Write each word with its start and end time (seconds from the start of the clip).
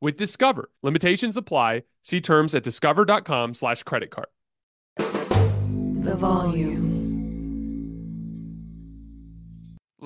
with 0.00 0.16
Discover. 0.16 0.70
Limitations 0.82 1.36
apply. 1.36 1.82
See 2.02 2.20
terms 2.20 2.54
at 2.54 2.62
discover.com 2.62 3.54
slash 3.54 3.82
credit 3.82 4.10
card. 4.10 4.28
The 4.96 6.14
volume. 6.14 6.96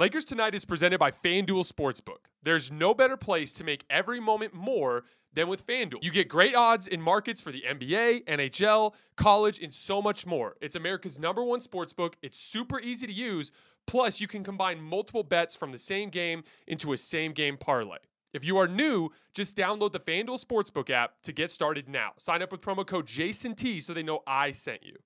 Lakers 0.00 0.24
Tonight 0.24 0.55
is 0.55 0.64
presented 0.64 0.98
by 0.98 1.10
FanDuel 1.10 1.70
Sportsbook. 1.70 2.28
There's 2.42 2.70
no 2.70 2.94
better 2.94 3.19
place 3.19 3.52
to 3.55 3.64
make 3.64 3.84
every 3.91 4.19
moment 4.19 4.55
more 4.55 5.05
than 5.34 5.47
with 5.47 5.66
FanDuel. 5.66 6.02
You 6.02 6.10
get 6.10 6.28
great 6.28 6.54
odds 6.54 6.86
in 6.86 7.02
markets 7.02 7.41
for 7.41 7.52
the 7.52 7.62
NBA, 7.69 8.25
NHL, 8.25 8.94
college, 9.16 9.62
and 9.62 9.75
so 9.75 10.00
much 10.00 10.25
more. 10.25 10.56
It's 10.62 10.77
America's 10.77 11.19
number 11.19 11.44
one 11.44 11.60
sportsbook. 11.60 12.14
It's 12.22 12.38
super 12.38 12.80
easy 12.80 13.06
to 13.08 13.12
use. 13.12 13.52
Plus, 13.86 14.20
you 14.20 14.28
can 14.28 14.42
combine 14.42 14.80
multiple 14.80 15.22
bets 15.22 15.54
from 15.54 15.72
the 15.72 15.78
same 15.78 16.08
game 16.08 16.44
into 16.66 16.92
a 16.92 16.98
same 16.98 17.32
game 17.32 17.56
parlay. 17.56 17.98
If 18.33 18.45
you 18.45 18.59
are 18.59 18.69
new, 18.69 19.11
just 19.34 19.56
download 19.56 19.92
the 19.92 20.00
FanDuel 20.00 20.45
Sportsbook 20.45 20.89
app 20.89 21.20
to 21.25 21.33
get 21.33 21.50
started 21.50 21.89
now. 21.89 22.12
Sign 22.17 22.42
up 22.42 22.53
with 22.53 22.61
promo 22.61 22.87
code 22.87 23.06
JASONT 23.06 23.83
so 23.83 23.92
they 23.92 24.05
know 24.05 24.22
I 24.27 24.53
sent 24.53 24.84
you. 24.84 24.97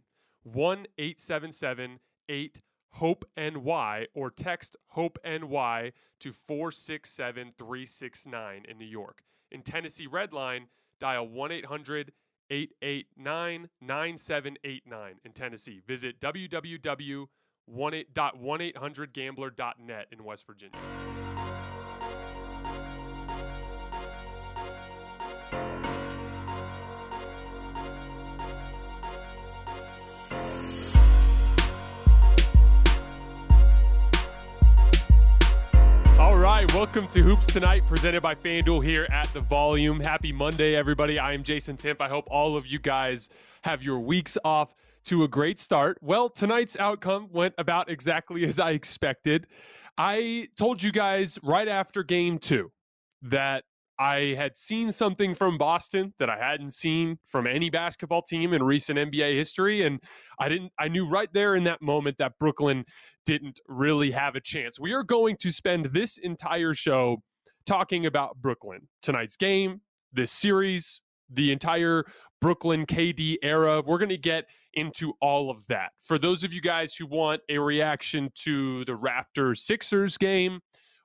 1-877-8 0.54 2.60
Hope 2.94 3.24
NY 3.38 4.06
or 4.12 4.30
text 4.30 4.76
Hope 4.88 5.16
NY 5.24 5.92
to 6.20 6.32
467 6.32 7.54
369 7.56 8.66
in 8.68 8.78
New 8.78 8.84
York. 8.84 9.22
In 9.50 9.62
Tennessee 9.62 10.06
Redline, 10.06 10.66
dial 11.00 11.26
1 11.26 11.52
800 11.52 12.12
889 12.50 13.70
9789 13.80 15.14
in 15.24 15.32
Tennessee. 15.32 15.80
Visit 15.86 16.20
www.1800gambler.net 17.70 20.06
in 20.12 20.24
West 20.24 20.46
Virginia. 20.46 20.78
All 36.18 36.36
right, 36.36 36.72
welcome 36.74 37.06
to 37.08 37.22
Hoops 37.22 37.46
Tonight, 37.46 37.86
presented 37.86 38.22
by 38.22 38.34
FanDuel 38.34 38.84
here 38.84 39.06
at 39.10 39.32
the 39.32 39.40
Volume. 39.40 40.00
Happy 40.00 40.32
Monday, 40.32 40.74
everybody. 40.74 41.18
I 41.18 41.32
am 41.32 41.42
Jason 41.42 41.76
Timpf. 41.76 42.00
I 42.00 42.08
hope 42.08 42.26
all 42.30 42.56
of 42.56 42.66
you 42.66 42.78
guys 42.78 43.30
have 43.62 43.82
your 43.82 44.00
weeks 44.00 44.36
off 44.44 44.74
to 45.04 45.24
a 45.24 45.28
great 45.28 45.58
start. 45.58 45.98
Well, 46.00 46.28
tonight's 46.28 46.76
outcome 46.78 47.28
went 47.30 47.54
about 47.58 47.90
exactly 47.90 48.44
as 48.44 48.58
I 48.58 48.70
expected. 48.70 49.46
I 49.98 50.48
told 50.56 50.82
you 50.82 50.92
guys 50.92 51.38
right 51.42 51.68
after 51.68 52.02
game 52.02 52.38
two 52.38 52.70
that 53.22 53.64
I 53.98 54.34
had 54.36 54.56
seen 54.56 54.90
something 54.90 55.34
from 55.34 55.58
Boston 55.58 56.12
that 56.18 56.28
I 56.30 56.36
hadn't 56.36 56.72
seen 56.72 57.18
from 57.24 57.46
any 57.46 57.70
basketball 57.70 58.22
team 58.22 58.52
in 58.52 58.62
recent 58.62 58.98
NBA 58.98 59.34
history. 59.34 59.82
And 59.82 60.00
I 60.40 60.48
didn't, 60.48 60.72
I 60.78 60.88
knew 60.88 61.06
right 61.06 61.28
there 61.32 61.54
in 61.54 61.64
that 61.64 61.82
moment 61.82 62.18
that 62.18 62.32
Brooklyn 62.40 62.84
didn't 63.26 63.60
really 63.68 64.10
have 64.10 64.34
a 64.34 64.40
chance. 64.40 64.80
We 64.80 64.92
are 64.92 65.04
going 65.04 65.36
to 65.40 65.52
spend 65.52 65.86
this 65.86 66.18
entire 66.18 66.74
show 66.74 67.22
talking 67.64 68.06
about 68.06 68.38
Brooklyn, 68.38 68.88
tonight's 69.02 69.36
game, 69.36 69.82
this 70.12 70.32
series, 70.32 71.00
the 71.30 71.52
entire 71.52 72.04
Brooklyn 72.42 72.84
KD 72.86 73.36
era. 73.44 73.80
We're 73.86 73.98
going 73.98 74.08
to 74.08 74.18
get 74.18 74.46
into 74.74 75.12
all 75.20 75.48
of 75.48 75.64
that. 75.68 75.92
For 76.02 76.18
those 76.18 76.42
of 76.42 76.52
you 76.52 76.60
guys 76.60 76.92
who 76.96 77.06
want 77.06 77.40
a 77.48 77.56
reaction 77.56 78.32
to 78.40 78.84
the 78.84 78.98
Raptors 78.98 79.58
Sixers 79.58 80.18
game 80.18 80.58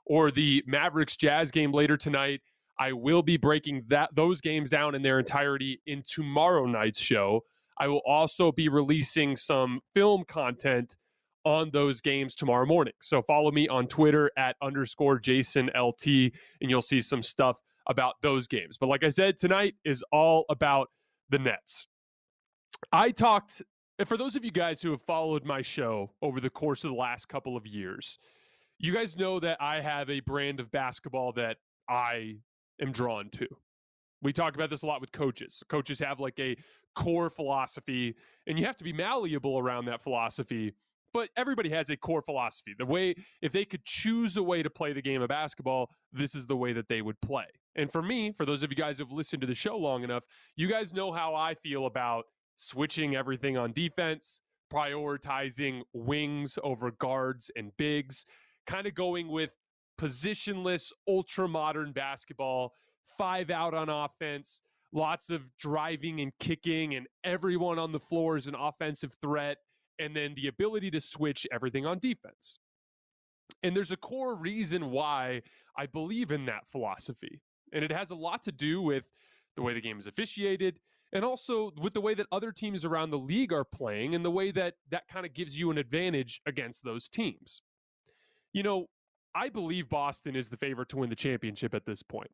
or 0.08 0.32
the 0.32 0.64
Mavericks 0.66 1.16
Jazz 1.16 1.52
game 1.52 1.72
later 1.72 1.96
tonight, 1.96 2.42
I 2.80 2.92
will 2.92 3.22
be 3.22 3.38
breaking 3.38 3.84
that 3.88 4.16
those 4.16 4.42
games 4.42 4.72
down 4.72 4.96
in 4.96 5.04
their 5.04 5.20
entirety 5.20 5.80
in 5.86 6.02
tomorrow 6.02 6.66
night's 6.66 7.00
show. 7.00 7.42
I 7.78 7.88
will 7.88 8.02
also 8.08 8.52
be 8.52 8.68
releasing 8.68 9.36
some 9.36 9.82
film 9.94 10.24
content 10.28 10.96
on 11.46 11.70
those 11.70 12.02
games 12.02 12.34
tomorrow 12.34 12.66
morning. 12.66 12.94
So 13.00 13.22
follow 13.22 13.52
me 13.52 13.68
on 13.68 13.86
Twitter 13.86 14.32
at 14.38 14.56
underscore 14.64 15.20
Jason 15.20 15.70
LT, 15.80 16.08
and 16.08 16.72
you'll 16.72 16.82
see 16.82 17.00
some 17.00 17.22
stuff 17.22 17.62
about 17.88 18.16
those 18.24 18.48
games. 18.48 18.76
But 18.80 18.88
like 18.88 19.04
I 19.04 19.10
said, 19.10 19.38
tonight 19.38 19.76
is 19.86 20.04
all 20.12 20.46
about 20.50 20.90
the 21.30 21.40
Nets. 21.40 21.88
I 22.92 23.12
talked, 23.12 23.62
for 24.06 24.18
those 24.18 24.36
of 24.36 24.46
you 24.46 24.52
guys 24.52 24.82
who 24.82 24.92
have 24.92 25.02
followed 25.02 25.44
my 25.44 25.62
show 25.62 26.12
over 26.22 26.40
the 26.40 26.50
course 26.50 26.84
of 26.84 26.92
the 26.92 26.98
last 26.98 27.28
couple 27.28 27.58
of 27.58 27.66
years, 27.66 28.20
you 28.80 28.94
guys 28.94 29.18
know 29.18 29.40
that 29.40 29.58
I 29.60 29.82
have 29.82 30.10
a 30.10 30.20
brand 30.20 30.60
of 30.60 30.72
basketball 30.72 31.34
that 31.34 31.58
I 31.90 32.36
am 32.80 32.92
drawn 32.92 33.30
to. 33.32 33.48
We 34.22 34.34
talk 34.34 34.56
about 34.56 34.70
this 34.70 34.84
a 34.84 34.86
lot 34.86 35.02
with 35.02 35.12
coaches. 35.12 35.64
Coaches 35.68 36.00
have 36.00 36.20
like 36.20 36.40
a 36.40 36.56
core 36.96 37.30
philosophy, 37.30 38.16
and 38.46 38.58
you 38.58 38.66
have 38.66 38.78
to 38.78 38.84
be 38.84 38.94
malleable 38.94 39.58
around 39.60 39.86
that 39.86 40.02
philosophy, 40.02 40.74
but 41.14 41.30
everybody 41.38 41.70
has 41.70 41.90
a 41.90 41.98
core 41.98 42.22
philosophy. 42.22 42.76
The 42.78 42.86
way, 42.86 43.16
if 43.42 43.52
they 43.52 43.66
could 43.66 43.84
choose 43.86 44.38
a 44.38 44.44
way 44.44 44.62
to 44.62 44.70
play 44.70 44.94
the 44.94 45.02
game 45.02 45.22
of 45.22 45.30
basketball, 45.30 45.90
this 46.12 46.36
is 46.36 46.46
the 46.46 46.58
way 46.58 46.74
that 46.74 46.88
they 46.88 47.02
would 47.02 47.20
play. 47.22 47.46
And 47.78 47.92
for 47.92 48.02
me, 48.02 48.32
for 48.32 48.46
those 48.46 48.64
of 48.64 48.72
you 48.72 48.76
guys 48.76 48.98
who've 48.98 49.12
listened 49.12 49.42
to 49.42 49.48
the 49.48 49.54
show 49.54 49.78
long 49.78 50.04
enough, 50.04 50.24
you 50.56 50.68
guys 50.68 50.94
know 50.94 51.12
how 51.12 51.36
I 51.36 51.54
feel 51.54 51.86
about 51.86 52.26
switching 52.56 53.16
everything 53.16 53.56
on 53.56 53.72
defense, 53.72 54.42
prioritizing 54.74 55.84
wings 55.94 56.58
over 56.64 56.92
guards 56.92 57.52
and 57.56 57.72
bigs, 57.78 58.26
kind 58.66 58.88
of 58.88 58.96
going 58.96 59.28
with 59.28 59.54
positionless, 60.02 60.92
ultra 61.08 61.48
modern 61.48 61.92
basketball, 61.92 62.74
five 63.06 63.52
out 63.52 63.76
on 63.76 63.90
offense, 63.90 64.62
lots 64.92 65.30
of 65.30 65.44
driving 65.58 66.22
and 66.22 66.32
kicking, 66.40 66.96
and 66.96 67.08
everyone 67.24 67.78
on 67.78 67.92
the 67.92 68.00
floor 68.00 68.38
is 68.38 68.48
an 68.48 68.56
offensive 68.56 69.14
threat, 69.22 69.58
and 70.00 70.16
then 70.16 70.34
the 70.36 70.48
ability 70.48 70.90
to 70.92 71.00
switch 71.00 71.46
everything 71.52 71.86
on 71.86 72.00
defense. 72.00 72.60
And 73.64 73.76
there's 73.76 73.92
a 73.92 73.98
core 73.98 74.36
reason 74.36 74.92
why 74.92 75.42
I 75.78 75.86
believe 75.86 76.32
in 76.32 76.46
that 76.46 76.68
philosophy. 76.72 77.40
And 77.74 77.84
it 77.84 77.92
has 77.92 78.12
a 78.12 78.16
lot 78.16 78.44
to 78.44 78.52
do 78.52 78.82
with 78.82 79.04
the 79.56 79.62
way 79.62 79.74
the 79.74 79.82
game 79.82 79.98
is 79.98 80.08
officiated 80.08 80.80
and 81.14 81.24
also 81.24 81.72
with 81.82 81.94
the 81.94 82.02
way 82.02 82.14
that 82.14 82.28
other 82.32 82.52
teams 82.52 82.84
around 82.86 83.12
the 83.12 83.18
league 83.18 83.54
are 83.54 83.64
playing 83.64 84.16
and 84.16 84.24
the 84.24 84.32
way 84.32 84.52
that 84.52 84.76
that 84.90 85.08
kind 85.08 85.26
of 85.26 85.34
gives 85.34 85.58
you 85.58 85.72
an 85.72 85.78
advantage 85.78 86.42
against 86.46 86.84
those 86.84 87.08
teams. 87.08 87.62
You 88.54 88.64
know, 88.64 88.88
I 89.36 89.50
believe 89.50 89.90
Boston 89.90 90.36
is 90.36 90.50
the 90.50 90.58
favorite 90.58 90.90
to 90.90 90.98
win 90.98 91.10
the 91.10 91.16
championship 91.16 91.74
at 91.74 91.86
this 91.86 92.04
point. 92.04 92.32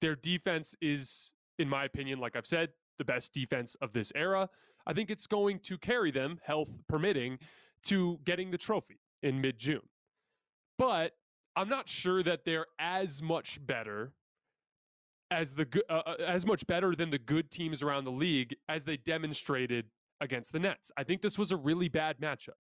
Their 0.00 0.16
defense 0.16 0.74
is, 0.80 1.32
in 1.58 1.68
my 1.68 1.84
opinion, 1.84 2.18
like 2.18 2.36
I've 2.36 2.46
said, 2.46 2.70
the 2.98 3.04
best 3.04 3.32
defense 3.32 3.76
of 3.80 3.92
this 3.92 4.12
era. 4.14 4.48
I 4.86 4.92
think 4.92 5.10
it's 5.10 5.26
going 5.26 5.60
to 5.60 5.78
carry 5.78 6.10
them, 6.10 6.38
health 6.44 6.78
permitting, 6.88 7.38
to 7.84 8.18
getting 8.24 8.50
the 8.50 8.58
trophy 8.58 9.00
in 9.22 9.40
mid 9.40 9.58
June. 9.58 9.88
But 10.78 11.12
I'm 11.56 11.68
not 11.68 11.88
sure 11.88 12.22
that 12.22 12.44
they're 12.44 12.66
as 12.78 13.22
much 13.22 13.64
better 13.64 14.12
as 15.34 15.54
the 15.54 15.66
uh, 15.90 16.02
uh, 16.06 16.14
as 16.26 16.46
much 16.46 16.66
better 16.66 16.94
than 16.94 17.10
the 17.10 17.18
good 17.18 17.50
teams 17.50 17.82
around 17.82 18.04
the 18.04 18.12
league 18.12 18.54
as 18.68 18.84
they 18.84 18.96
demonstrated 18.96 19.86
against 20.20 20.52
the 20.52 20.58
Nets. 20.58 20.90
I 20.96 21.04
think 21.04 21.20
this 21.20 21.38
was 21.38 21.52
a 21.52 21.56
really 21.56 21.88
bad 21.88 22.18
matchup. 22.18 22.60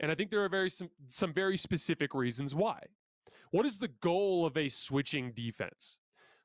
And 0.00 0.12
I 0.12 0.14
think 0.14 0.30
there 0.30 0.44
are 0.44 0.48
very 0.48 0.70
some, 0.70 0.90
some 1.08 1.32
very 1.32 1.56
specific 1.56 2.14
reasons 2.14 2.54
why. 2.54 2.80
What 3.50 3.64
is 3.64 3.78
the 3.78 3.90
goal 4.00 4.44
of 4.44 4.56
a 4.56 4.68
switching 4.68 5.32
defense? 5.32 5.98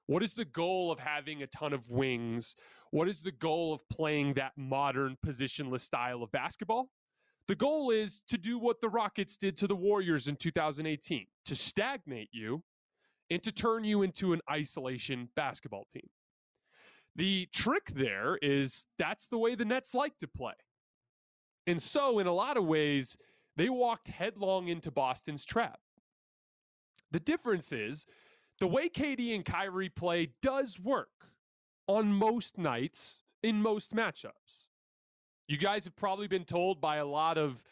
What 0.08 0.24
is 0.24 0.34
the 0.34 0.46
goal 0.46 0.92
of 0.92 1.00
having 1.00 1.44
a 1.44 1.48
ton 1.48 1.74
of 1.74 1.90
wings? 1.90 2.56
What 2.92 3.08
is 3.08 3.22
the 3.22 3.32
goal 3.32 3.74
of 3.74 3.88
playing 3.90 4.34
that 4.36 4.54
modern 4.58 5.18
positionless 5.26 5.82
style 5.82 6.24
of 6.24 6.32
basketball? 6.32 6.90
The 7.48 7.56
goal 7.56 7.92
is 7.92 8.22
to 8.30 8.38
do 8.38 8.58
what 8.58 8.80
the 8.80 8.90
Rockets 8.90 9.36
did 9.36 9.58
to 9.58 9.68
the 9.68 9.76
Warriors 9.76 10.28
in 10.28 10.36
2018 10.38 11.26
to 11.46 11.56
stagnate 11.56 12.30
you 12.32 12.64
and 13.32 13.42
to 13.42 13.52
turn 13.52 13.86
you 13.86 14.04
into 14.04 14.34
an 14.34 14.42
isolation 14.52 15.30
basketball 15.36 15.88
team. 15.92 16.08
The 17.16 17.48
trick 17.54 17.88
there 17.96 18.38
is 18.42 18.86
that's 19.00 19.28
the 19.28 19.38
way 19.38 19.56
the 19.56 19.66
Nets 19.66 19.96
like 19.96 20.18
to 20.20 20.28
play. 20.28 20.54
And 21.66 21.82
so, 21.82 22.20
in 22.20 22.28
a 22.28 22.34
lot 22.34 22.58
of 22.58 22.66
ways, 22.66 23.18
they 23.56 23.70
walked 23.70 24.10
headlong 24.10 24.68
into 24.68 24.92
Boston's 24.92 25.46
trap. 25.46 25.80
The 27.12 27.20
difference 27.20 27.72
is 27.72 28.06
the 28.60 28.68
way 28.68 28.90
KD 28.90 29.34
and 29.34 29.46
Kyrie 29.46 29.90
play 29.90 30.34
does 30.42 30.80
work 30.80 31.10
on 31.88 32.14
most 32.14 32.58
nights 32.58 33.22
in 33.44 33.62
most 33.62 33.94
matchups. 33.96 34.68
You 35.48 35.58
guys 35.58 35.84
have 35.86 35.96
probably 35.96 36.28
been 36.28 36.46
told 36.46 36.82
by 36.82 36.98
a 36.98 37.06
lot 37.06 37.38
of 37.38 37.64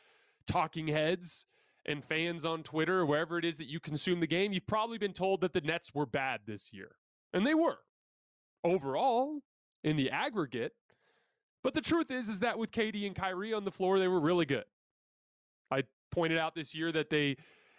talking 0.47 0.87
heads 0.87 1.45
and 1.89 2.05
fans 2.05 2.45
on 2.45 2.61
Twitter, 2.63 3.05
wherever 3.05 3.37
it 3.39 3.43
is 3.43 3.57
that 3.57 3.67
you 3.67 3.79
consume 3.79 4.19
the 4.19 4.27
game, 4.27 4.53
you've 4.53 4.67
probably 4.67 4.99
been 4.99 5.11
told 5.11 5.41
that 5.41 5.51
the 5.51 5.61
Nets 5.61 5.93
were 5.93 6.05
bad 6.05 6.41
this 6.45 6.71
year. 6.71 6.91
And 7.33 7.45
they 7.45 7.55
were 7.55 7.79
overall 8.63 9.39
in 9.83 9.97
the 9.97 10.11
aggregate. 10.11 10.73
But 11.63 11.73
the 11.73 11.81
truth 11.81 12.11
is, 12.11 12.29
is 12.29 12.39
that 12.41 12.57
with 12.57 12.71
KD 12.71 13.05
and 13.07 13.15
Kyrie 13.15 13.53
on 13.53 13.65
the 13.65 13.71
floor, 13.71 13.99
they 13.99 14.07
were 14.07 14.21
really 14.21 14.45
good. 14.45 14.65
I 15.71 15.83
pointed 16.11 16.37
out 16.37 16.55
this 16.55 16.73
year 16.73 16.91
that 16.91 17.09
they 17.09 17.37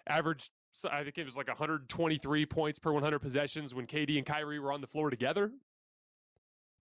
averaged, 0.08 0.50
I 0.90 1.04
think 1.04 1.16
it 1.16 1.24
was 1.24 1.36
like 1.36 1.48
123 1.48 2.46
points 2.46 2.78
per 2.78 2.92
100 2.92 3.20
possessions 3.20 3.74
when 3.74 3.86
KD 3.86 4.18
and 4.18 4.26
Kyrie 4.26 4.58
were 4.58 4.72
on 4.72 4.80
the 4.80 4.86
floor 4.86 5.08
together. 5.08 5.52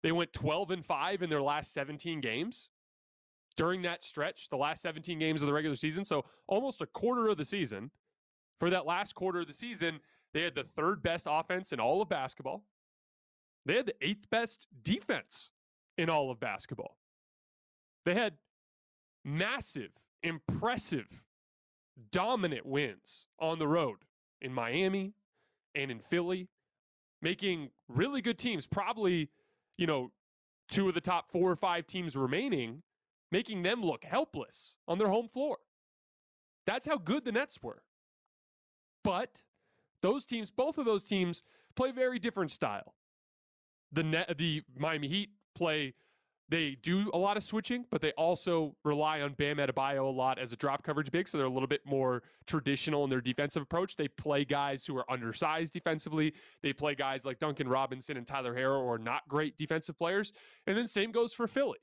They 0.02 0.12
went 0.12 0.34
12 0.34 0.72
and 0.72 0.86
5 0.86 1.22
in 1.22 1.30
their 1.30 1.42
last 1.42 1.74
17 1.74 2.22
games 2.22 2.70
during 3.60 3.82
that 3.82 4.06
stretch, 4.06 4.48
the 4.48 4.56
last 4.56 4.82
17 4.82 5.20
games 5.20 5.42
of 5.42 5.48
the 5.48 5.54
regular 5.54 5.76
season. 5.76 6.06
So 6.06 6.24
almost 6.48 6.82
a 6.82 6.86
quarter 6.86 7.28
of 7.28 7.36
the 7.36 7.44
season. 7.44 7.92
For 8.58 8.70
that 8.70 8.86
last 8.86 9.16
quarter 9.16 9.42
of 9.42 9.48
the 9.48 9.54
season, 9.54 10.00
they 10.34 10.44
had 10.44 10.56
the 10.56 10.64
third 10.78 11.04
best 11.04 11.28
offense 11.30 11.74
in 11.74 11.80
all 11.80 12.02
of 12.02 12.08
basketball. 12.08 12.64
They 13.66 13.76
had 13.76 13.86
the 13.86 13.96
eighth 14.02 14.30
best 14.30 14.66
defense 14.84 15.52
in 15.98 16.10
all 16.10 16.32
of 16.32 16.40
basketball. 16.40 16.96
They 18.06 18.14
had 18.14 18.36
massive, 19.26 19.92
impressive, 20.24 21.08
dominant 22.14 22.66
wins 22.66 23.28
on 23.40 23.60
the 23.60 23.68
road 23.68 23.98
in 24.42 24.54
Miami 24.54 25.14
and 25.76 25.92
in 25.92 26.00
Philly, 26.00 26.48
making 27.22 27.72
really 27.90 28.22
good 28.22 28.38
teams, 28.38 28.66
probably, 28.66 29.30
you 29.78 29.86
know, 29.86 30.12
two 30.70 30.88
of 30.88 30.94
the 30.94 31.02
top 31.02 31.30
four 31.30 31.52
or 31.52 31.58
five 31.58 31.86
teams 31.88 32.16
remaining 32.16 32.82
making 33.32 33.64
them 33.64 33.84
look 33.84 34.04
helpless 34.04 34.78
on 34.88 34.98
their 34.98 35.10
home 35.10 35.28
floor. 35.28 35.58
That's 36.66 36.86
how 36.86 36.98
good 36.98 37.26
the 37.26 37.32
Nets 37.32 37.62
were. 37.62 37.82
But 39.04 39.42
those 40.02 40.26
teams, 40.26 40.52
both 40.52 40.78
of 40.78 40.86
those 40.86 41.04
teams, 41.04 41.44
play 41.76 41.92
very 41.92 42.20
different 42.20 42.52
style. 42.52 42.94
The 43.92 44.04
net, 44.04 44.38
the 44.38 44.62
Miami 44.78 45.08
Heat 45.08 45.30
play. 45.56 45.96
They 46.52 46.78
do 46.82 47.12
a 47.14 47.18
lot 47.18 47.38
of 47.38 47.44
switching, 47.44 47.86
but 47.92 48.02
they 48.02 48.12
also 48.14 48.76
rely 48.84 49.22
on 49.22 49.34
Bam 49.34 49.58
Adebayo 49.58 50.08
a 50.08 50.12
lot 50.12 50.40
as 50.40 50.52
a 50.52 50.56
drop 50.56 50.82
coverage 50.82 51.12
big, 51.12 51.28
so 51.28 51.38
they're 51.38 51.46
a 51.46 51.52
little 51.52 51.68
bit 51.68 51.82
more 51.86 52.24
traditional 52.48 53.04
in 53.04 53.10
their 53.12 53.22
defensive 53.22 53.62
approach. 53.62 53.96
They 53.96 54.08
play 54.08 54.46
guys 54.46 54.84
who 54.84 54.98
are 54.98 55.06
undersized 55.12 55.74
defensively. 55.74 56.34
They 56.64 56.74
play 56.74 56.96
guys 56.96 57.24
like 57.24 57.38
Duncan 57.38 57.68
Robinson 57.68 58.18
and 58.18 58.26
Tyler 58.26 58.56
Herro, 58.56 58.80
or 58.82 58.98
not 58.98 59.28
great 59.28 59.58
defensive 59.58 59.96
players. 59.96 60.34
And 60.66 60.76
then 60.76 60.88
same 60.88 61.12
goes 61.12 61.34
for 61.34 61.46
Philly. 61.46 61.78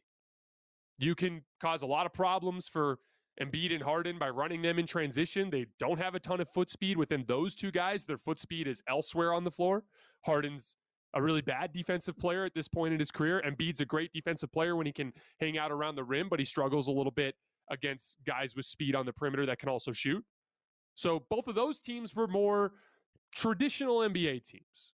You 0.98 1.14
can 1.14 1.42
cause 1.60 1.82
a 1.82 1.86
lot 1.86 2.06
of 2.06 2.12
problems 2.12 2.68
for 2.68 2.98
Embiid 3.40 3.74
and 3.74 3.82
Harden 3.82 4.18
by 4.18 4.30
running 4.30 4.62
them 4.62 4.78
in 4.78 4.86
transition. 4.86 5.50
They 5.50 5.66
don't 5.78 6.00
have 6.00 6.14
a 6.14 6.20
ton 6.20 6.40
of 6.40 6.48
foot 6.48 6.70
speed 6.70 6.96
within 6.96 7.24
those 7.28 7.54
two 7.54 7.70
guys. 7.70 8.06
Their 8.06 8.18
foot 8.18 8.40
speed 8.40 8.66
is 8.66 8.82
elsewhere 8.88 9.34
on 9.34 9.44
the 9.44 9.50
floor. 9.50 9.84
Harden's 10.24 10.76
a 11.14 11.22
really 11.22 11.42
bad 11.42 11.72
defensive 11.72 12.18
player 12.18 12.44
at 12.44 12.54
this 12.54 12.68
point 12.68 12.92
in 12.92 12.98
his 12.98 13.10
career. 13.10 13.42
Embiid's 13.46 13.80
a 13.80 13.86
great 13.86 14.12
defensive 14.12 14.52
player 14.52 14.76
when 14.76 14.86
he 14.86 14.92
can 14.92 15.12
hang 15.40 15.58
out 15.58 15.70
around 15.70 15.96
the 15.96 16.04
rim, 16.04 16.28
but 16.28 16.38
he 16.38 16.44
struggles 16.44 16.88
a 16.88 16.92
little 16.92 17.12
bit 17.12 17.34
against 17.70 18.18
guys 18.26 18.54
with 18.54 18.64
speed 18.64 18.94
on 18.94 19.06
the 19.06 19.12
perimeter 19.12 19.46
that 19.46 19.58
can 19.58 19.68
also 19.68 19.92
shoot. 19.92 20.24
So 20.94 21.24
both 21.28 21.46
of 21.46 21.54
those 21.54 21.80
teams 21.80 22.14
were 22.14 22.26
more 22.26 22.72
traditional 23.34 23.98
NBA 23.98 24.46
teams. 24.46 24.92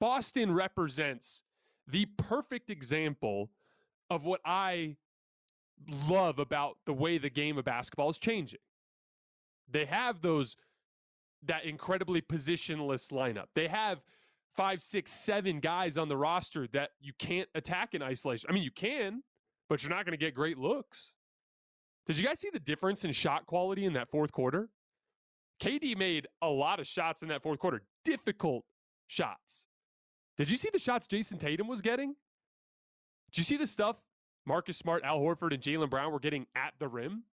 Boston 0.00 0.52
represents 0.52 1.44
the 1.86 2.06
perfect 2.18 2.70
example 2.70 3.50
of 4.10 4.24
what 4.24 4.40
I 4.44 4.96
love 6.08 6.38
about 6.38 6.76
the 6.86 6.92
way 6.92 7.18
the 7.18 7.30
game 7.30 7.58
of 7.58 7.64
basketball 7.64 8.10
is 8.10 8.18
changing. 8.18 8.60
They 9.70 9.84
have 9.86 10.20
those 10.20 10.56
that 11.46 11.64
incredibly 11.64 12.20
positionless 12.20 13.12
lineup. 13.12 13.46
They 13.54 13.68
have 13.68 14.02
five, 14.54 14.80
six, 14.80 15.10
seven 15.10 15.60
guys 15.60 15.98
on 15.98 16.08
the 16.08 16.16
roster 16.16 16.66
that 16.72 16.90
you 17.00 17.12
can't 17.18 17.48
attack 17.54 17.94
in 17.94 18.02
isolation. 18.02 18.48
I 18.48 18.52
mean, 18.52 18.62
you 18.62 18.70
can, 18.70 19.22
but 19.68 19.82
you're 19.82 19.90
not 19.90 20.04
going 20.04 20.16
to 20.16 20.24
get 20.24 20.34
great 20.34 20.58
looks. 20.58 21.12
Did 22.06 22.18
you 22.18 22.24
guys 22.24 22.38
see 22.38 22.50
the 22.52 22.60
difference 22.60 23.04
in 23.04 23.12
shot 23.12 23.46
quality 23.46 23.84
in 23.84 23.94
that 23.94 24.10
fourth 24.10 24.32
quarter? 24.32 24.68
KD 25.60 25.96
made 25.96 26.26
a 26.42 26.48
lot 26.48 26.80
of 26.80 26.86
shots 26.86 27.22
in 27.22 27.28
that 27.28 27.42
fourth 27.42 27.58
quarter, 27.58 27.82
difficult 28.04 28.64
shots. 29.06 29.66
Did 30.36 30.50
you 30.50 30.56
see 30.56 30.68
the 30.72 30.78
shots 30.78 31.06
Jayson 31.06 31.38
Tatum 31.38 31.68
was 31.68 31.80
getting? 31.80 32.14
Do 33.34 33.40
you 33.40 33.44
see 33.44 33.56
the 33.56 33.66
stuff 33.66 33.96
Marcus 34.46 34.76
Smart, 34.76 35.02
Al 35.04 35.18
Horford, 35.18 35.52
and 35.52 35.60
Jaylen 35.60 35.90
Brown 35.90 36.12
were 36.12 36.20
getting 36.20 36.46
at 36.54 36.72
the 36.78 36.86
rim? 36.88 37.24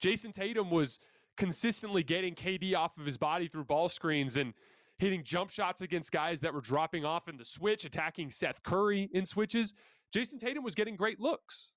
Jayson 0.00 0.32
Tatum 0.32 0.70
was 0.70 1.00
consistently 1.36 2.04
getting 2.04 2.34
KD 2.34 2.76
off 2.76 2.96
of 2.98 3.04
his 3.04 3.18
body 3.18 3.48
through 3.48 3.64
ball 3.64 3.88
screens 3.88 4.36
and 4.36 4.54
hitting 4.98 5.24
jump 5.24 5.50
shots 5.50 5.80
against 5.80 6.12
guys 6.12 6.40
that 6.40 6.54
were 6.54 6.60
dropping 6.60 7.04
off 7.04 7.28
in 7.28 7.36
the 7.36 7.44
switch, 7.44 7.84
attacking 7.84 8.30
Seth 8.30 8.62
Curry 8.62 9.10
in 9.12 9.26
switches. 9.26 9.74
Jayson 10.12 10.38
Tatum 10.38 10.62
was 10.62 10.76
getting 10.76 10.94
great 10.94 11.18
looks. 11.18 11.72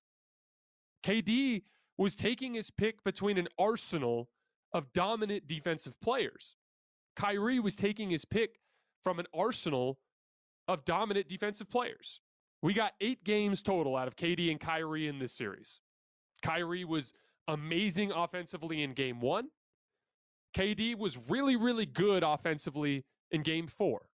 KD 1.02 1.62
was 1.96 2.14
taking 2.14 2.54
his 2.54 2.70
pick 2.70 3.02
between 3.02 3.36
an 3.36 3.48
arsenal 3.58 4.28
of 4.72 4.92
dominant 4.92 5.48
defensive 5.48 6.00
players. 6.00 6.54
Kyrie 7.16 7.58
was 7.58 7.74
taking 7.74 8.10
his 8.10 8.24
pick 8.24 8.60
from 9.02 9.18
an 9.18 9.26
arsenal 9.34 9.98
of 10.68 10.84
dominant 10.84 11.26
defensive 11.26 11.68
players. 11.68 12.20
We 12.62 12.74
got 12.74 12.92
eight 13.00 13.24
games 13.24 13.62
total 13.62 13.96
out 13.96 14.08
of 14.08 14.16
KD 14.16 14.50
and 14.50 14.60
Kyrie 14.60 15.06
in 15.06 15.18
this 15.18 15.32
series. 15.32 15.80
Kyrie 16.42 16.84
was 16.84 17.12
amazing 17.46 18.12
offensively 18.12 18.82
in 18.82 18.94
game 18.94 19.20
one. 19.20 19.48
KD 20.56 20.96
was 20.96 21.18
really, 21.28 21.56
really 21.56 21.86
good 21.86 22.22
offensively 22.22 23.04
in 23.30 23.42
game 23.42 23.66
four. 23.66 24.08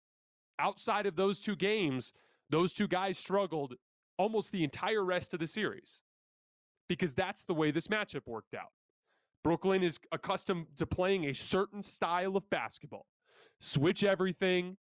Outside 0.59 1.07
of 1.07 1.17
those 1.17 1.41
two 1.41 1.57
games, 1.57 2.13
those 2.51 2.73
two 2.73 2.89
guys 2.89 3.19
struggled 3.19 3.75
almost 4.19 4.53
the 4.53 4.65
entire 4.65 5.05
rest 5.05 5.35
of 5.35 5.41
the 5.41 5.47
series 5.47 6.03
because 6.89 7.15
that's 7.15 7.45
the 7.45 7.55
way 7.55 7.71
this 7.71 7.89
matchup 7.89 8.27
worked 8.27 8.55
out. 8.55 8.71
Brooklyn 9.45 9.83
is 9.83 9.99
accustomed 10.13 10.67
to 10.77 10.87
playing 10.87 11.27
a 11.27 11.33
certain 11.33 11.83
style 11.83 12.37
of 12.37 12.49
basketball 12.51 13.07
switch 13.63 14.03
everything, 14.03 14.77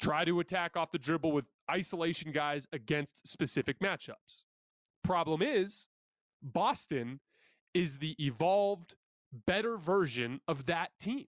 try 0.00 0.24
to 0.24 0.40
attack 0.40 0.76
off 0.76 0.90
the 0.90 0.98
dribble 0.98 1.32
with 1.32 1.44
isolation 1.70 2.32
guys 2.32 2.66
against 2.72 3.26
specific 3.26 3.78
matchups. 3.80 4.44
Problem 5.04 5.42
is, 5.42 5.86
Boston 6.42 7.20
is 7.74 7.98
the 7.98 8.14
evolved, 8.18 8.94
better 9.46 9.76
version 9.76 10.40
of 10.48 10.66
that 10.66 10.90
team. 11.00 11.26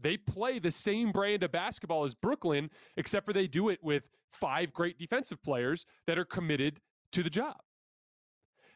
They 0.00 0.16
play 0.16 0.58
the 0.58 0.70
same 0.70 1.10
brand 1.10 1.42
of 1.42 1.52
basketball 1.52 2.04
as 2.04 2.14
Brooklyn, 2.14 2.70
except 2.96 3.26
for 3.26 3.32
they 3.32 3.46
do 3.46 3.68
it 3.68 3.82
with 3.82 4.04
five 4.30 4.72
great 4.72 4.98
defensive 4.98 5.42
players 5.42 5.86
that 6.06 6.18
are 6.18 6.24
committed 6.24 6.80
to 7.12 7.22
the 7.22 7.30
job. 7.30 7.56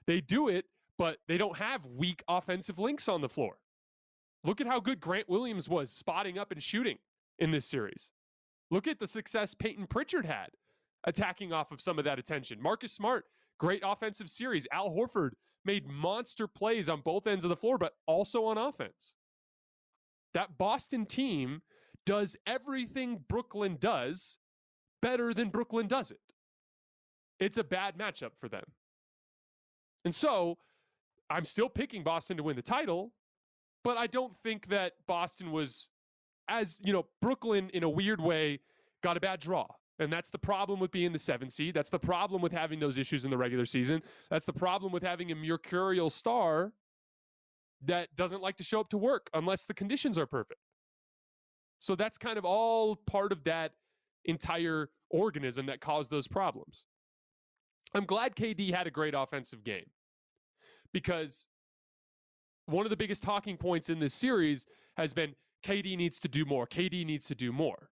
They 0.06 0.20
do 0.20 0.48
it, 0.48 0.64
but 0.98 1.18
they 1.28 1.38
don't 1.38 1.56
have 1.56 1.86
weak 1.86 2.22
offensive 2.28 2.78
links 2.78 3.08
on 3.08 3.20
the 3.20 3.28
floor. 3.28 3.58
Look 4.44 4.60
at 4.60 4.66
how 4.66 4.80
good 4.80 4.98
Grant 5.00 5.28
Williams 5.28 5.68
was 5.68 5.90
spotting 5.90 6.38
up 6.38 6.50
and 6.50 6.60
shooting 6.62 6.98
in 7.38 7.52
this 7.52 7.66
series. 7.66 8.10
Look 8.72 8.86
at 8.86 8.98
the 8.98 9.06
success 9.06 9.52
Payton 9.52 9.86
Pritchard 9.88 10.24
had 10.24 10.48
attacking 11.04 11.52
off 11.52 11.72
of 11.72 11.80
some 11.82 11.98
of 11.98 12.06
that 12.06 12.18
attention. 12.18 12.58
Marcus 12.58 12.90
Smart, 12.90 13.26
great 13.58 13.82
offensive 13.84 14.30
series. 14.30 14.66
Al 14.72 14.88
Horford 14.88 15.32
made 15.66 15.86
monster 15.86 16.48
plays 16.48 16.88
on 16.88 17.02
both 17.02 17.26
ends 17.26 17.44
of 17.44 17.50
the 17.50 17.56
floor, 17.56 17.76
but 17.76 17.92
also 18.06 18.46
on 18.46 18.56
offense. 18.56 19.14
That 20.32 20.56
Boston 20.56 21.04
team 21.04 21.60
does 22.06 22.34
everything 22.46 23.20
Brooklyn 23.28 23.76
does 23.78 24.38
better 25.02 25.34
than 25.34 25.50
Brooklyn 25.50 25.86
does 25.86 26.10
it. 26.10 26.20
It's 27.40 27.58
a 27.58 27.64
bad 27.64 27.98
matchup 27.98 28.30
for 28.40 28.48
them. 28.48 28.64
And 30.06 30.14
so 30.14 30.56
I'm 31.28 31.44
still 31.44 31.68
picking 31.68 32.02
Boston 32.02 32.38
to 32.38 32.42
win 32.42 32.56
the 32.56 32.62
title, 32.62 33.12
but 33.84 33.98
I 33.98 34.06
don't 34.06 34.32
think 34.42 34.68
that 34.68 34.94
Boston 35.06 35.52
was 35.52 35.90
as, 36.48 36.78
you 36.82 36.92
know, 36.92 37.06
Brooklyn 37.20 37.70
in 37.74 37.82
a 37.82 37.88
weird 37.88 38.20
way 38.20 38.60
got 39.02 39.16
a 39.16 39.20
bad 39.20 39.40
draw. 39.40 39.66
And 39.98 40.12
that's 40.12 40.30
the 40.30 40.38
problem 40.38 40.80
with 40.80 40.90
being 40.90 41.12
the 41.12 41.18
seven 41.18 41.48
seed. 41.50 41.74
That's 41.74 41.90
the 41.90 41.98
problem 41.98 42.42
with 42.42 42.52
having 42.52 42.80
those 42.80 42.98
issues 42.98 43.24
in 43.24 43.30
the 43.30 43.36
regular 43.36 43.66
season. 43.66 44.02
That's 44.30 44.44
the 44.44 44.52
problem 44.52 44.92
with 44.92 45.02
having 45.02 45.30
a 45.30 45.34
mercurial 45.34 46.10
star 46.10 46.72
that 47.84 48.14
doesn't 48.16 48.42
like 48.42 48.56
to 48.56 48.64
show 48.64 48.80
up 48.80 48.88
to 48.90 48.98
work 48.98 49.28
unless 49.34 49.66
the 49.66 49.74
conditions 49.74 50.18
are 50.18 50.26
perfect. 50.26 50.60
So 51.78 51.94
that's 51.94 52.16
kind 52.16 52.38
of 52.38 52.44
all 52.44 52.96
part 52.96 53.32
of 53.32 53.44
that 53.44 53.72
entire 54.24 54.90
organism 55.10 55.66
that 55.66 55.80
caused 55.80 56.10
those 56.10 56.28
problems. 56.28 56.84
I'm 57.94 58.04
glad 58.04 58.34
KD 58.34 58.74
had 58.74 58.86
a 58.86 58.90
great 58.90 59.14
offensive 59.16 59.64
game 59.64 59.86
because 60.92 61.48
one 62.66 62.86
of 62.86 62.90
the 62.90 62.96
biggest 62.96 63.22
talking 63.22 63.56
points 63.56 63.90
in 63.90 63.98
this 63.98 64.14
series 64.14 64.66
has 64.96 65.12
been 65.12 65.34
KD 65.62 65.96
needs 65.96 66.18
to 66.20 66.28
do 66.28 66.44
more. 66.44 66.66
KD 66.66 67.04
needs 67.06 67.26
to 67.26 67.34
do 67.34 67.52
more. 67.52 67.88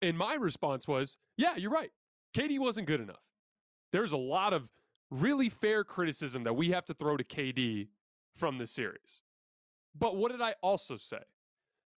And 0.00 0.16
my 0.16 0.34
response 0.34 0.88
was, 0.88 1.18
yeah, 1.36 1.56
you're 1.56 1.70
right. 1.70 1.90
KD 2.36 2.58
wasn't 2.58 2.86
good 2.86 3.00
enough. 3.00 3.22
There's 3.92 4.12
a 4.12 4.16
lot 4.16 4.52
of 4.52 4.70
really 5.10 5.48
fair 5.48 5.84
criticism 5.84 6.44
that 6.44 6.54
we 6.54 6.70
have 6.70 6.86
to 6.86 6.94
throw 6.94 7.16
to 7.16 7.24
KD 7.24 7.88
from 8.36 8.58
this 8.58 8.70
series. 8.70 9.20
But 9.98 10.16
what 10.16 10.32
did 10.32 10.40
I 10.40 10.54
also 10.62 10.96
say? 10.96 11.22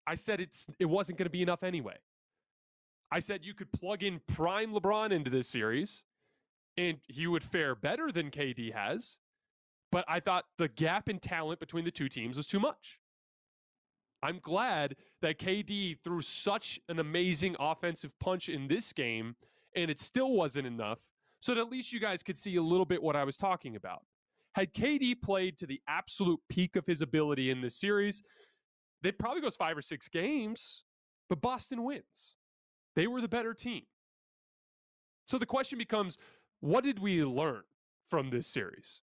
I 0.06 0.14
said 0.14 0.40
it's 0.40 0.66
it 0.78 0.84
wasn't 0.84 1.18
going 1.18 1.26
to 1.26 1.30
be 1.30 1.42
enough 1.42 1.62
anyway. 1.62 1.96
I 3.10 3.20
said 3.20 3.44
you 3.44 3.54
could 3.54 3.70
plug 3.72 4.02
in 4.02 4.20
prime 4.26 4.72
LeBron 4.72 5.12
into 5.12 5.30
this 5.30 5.48
series 5.48 6.02
and 6.76 6.98
he 7.06 7.26
would 7.26 7.44
fare 7.44 7.74
better 7.74 8.10
than 8.10 8.30
KD 8.30 8.72
has, 8.72 9.18
but 9.92 10.04
I 10.08 10.18
thought 10.18 10.44
the 10.58 10.68
gap 10.68 11.08
in 11.08 11.20
talent 11.20 11.60
between 11.60 11.84
the 11.84 11.90
two 11.90 12.08
teams 12.08 12.36
was 12.36 12.48
too 12.48 12.58
much. 12.58 12.98
I'm 14.24 14.38
glad 14.40 14.96
that 15.20 15.38
KD 15.38 15.98
threw 16.02 16.22
such 16.22 16.80
an 16.88 16.98
amazing 16.98 17.56
offensive 17.60 18.10
punch 18.20 18.48
in 18.48 18.66
this 18.66 18.90
game 18.90 19.36
and 19.76 19.90
it 19.90 20.00
still 20.00 20.32
wasn't 20.32 20.66
enough 20.66 20.98
so 21.40 21.54
that 21.54 21.60
at 21.60 21.68
least 21.68 21.92
you 21.92 22.00
guys 22.00 22.22
could 22.22 22.38
see 22.38 22.56
a 22.56 22.62
little 22.62 22.86
bit 22.86 23.02
what 23.02 23.16
I 23.16 23.24
was 23.24 23.36
talking 23.36 23.76
about. 23.76 24.00
Had 24.54 24.72
KD 24.72 25.20
played 25.20 25.58
to 25.58 25.66
the 25.66 25.78
absolute 25.88 26.40
peak 26.48 26.74
of 26.76 26.86
his 26.86 27.02
ability 27.02 27.50
in 27.50 27.60
this 27.60 27.76
series, 27.76 28.22
it 29.02 29.18
probably 29.18 29.42
goes 29.42 29.56
five 29.56 29.76
or 29.76 29.82
six 29.82 30.08
games, 30.08 30.84
but 31.28 31.42
Boston 31.42 31.84
wins. 31.84 32.36
They 32.96 33.06
were 33.06 33.20
the 33.20 33.28
better 33.28 33.52
team. 33.52 33.82
So 35.26 35.36
the 35.36 35.44
question 35.44 35.76
becomes 35.76 36.16
what 36.60 36.82
did 36.82 36.98
we 36.98 37.22
learn 37.24 37.64
from 38.08 38.30
this 38.30 38.46
series? 38.46 39.02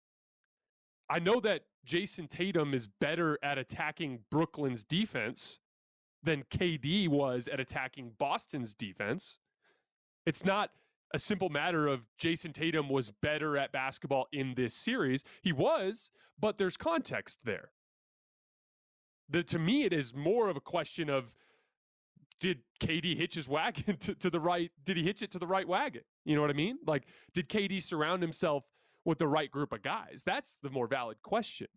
I 1.08 1.20
know 1.20 1.40
that 1.42 1.62
Jayson 1.86 2.30
Tatum 2.30 2.74
is 2.74 2.88
better 2.88 3.38
at 3.44 3.58
attacking 3.58 4.20
Brooklyn's 4.32 4.84
defense 4.84 5.60
than 6.24 6.44
KD 6.44 7.10
was 7.10 7.48
at 7.48 7.60
attacking 7.60 8.12
Boston's 8.18 8.74
defense. 8.74 9.40
It's 10.26 10.46
not 10.46 10.70
a 11.14 11.20
simple 11.20 11.50
matter 11.50 11.88
of 11.88 12.02
Jayson 12.18 12.54
Tatum 12.54 12.90
was 12.90 13.12
better 13.22 13.58
at 13.58 13.72
basketball 13.72 14.28
in 14.32 14.54
this 14.56 14.74
series. 14.74 15.24
He 15.42 15.52
was, 15.52 16.12
but 16.40 16.58
there's 16.58 16.78
context 16.78 17.40
there. 17.44 17.72
The, 19.30 19.44
to 19.44 19.60
me, 19.60 19.84
it 19.84 19.94
is 19.94 20.14
more 20.14 20.50
of 20.50 20.58
a 20.58 20.62
question 20.62 21.10
of 21.10 21.36
did 22.40 22.60
KD 22.82 23.16
hitch 23.18 23.36
his 23.36 23.48
wagon 23.48 23.98
to, 24.00 24.16
to 24.16 24.30
the 24.30 24.40
right? 24.40 24.72
Did 24.86 24.98
he 24.98 25.04
hitch 25.04 25.22
it 25.22 25.32
to 25.32 25.40
the 25.40 25.48
right 25.48 25.68
wagon? 25.68 26.02
You 26.26 26.36
know 26.36 26.42
what 26.42 26.50
I 26.50 26.54
mean? 26.54 26.78
Like, 26.86 27.04
did 27.34 27.48
KD 27.48 27.82
surround 27.82 28.22
himself 28.22 28.64
with 29.06 29.18
the 29.18 29.28
right 29.28 29.52
group 29.52 29.74
of 29.74 29.82
guys? 29.82 30.24
That's 30.26 30.58
the 30.62 30.70
more 30.70 30.88
valid 30.88 31.18
question. 31.24 31.68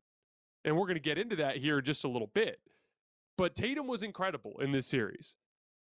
And 0.65 0.77
we're 0.77 0.87
going 0.87 0.95
to 0.95 1.01
get 1.01 1.19
into 1.19 1.37
that 1.37 1.57
here 1.59 1.79
in 1.79 1.85
just 1.85 2.05
a 2.05 2.09
little 2.09 2.31
bit. 2.35 2.59
But 3.39 3.55
Tatum 3.55 3.87
was 3.87 4.03
incredible 4.03 4.61
in 4.61 4.73
this 4.73 4.87
series. 4.87 5.37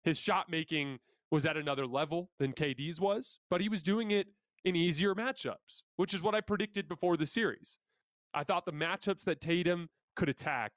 His 0.04 0.18
shot 0.18 0.50
making 0.50 1.00
was 1.30 1.46
at 1.46 1.58
another 1.58 1.86
level 1.86 2.30
than 2.40 2.54
KD's 2.54 3.00
was, 3.00 3.40
but 3.50 3.62
he 3.62 3.70
was 3.70 3.82
doing 3.82 4.12
it 4.12 4.28
in 4.66 4.76
easier 4.76 5.16
matchups, 5.16 5.84
which 5.98 6.14
is 6.14 6.22
what 6.22 6.36
I 6.36 6.42
predicted 6.42 6.88
before 6.88 7.18
the 7.18 7.26
series. 7.26 7.80
I 8.34 8.44
thought 8.44 8.66
the 8.66 8.74
matchups 8.74 9.24
that 9.26 9.42
Tatum 9.42 9.90
could 10.16 10.30
attack 10.30 10.74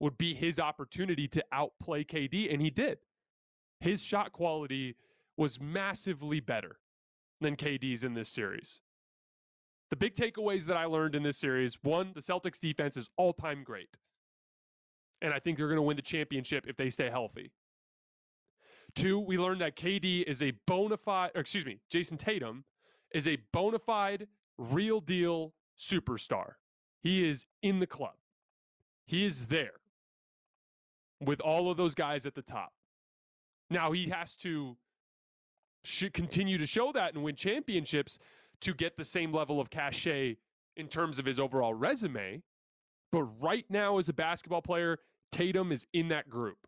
would 0.00 0.16
be 0.18 0.34
his 0.34 0.58
opportunity 0.58 1.26
to 1.28 1.44
outplay 1.52 2.04
KD, 2.04 2.52
and 2.52 2.62
he 2.62 2.70
did. 2.70 2.98
His 3.80 4.02
shot 4.02 4.32
quality 4.32 4.96
was 5.36 5.60
massively 5.60 6.40
better 6.40 6.78
than 7.40 7.56
KD's 7.56 8.04
in 8.04 8.14
this 8.14 8.28
series. 8.28 8.80
The 9.90 9.96
big 9.96 10.14
takeaways 10.14 10.64
that 10.66 10.76
I 10.76 10.84
learned 10.84 11.14
in 11.14 11.22
this 11.22 11.38
series 11.38 11.78
one, 11.82 12.12
the 12.14 12.20
Celtics 12.20 12.60
defense 12.60 12.96
is 12.96 13.08
all 13.16 13.32
time 13.32 13.62
great. 13.64 13.88
And 15.22 15.32
I 15.32 15.38
think 15.38 15.56
they're 15.56 15.68
going 15.68 15.76
to 15.76 15.82
win 15.82 15.96
the 15.96 16.02
championship 16.02 16.66
if 16.68 16.76
they 16.76 16.90
stay 16.90 17.10
healthy. 17.10 17.50
Two, 18.94 19.18
we 19.18 19.38
learned 19.38 19.60
that 19.60 19.76
KD 19.76 20.24
is 20.24 20.42
a 20.42 20.52
bona 20.66 20.96
fide, 20.96 21.30
excuse 21.34 21.66
me, 21.66 21.80
Jayson 21.92 22.18
Tatum 22.18 22.64
is 23.12 23.26
a 23.28 23.36
bona 23.52 23.78
fide, 23.78 24.26
real 24.58 25.00
deal 25.00 25.54
superstar. 25.78 26.52
He 27.00 27.28
is 27.28 27.46
in 27.62 27.78
the 27.80 27.86
club. 27.86 28.14
He 29.06 29.24
is 29.24 29.46
there 29.46 29.80
with 31.20 31.40
all 31.40 31.70
of 31.70 31.76
those 31.76 31.94
guys 31.94 32.26
at 32.26 32.34
the 32.34 32.42
top. 32.42 32.72
Now 33.70 33.92
he 33.92 34.08
has 34.08 34.36
to 34.38 34.76
continue 36.12 36.58
to 36.58 36.66
show 36.66 36.92
that 36.92 37.14
and 37.14 37.22
win 37.22 37.34
championships 37.34 38.18
to 38.62 38.74
get 38.74 38.96
the 38.96 39.04
same 39.04 39.32
level 39.32 39.60
of 39.60 39.70
cachet 39.70 40.36
in 40.76 40.88
terms 40.88 41.18
of 41.18 41.24
his 41.24 41.38
overall 41.38 41.74
resume. 41.74 42.42
But 43.12 43.22
right 43.40 43.64
now, 43.68 43.98
as 43.98 44.08
a 44.08 44.12
basketball 44.12 44.62
player, 44.62 44.98
Tatum 45.32 45.72
is 45.72 45.86
in 45.92 46.08
that 46.08 46.28
group. 46.28 46.58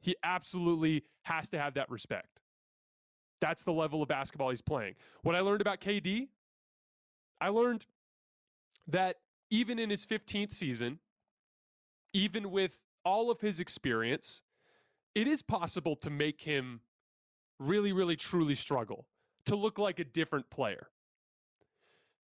He 0.00 0.16
absolutely 0.22 1.04
has 1.22 1.48
to 1.50 1.58
have 1.58 1.74
that 1.74 1.90
respect. 1.90 2.40
That's 3.40 3.64
the 3.64 3.72
level 3.72 4.02
of 4.02 4.08
basketball 4.08 4.50
he's 4.50 4.62
playing. 4.62 4.94
What 5.22 5.34
I 5.34 5.40
learned 5.40 5.60
about 5.60 5.80
KD, 5.80 6.28
I 7.40 7.48
learned 7.48 7.86
that 8.88 9.16
even 9.50 9.78
in 9.78 9.90
his 9.90 10.06
15th 10.06 10.54
season, 10.54 10.98
even 12.12 12.50
with 12.50 12.80
all 13.04 13.30
of 13.30 13.40
his 13.40 13.60
experience, 13.60 14.42
it 15.14 15.26
is 15.26 15.42
possible 15.42 15.96
to 15.96 16.10
make 16.10 16.40
him 16.40 16.80
really, 17.58 17.92
really, 17.92 18.16
truly 18.16 18.54
struggle, 18.54 19.06
to 19.46 19.56
look 19.56 19.78
like 19.78 19.98
a 19.98 20.04
different 20.04 20.48
player. 20.50 20.88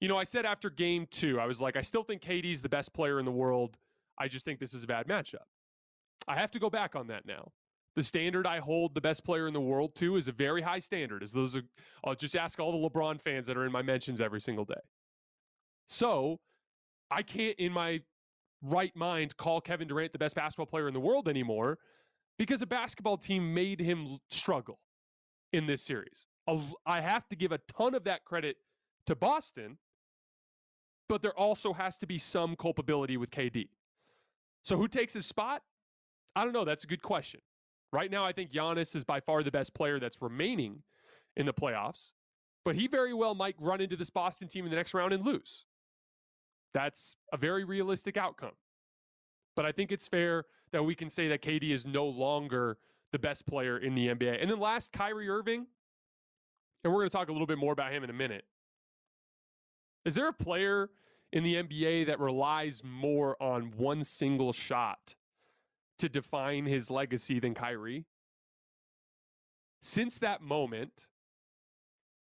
You 0.01 0.09
know, 0.09 0.17
I 0.17 0.25
said 0.25 0.45
after 0.45 0.69
game 0.69 1.07
two, 1.11 1.41
I 1.41 1.47
was 1.47 1.61
like, 1.61 1.77
I 1.77 1.81
still 1.81 2.03
think 2.03 2.23
KD's 2.23 2.61
the 2.61 2.69
best 2.69 2.93
player 2.93 3.19
in 3.19 3.25
the 3.25 3.33
world. 3.33 3.77
I 4.19 4.29
just 4.29 4.45
think 4.45 4.61
this 4.61 4.75
is 4.75 4.85
a 4.85 4.87
bad 4.87 5.07
matchup. 5.09 5.47
I 6.29 6.39
have 6.39 6.51
to 6.53 6.59
go 6.59 6.69
back 6.69 6.95
on 6.95 7.07
that 7.09 7.25
now 7.27 7.53
the 7.97 8.03
standard 8.03 8.47
I 8.47 8.61
hold 8.61 8.95
the 8.95 9.01
best 9.01 9.25
player 9.25 9.49
in 9.49 9.55
the 9.55 9.61
world 9.61 9.95
to 9.97 10.17
is 10.17 10.29
a 10.29 10.33
very 10.33 10.61
high 10.61 10.79
standard. 10.79 11.23
As 11.23 11.33
those 11.33 11.57
are, 11.57 11.63
I'll 12.05 12.15
just 12.15 12.37
ask 12.37 12.61
all 12.61 12.71
the 12.71 12.91
LeBron 12.91 13.21
fans 13.21 13.47
that 13.47 13.57
are 13.57 13.65
in 13.65 13.73
my 13.73 13.83
mentions 13.83 14.21
every 14.21 14.41
single 14.41 14.67
day. 14.67 14.75
So 15.89 16.39
I 17.11 17.23
can't, 17.23 17.59
in 17.59 17.73
my 17.73 18.03
right 18.63 18.95
mind, 18.95 19.37
call 19.39 19.63
Kevin 19.63 19.89
Durant 19.89 20.13
the 20.13 20.19
best 20.19 20.37
basketball 20.37 20.67
player 20.67 20.89
in 20.89 20.95
the 20.95 21.01
world 21.01 21.27
anymore 21.27 21.79
because 22.39 22.61
a 22.61 22.67
basketball 22.67 23.17
team 23.17 23.55
made 23.55 23.81
him 23.81 24.19
struggle 24.31 24.79
in 25.55 25.67
this 25.67 25.83
series. 25.83 26.27
I 26.49 27.01
have 27.01 27.29
to 27.29 27.37
give 27.37 27.53
a 27.53 27.59
ton 27.77 27.95
of 27.95 28.05
that 28.05 28.25
credit 28.25 28.57
to 29.07 29.15
Boston, 29.15 29.79
but 31.09 31.23
there 31.23 31.37
also 31.39 31.73
has 31.73 31.99
to 31.99 32.07
be 32.07 32.19
some 32.19 32.57
culpability 32.57 33.17
with 33.17 33.31
KD. 33.31 33.69
So 34.63 34.77
who 34.77 34.89
takes 34.89 35.15
his 35.15 35.27
spot? 35.27 35.63
I 36.35 36.45
don't 36.45 36.53
know. 36.53 36.65
That's 36.65 36.85
a 36.85 36.87
good 36.87 37.03
question. 37.03 37.41
Right 37.93 38.11
now, 38.11 38.25
I 38.25 38.33
think 38.33 38.51
Giannis 38.51 38.95
is 38.95 39.05
by 39.05 39.21
far 39.21 39.43
the 39.43 39.51
best 39.51 39.75
player 39.75 39.99
that's 39.99 40.21
remaining 40.21 40.83
in 41.37 41.47
the 41.47 41.55
playoffs, 41.55 42.13
but 42.65 42.75
he 42.75 42.89
very 42.89 43.15
well 43.15 43.35
might 43.35 43.57
run 43.61 43.81
into 43.81 43.97
this 43.97 44.11
Boston 44.11 44.49
team 44.49 44.65
in 44.65 44.71
the 44.71 44.77
next 44.77 44.93
round 44.95 45.13
and 45.13 45.25
lose. 45.25 45.65
That's 46.75 47.17
a 47.33 47.37
very 47.37 47.65
realistic 47.65 48.17
outcome. 48.17 48.53
But 49.55 49.65
I 49.67 49.73
think 49.73 49.93
it's 49.93 50.07
fair 50.07 50.45
that 50.73 50.83
we 50.83 50.95
can 50.95 51.09
say 51.09 51.29
that 51.29 51.43
KD 51.43 51.71
is 51.71 51.87
no 51.87 52.07
longer 52.07 52.79
the 53.13 53.19
best 53.19 53.47
player 53.47 53.79
in 53.79 53.95
the 53.95 54.09
NBA. 54.09 54.43
And 54.43 54.51
then 54.51 54.61
last, 54.61 54.93
Kyrie 54.93 55.29
Irving. 55.29 55.67
And 56.87 56.95
we're 56.95 57.01
going 57.01 57.11
to 57.11 57.17
talk 57.17 57.29
a 57.31 57.33
little 57.33 57.49
bit 57.49 57.59
more 57.59 57.73
about 57.73 57.93
him 57.93 58.05
in 58.05 58.11
a 58.11 58.13
minute. 58.13 58.45
Is 60.05 60.15
there 60.15 60.29
a 60.29 60.33
player 60.33 60.89
in 61.33 61.43
the 61.43 61.57
NBA 61.57 62.07
that 62.07 62.21
relies 62.21 62.81
more 62.85 63.37
on 63.43 63.73
one 63.77 64.05
single 64.05 64.53
shot 64.53 65.17
to 65.99 66.09
define 66.09 66.65
his 66.65 66.89
legacy 66.89 67.41
than 67.41 67.55
Kyrie? 67.55 68.05
Since 69.83 70.21
that 70.21 70.43
moment, 70.43 71.09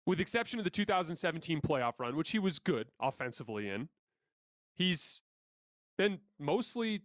with 0.05 0.19
exception 0.19 0.59
of 0.59 0.65
the 0.65 0.71
2017 0.71 1.61
playoff 1.61 1.93
run, 2.01 2.17
which 2.17 2.33
he 2.33 2.41
was 2.41 2.59
good 2.59 2.89
offensively 2.99 3.69
in, 3.69 3.89
he's 4.75 5.21
been 5.97 6.19
mostly 6.41 7.03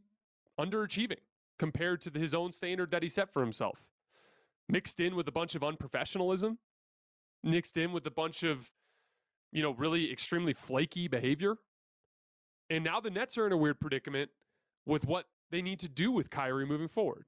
underachieving 0.59 1.19
compared 1.59 2.01
to 2.01 2.19
his 2.19 2.33
own 2.33 2.51
standard 2.51 2.89
that 2.89 3.03
he 3.03 3.09
set 3.09 3.31
for 3.31 3.43
himself. 3.43 3.83
Mixed 4.67 4.99
in 4.99 5.15
with 5.15 5.27
a 5.27 5.31
bunch 5.31 5.53
of 5.53 5.61
unprofessionalism, 5.61 6.57
mixed 7.43 7.77
in 7.77 7.91
with 7.91 8.05
a 8.07 8.11
bunch 8.11 8.43
of, 8.43 8.71
you 9.51 9.61
know, 9.61 9.71
really 9.71 10.11
extremely 10.11 10.53
flaky 10.53 11.07
behavior. 11.07 11.55
And 12.69 12.83
now 12.83 12.99
the 12.99 13.09
Nets 13.09 13.37
are 13.37 13.45
in 13.45 13.51
a 13.51 13.57
weird 13.57 13.79
predicament 13.79 14.29
with 14.85 15.05
what 15.05 15.25
they 15.51 15.61
need 15.61 15.79
to 15.79 15.89
do 15.89 16.11
with 16.11 16.29
Kyrie 16.29 16.65
moving 16.65 16.87
forward. 16.87 17.25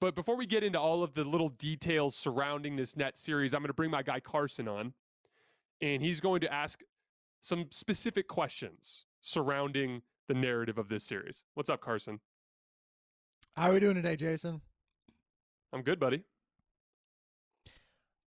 But 0.00 0.14
before 0.14 0.36
we 0.36 0.44
get 0.44 0.62
into 0.62 0.78
all 0.78 1.02
of 1.02 1.14
the 1.14 1.24
little 1.24 1.48
details 1.50 2.14
surrounding 2.14 2.76
this 2.76 2.96
net 2.96 3.16
series, 3.16 3.54
I'm 3.54 3.60
going 3.60 3.68
to 3.68 3.74
bring 3.74 3.90
my 3.90 4.02
guy 4.02 4.20
Carson 4.20 4.68
on, 4.68 4.92
and 5.80 6.02
he's 6.02 6.20
going 6.20 6.42
to 6.42 6.52
ask 6.52 6.82
some 7.40 7.66
specific 7.70 8.28
questions 8.28 9.06
surrounding 9.20 10.02
the 10.28 10.34
narrative 10.34 10.76
of 10.76 10.88
this 10.88 11.04
series. 11.04 11.44
What's 11.54 11.70
up, 11.70 11.80
Carson? 11.80 12.20
How 13.56 13.70
are 13.70 13.74
we 13.74 13.80
doing 13.80 13.94
today, 13.94 14.16
Jason? 14.16 14.60
I'm 15.72 15.82
good, 15.82 15.98
buddy. 15.98 16.22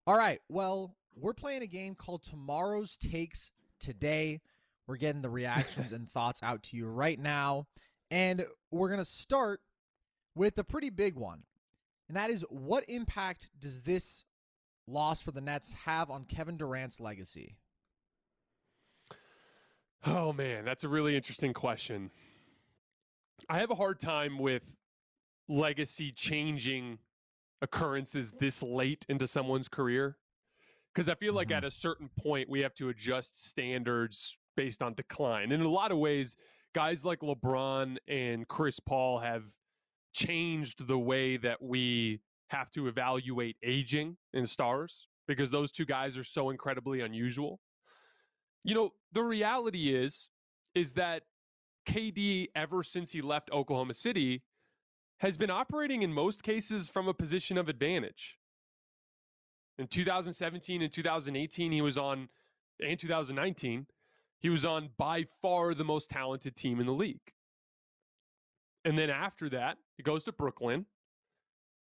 All 0.08 0.16
right. 0.16 0.40
Well, 0.48 0.96
we're 1.14 1.34
playing 1.34 1.60
a 1.60 1.66
game 1.66 1.94
called 1.94 2.22
Tomorrow's 2.22 2.96
Takes 2.96 3.50
Today. 3.78 4.40
We're 4.86 4.96
getting 4.96 5.20
the 5.20 5.28
reactions 5.28 5.92
and 5.92 6.08
thoughts 6.10 6.42
out 6.42 6.62
to 6.62 6.78
you 6.78 6.86
right 6.86 7.20
now. 7.20 7.66
And 8.10 8.46
we're 8.70 8.88
going 8.88 9.02
to 9.02 9.04
start 9.04 9.60
with 10.34 10.56
a 10.56 10.64
pretty 10.64 10.88
big 10.88 11.14
one. 11.16 11.42
And 12.08 12.16
that 12.16 12.30
is 12.30 12.42
what 12.48 12.88
impact 12.88 13.50
does 13.60 13.82
this 13.82 14.24
loss 14.86 15.20
for 15.20 15.30
the 15.30 15.42
Nets 15.42 15.74
have 15.84 16.10
on 16.10 16.24
Kevin 16.24 16.56
Durant's 16.56 17.00
legacy? 17.00 17.58
Oh 20.06 20.32
man, 20.32 20.64
that's 20.64 20.84
a 20.84 20.88
really 20.88 21.16
interesting 21.16 21.52
question. 21.52 22.10
I 23.50 23.58
have 23.58 23.70
a 23.70 23.74
hard 23.74 24.00
time 24.00 24.38
with 24.38 24.74
legacy 25.50 26.12
changing 26.12 26.98
occurrences 27.62 28.32
this 28.38 28.62
late 28.62 29.04
into 29.08 29.26
someone's 29.26 29.68
career 29.68 30.16
because 30.94 31.08
I 31.08 31.14
feel 31.14 31.32
like 31.34 31.48
mm-hmm. 31.48 31.58
at 31.58 31.64
a 31.64 31.70
certain 31.70 32.08
point 32.20 32.48
we 32.48 32.60
have 32.60 32.74
to 32.74 32.88
adjust 32.88 33.48
standards 33.48 34.36
based 34.56 34.82
on 34.82 34.94
decline. 34.94 35.44
And 35.44 35.52
in 35.52 35.62
a 35.62 35.68
lot 35.68 35.92
of 35.92 35.98
ways, 35.98 36.36
guys 36.74 37.04
like 37.04 37.20
LeBron 37.20 37.96
and 38.08 38.48
Chris 38.48 38.80
Paul 38.80 39.20
have 39.20 39.44
changed 40.12 40.86
the 40.86 40.98
way 40.98 41.36
that 41.36 41.62
we 41.62 42.20
have 42.50 42.70
to 42.72 42.88
evaluate 42.88 43.56
aging 43.62 44.16
in 44.32 44.46
stars 44.46 45.06
because 45.26 45.50
those 45.50 45.70
two 45.70 45.84
guys 45.84 46.16
are 46.16 46.24
so 46.24 46.50
incredibly 46.50 47.02
unusual. 47.02 47.60
You 48.64 48.74
know, 48.74 48.90
the 49.12 49.22
reality 49.22 49.94
is 49.94 50.30
is 50.74 50.94
that 50.94 51.22
KD 51.88 52.48
ever 52.54 52.82
since 52.82 53.10
he 53.12 53.20
left 53.20 53.50
Oklahoma 53.52 53.94
City 53.94 54.42
has 55.18 55.36
been 55.36 55.50
operating 55.50 56.02
in 56.02 56.12
most 56.12 56.42
cases 56.42 56.88
from 56.88 57.08
a 57.08 57.14
position 57.14 57.58
of 57.58 57.68
advantage. 57.68 58.36
In 59.78 59.86
2017 59.86 60.82
and 60.82 60.92
2018 60.92 61.72
he 61.72 61.80
was 61.80 61.98
on 61.98 62.28
and 62.80 62.98
2019 62.98 63.86
he 64.40 64.50
was 64.50 64.64
on 64.64 64.90
by 64.96 65.24
far 65.42 65.74
the 65.74 65.84
most 65.84 66.10
talented 66.10 66.54
team 66.56 66.80
in 66.80 66.86
the 66.86 66.92
league. 66.92 67.32
And 68.84 68.98
then 68.98 69.10
after 69.10 69.48
that, 69.50 69.78
he 69.96 70.02
goes 70.02 70.24
to 70.24 70.32
Brooklyn. 70.32 70.86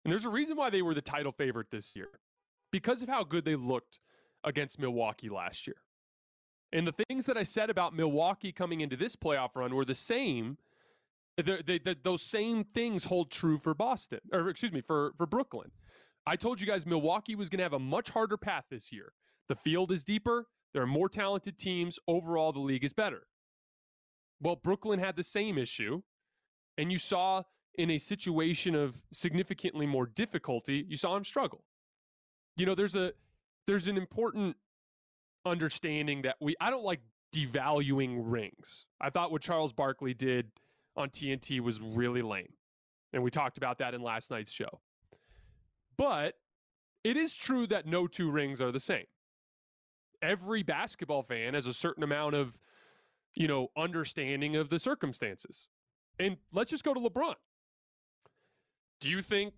And 0.04 0.12
there's 0.12 0.24
a 0.24 0.30
reason 0.30 0.56
why 0.56 0.70
they 0.70 0.82
were 0.82 0.94
the 0.94 1.00
title 1.00 1.32
favorite 1.32 1.70
this 1.70 1.94
year 1.94 2.08
because 2.72 3.02
of 3.02 3.08
how 3.08 3.22
good 3.22 3.44
they 3.44 3.54
looked 3.54 4.00
against 4.44 4.80
Milwaukee 4.80 5.28
last 5.28 5.66
year. 5.66 5.76
And 6.72 6.86
the 6.86 6.94
things 7.08 7.26
that 7.26 7.36
I 7.36 7.42
said 7.42 7.68
about 7.70 7.94
Milwaukee 7.94 8.52
coming 8.52 8.80
into 8.80 8.96
this 8.96 9.16
playoff 9.16 9.56
run 9.56 9.74
were 9.74 9.84
the 9.84 9.94
same. 9.94 10.56
They, 11.42 11.62
they, 11.66 11.78
they, 11.78 11.96
those 12.02 12.22
same 12.22 12.64
things 12.64 13.04
hold 13.04 13.30
true 13.30 13.58
for 13.58 13.74
Boston, 13.74 14.20
or 14.32 14.48
excuse 14.48 14.72
me, 14.72 14.80
for, 14.80 15.12
for 15.16 15.26
Brooklyn. 15.26 15.70
I 16.26 16.36
told 16.36 16.60
you 16.60 16.66
guys 16.66 16.86
Milwaukee 16.86 17.34
was 17.34 17.48
going 17.48 17.58
to 17.58 17.64
have 17.64 17.72
a 17.72 17.78
much 17.78 18.10
harder 18.10 18.36
path 18.36 18.64
this 18.70 18.92
year. 18.92 19.12
The 19.48 19.54
field 19.54 19.90
is 19.90 20.04
deeper, 20.04 20.46
there 20.72 20.82
are 20.82 20.86
more 20.86 21.08
talented 21.08 21.58
teams. 21.58 21.98
Overall, 22.06 22.52
the 22.52 22.60
league 22.60 22.84
is 22.84 22.92
better. 22.92 23.22
Well, 24.40 24.56
Brooklyn 24.56 24.98
had 24.98 25.16
the 25.16 25.24
same 25.24 25.58
issue. 25.58 26.02
And 26.78 26.90
you 26.90 26.98
saw 26.98 27.42
in 27.76 27.90
a 27.90 27.98
situation 27.98 28.74
of 28.74 28.96
significantly 29.12 29.86
more 29.86 30.06
difficulty, 30.06 30.84
you 30.88 30.96
saw 30.96 31.16
him 31.16 31.24
struggle. 31.24 31.64
You 32.56 32.66
know, 32.66 32.74
there's 32.74 32.96
a 32.96 33.12
there's 33.66 33.86
an 33.86 33.96
important 33.96 34.56
understanding 35.44 36.22
that 36.22 36.36
we 36.40 36.54
I 36.60 36.70
don't 36.70 36.84
like 36.84 37.00
devaluing 37.34 38.18
rings. 38.24 38.86
I 39.00 39.10
thought 39.10 39.30
what 39.30 39.42
Charles 39.42 39.72
Barkley 39.72 40.14
did 40.14 40.50
on 41.00 41.10
TNT 41.10 41.60
was 41.60 41.80
really 41.80 42.22
lame. 42.22 42.52
And 43.12 43.22
we 43.22 43.30
talked 43.30 43.58
about 43.58 43.78
that 43.78 43.94
in 43.94 44.02
last 44.02 44.30
night's 44.30 44.52
show. 44.52 44.80
But 45.96 46.34
it 47.02 47.16
is 47.16 47.34
true 47.34 47.66
that 47.66 47.86
no 47.86 48.06
two 48.06 48.30
rings 48.30 48.60
are 48.60 48.70
the 48.70 48.80
same 48.80 49.06
every 50.22 50.62
basketball 50.62 51.22
fan 51.22 51.54
has 51.54 51.66
a 51.66 51.72
certain 51.72 52.02
amount 52.02 52.34
of, 52.34 52.60
you 53.34 53.48
know, 53.48 53.68
understanding 53.76 54.56
of 54.56 54.68
the 54.68 54.78
circumstances. 54.78 55.68
And 56.18 56.36
let's 56.52 56.70
just 56.70 56.84
go 56.84 56.94
to 56.94 57.00
LeBron. 57.00 57.34
Do 59.00 59.08
you 59.08 59.22
think 59.22 59.54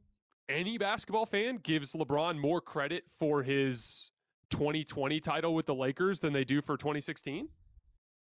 any 0.48 0.78
basketball 0.78 1.26
fan 1.26 1.58
gives 1.62 1.94
LeBron 1.94 2.38
more 2.38 2.60
credit 2.60 3.04
for 3.18 3.42
his 3.42 4.10
2020 4.50 5.18
title 5.20 5.54
with 5.54 5.66
the 5.66 5.74
Lakers 5.74 6.20
than 6.20 6.32
they 6.32 6.44
do 6.44 6.62
for 6.62 6.76
2016? 6.76 7.48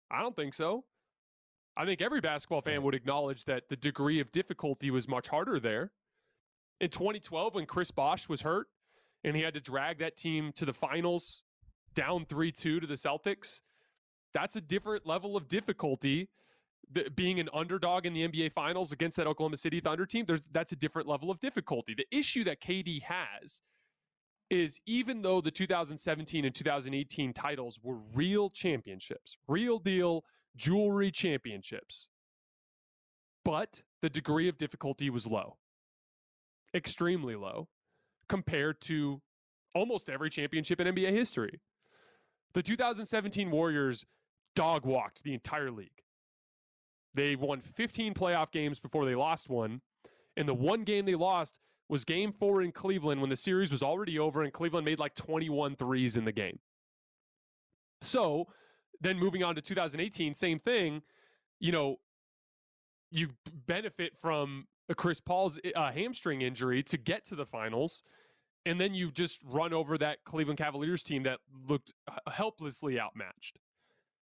I 0.09 0.21
don't 0.21 0.35
think 0.35 0.53
so. 0.53 0.83
I 1.75 1.85
think 1.85 2.01
every 2.01 2.21
basketball 2.21 2.61
fan 2.61 2.83
would 2.83 2.93
acknowledge 2.93 3.45
that 3.45 3.67
the 3.69 3.75
degree 3.75 4.19
of 4.19 4.31
difficulty 4.31 4.91
was 4.91 5.07
much 5.07 5.27
harder 5.27 5.59
there. 5.59 5.91
In 6.79 6.89
2012, 6.89 7.55
when 7.55 7.65
Chris 7.65 7.89
Bosh 7.89 8.29
was 8.29 8.41
hurt 8.41 8.67
and 9.23 9.35
he 9.35 9.41
had 9.41 9.53
to 9.55 9.61
drag 9.61 9.99
that 9.99 10.15
team 10.15 10.51
to 10.53 10.65
the 10.65 10.73
finals 10.73 11.41
down 11.95 12.25
3 12.25 12.51
2 12.51 12.79
to 12.79 12.87
the 12.87 12.93
Celtics, 12.93 13.61
that's 14.33 14.55
a 14.55 14.61
different 14.61 15.05
level 15.05 15.35
of 15.35 15.47
difficulty. 15.47 16.29
The, 16.91 17.09
being 17.15 17.39
an 17.39 17.49
underdog 17.53 18.05
in 18.05 18.13
the 18.13 18.27
NBA 18.27 18.51
Finals 18.51 18.91
against 18.91 19.17
that 19.17 19.25
Oklahoma 19.25 19.57
City 19.57 19.79
Thunder 19.79 20.05
team, 20.05 20.25
there's 20.27 20.43
that's 20.51 20.73
a 20.73 20.75
different 20.75 21.07
level 21.07 21.31
of 21.31 21.39
difficulty. 21.39 21.95
The 21.95 22.05
issue 22.15 22.43
that 22.43 22.61
KD 22.61 23.01
has 23.03 23.61
is 24.49 24.79
even 24.85 25.21
though 25.21 25.41
the 25.41 25.49
2017 25.49 26.45
and 26.45 26.53
2018 26.53 27.33
titles 27.33 27.79
were 27.81 27.97
real 28.13 28.49
championships, 28.49 29.37
real 29.47 29.79
deal 29.79 30.23
jewelry 30.55 31.11
championships, 31.11 32.09
but 33.43 33.81
the 34.01 34.09
degree 34.09 34.47
of 34.49 34.57
difficulty 34.57 35.09
was 35.09 35.27
low, 35.27 35.57
extremely 36.73 37.35
low, 37.35 37.67
compared 38.29 38.79
to 38.81 39.21
almost 39.75 40.09
every 40.09 40.29
championship 40.29 40.79
in 40.79 40.93
NBA 40.93 41.11
history. 41.11 41.59
The 42.53 42.61
2017 42.61 43.49
Warriors 43.49 44.05
dog 44.55 44.85
walked 44.85 45.23
the 45.23 45.33
entire 45.33 45.71
league. 45.71 45.89
They 47.15 47.35
won 47.35 47.61
15 47.61 48.13
playoff 48.13 48.51
games 48.51 48.79
before 48.79 49.05
they 49.05 49.15
lost 49.15 49.49
one. 49.49 49.81
And 50.35 50.47
the 50.47 50.53
one 50.53 50.83
game 50.83 51.05
they 51.05 51.15
lost 51.15 51.59
was 51.89 52.03
game 52.03 52.31
four 52.31 52.61
in 52.61 52.71
Cleveland 52.71 53.21
when 53.21 53.29
the 53.29 53.35
series 53.35 53.71
was 53.71 53.83
already 53.83 54.17
over 54.17 54.41
and 54.41 54.51
Cleveland 54.51 54.85
made 54.85 54.99
like 54.99 55.13
21 55.15 55.75
threes 55.75 56.17
in 56.17 56.25
the 56.25 56.31
game. 56.31 56.57
So 58.01 58.47
then 59.01 59.17
moving 59.17 59.43
on 59.43 59.55
to 59.55 59.61
2018, 59.61 60.35
same 60.35 60.59
thing. 60.59 61.01
You 61.59 61.71
know, 61.71 61.99
you 63.11 63.29
benefit 63.67 64.17
from 64.17 64.67
a 64.89 64.95
Chris 64.95 65.21
Paul's 65.21 65.59
uh, 65.75 65.91
hamstring 65.91 66.41
injury 66.41 66.83
to 66.83 66.97
get 66.97 67.25
to 67.25 67.35
the 67.35 67.45
finals, 67.45 68.03
and 68.65 68.79
then 68.79 68.93
you 68.93 69.11
just 69.11 69.39
run 69.45 69.73
over 69.73 69.97
that 69.97 70.23
Cleveland 70.23 70.57
Cavaliers 70.57 71.03
team 71.03 71.23
that 71.23 71.39
looked 71.67 71.93
helplessly 72.27 72.99
outmatched. 72.99 73.59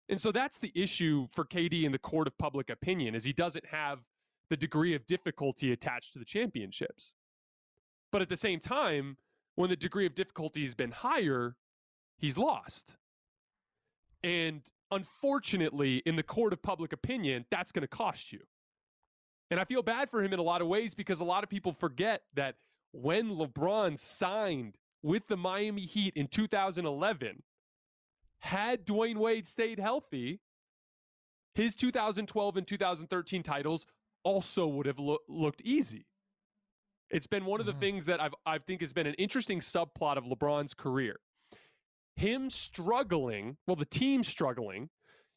And 0.10 0.20
so 0.20 0.32
that's 0.32 0.58
the 0.58 0.72
issue 0.76 1.28
for 1.32 1.46
KD 1.46 1.84
in 1.84 1.92
the 1.92 2.00
court 2.00 2.28
of 2.28 2.38
public 2.38 2.70
opinion 2.70 3.16
is 3.16 3.24
he 3.24 3.34
doesn't 3.34 3.66
have 3.66 4.00
the 4.50 4.58
degree 4.58 4.94
of 4.94 5.06
difficulty 5.06 5.72
attached 5.72 6.12
to 6.14 6.20
the 6.20 6.26
championships. 6.26 7.14
But 8.12 8.22
at 8.22 8.28
the 8.28 8.36
same 8.36 8.60
time, 8.60 9.16
when 9.56 9.70
the 9.70 9.76
degree 9.78 10.06
of 10.06 10.14
difficulty 10.14 10.64
has 10.64 10.76
been 10.76 10.92
higher, 10.92 11.56
he's 12.18 12.38
lost. 12.38 12.98
And 14.24 14.62
unfortunately, 14.92 16.02
in 16.06 16.16
the 16.16 16.24
court 16.24 16.54
of 16.54 16.62
public 16.62 16.94
opinion, 16.94 17.46
that's 17.50 17.72
going 17.72 17.82
to 17.82 17.88
cost 17.88 18.32
you. 18.32 18.40
And 19.50 19.60
I 19.60 19.66
feel 19.66 19.84
bad 19.84 20.10
for 20.10 20.24
him 20.24 20.34
in 20.34 20.40
a 20.40 20.44
lot 20.44 20.62
of 20.62 20.68
ways 20.68 20.94
because 20.94 21.20
a 21.20 21.26
lot 21.26 21.44
of 21.44 21.50
people 21.50 21.74
forget 21.74 22.24
that 22.36 22.56
when 22.94 23.32
LeBron 23.32 23.98
signed 23.98 24.78
with 25.04 25.28
the 25.28 25.38
Miami 25.38 25.86
Heat 25.86 26.14
in 26.16 26.28
2011, 26.28 27.42
had 28.40 28.86
Dwyane 28.86 29.18
Wade 29.18 29.48
stayed 29.48 29.80
healthy, 29.80 30.40
his 31.54 31.76
2012 31.76 32.58
and 32.58 32.68
2013 32.68 33.44
titles 33.44 33.86
also 34.24 34.68
would 34.68 34.86
have 34.86 35.00
lo- 35.00 35.20
looked 35.28 35.62
easy. 35.62 36.06
It's 37.10 37.28
been 37.28 37.46
one 37.46 37.60
of 37.60 37.66
the 37.66 37.74
mm-hmm. 37.74 37.82
things 37.82 38.06
that 38.06 38.22
I've 38.22 38.34
I 38.46 38.58
think 38.58 38.82
has 38.82 38.94
been 38.94 39.08
an 39.08 39.16
interesting 39.16 39.60
subplot 39.60 40.18
of 40.18 40.24
LeBron's 40.24 40.74
career. 40.74 41.18
Him 42.22 42.52
struggling, 42.52 43.58
well, 43.66 43.76
the 43.76 43.84
team 43.84 44.22
struggling 44.22 44.90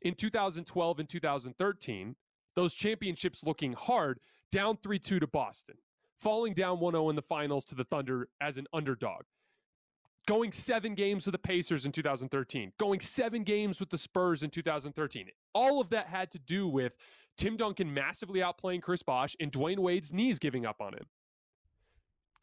in 0.02 0.14
2012 0.14 0.98
and 0.98 1.08
2013, 1.08 2.14
those 2.54 2.74
championships 2.74 3.42
looking 3.42 3.72
hard, 3.72 4.20
down 4.52 4.76
3 4.82 4.98
2 4.98 5.18
to 5.18 5.26
Boston, 5.26 5.76
falling 6.18 6.52
down 6.52 6.80
1 6.80 6.92
0 6.92 7.08
in 7.08 7.16
the 7.16 7.22
finals 7.22 7.64
to 7.64 7.74
the 7.74 7.84
Thunder 7.84 8.28
as 8.42 8.58
an 8.58 8.66
underdog, 8.74 9.22
going 10.26 10.52
seven 10.52 10.94
games 10.94 11.24
with 11.24 11.32
the 11.32 11.38
Pacers 11.38 11.86
in 11.86 11.92
2013, 11.92 12.70
going 12.78 13.00
seven 13.00 13.44
games 13.44 13.80
with 13.80 13.88
the 13.88 13.96
Spurs 13.96 14.42
in 14.42 14.50
2013. 14.50 15.30
All 15.54 15.80
of 15.80 15.88
that 15.88 16.06
had 16.06 16.30
to 16.32 16.38
do 16.40 16.68
with 16.68 16.92
Tim 17.38 17.56
Duncan 17.56 17.94
massively 17.94 18.40
outplaying 18.40 18.82
Chris 18.82 19.02
Bosh 19.02 19.34
and 19.40 19.50
Dwyane 19.50 19.78
Wade's 19.78 20.12
knees 20.12 20.38
giving 20.38 20.66
up 20.66 20.82
on 20.82 20.92
him. 20.92 21.06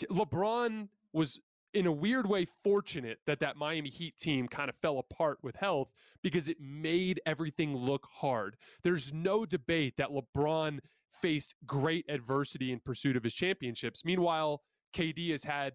LeBron 0.09 0.87
was 1.13 1.39
in 1.73 1.85
a 1.85 1.91
weird 1.91 2.27
way 2.27 2.45
fortunate 2.63 3.19
that 3.25 3.39
that 3.39 3.55
Miami 3.55 3.89
Heat 3.89 4.17
team 4.17 4.47
kind 4.47 4.69
of 4.69 4.75
fell 4.81 4.99
apart 4.99 5.39
with 5.41 5.55
health 5.55 5.91
because 6.21 6.47
it 6.49 6.57
made 6.59 7.21
everything 7.25 7.75
look 7.75 8.07
hard. 8.11 8.55
There's 8.83 9.13
no 9.13 9.45
debate 9.45 9.95
that 9.97 10.09
LeBron 10.09 10.79
faced 11.13 11.55
great 11.65 12.05
adversity 12.09 12.71
in 12.71 12.79
pursuit 12.79 13.15
of 13.15 13.23
his 13.23 13.33
championships. 13.33 14.03
Meanwhile, 14.05 14.61
KD 14.93 15.31
has 15.31 15.43
had 15.43 15.73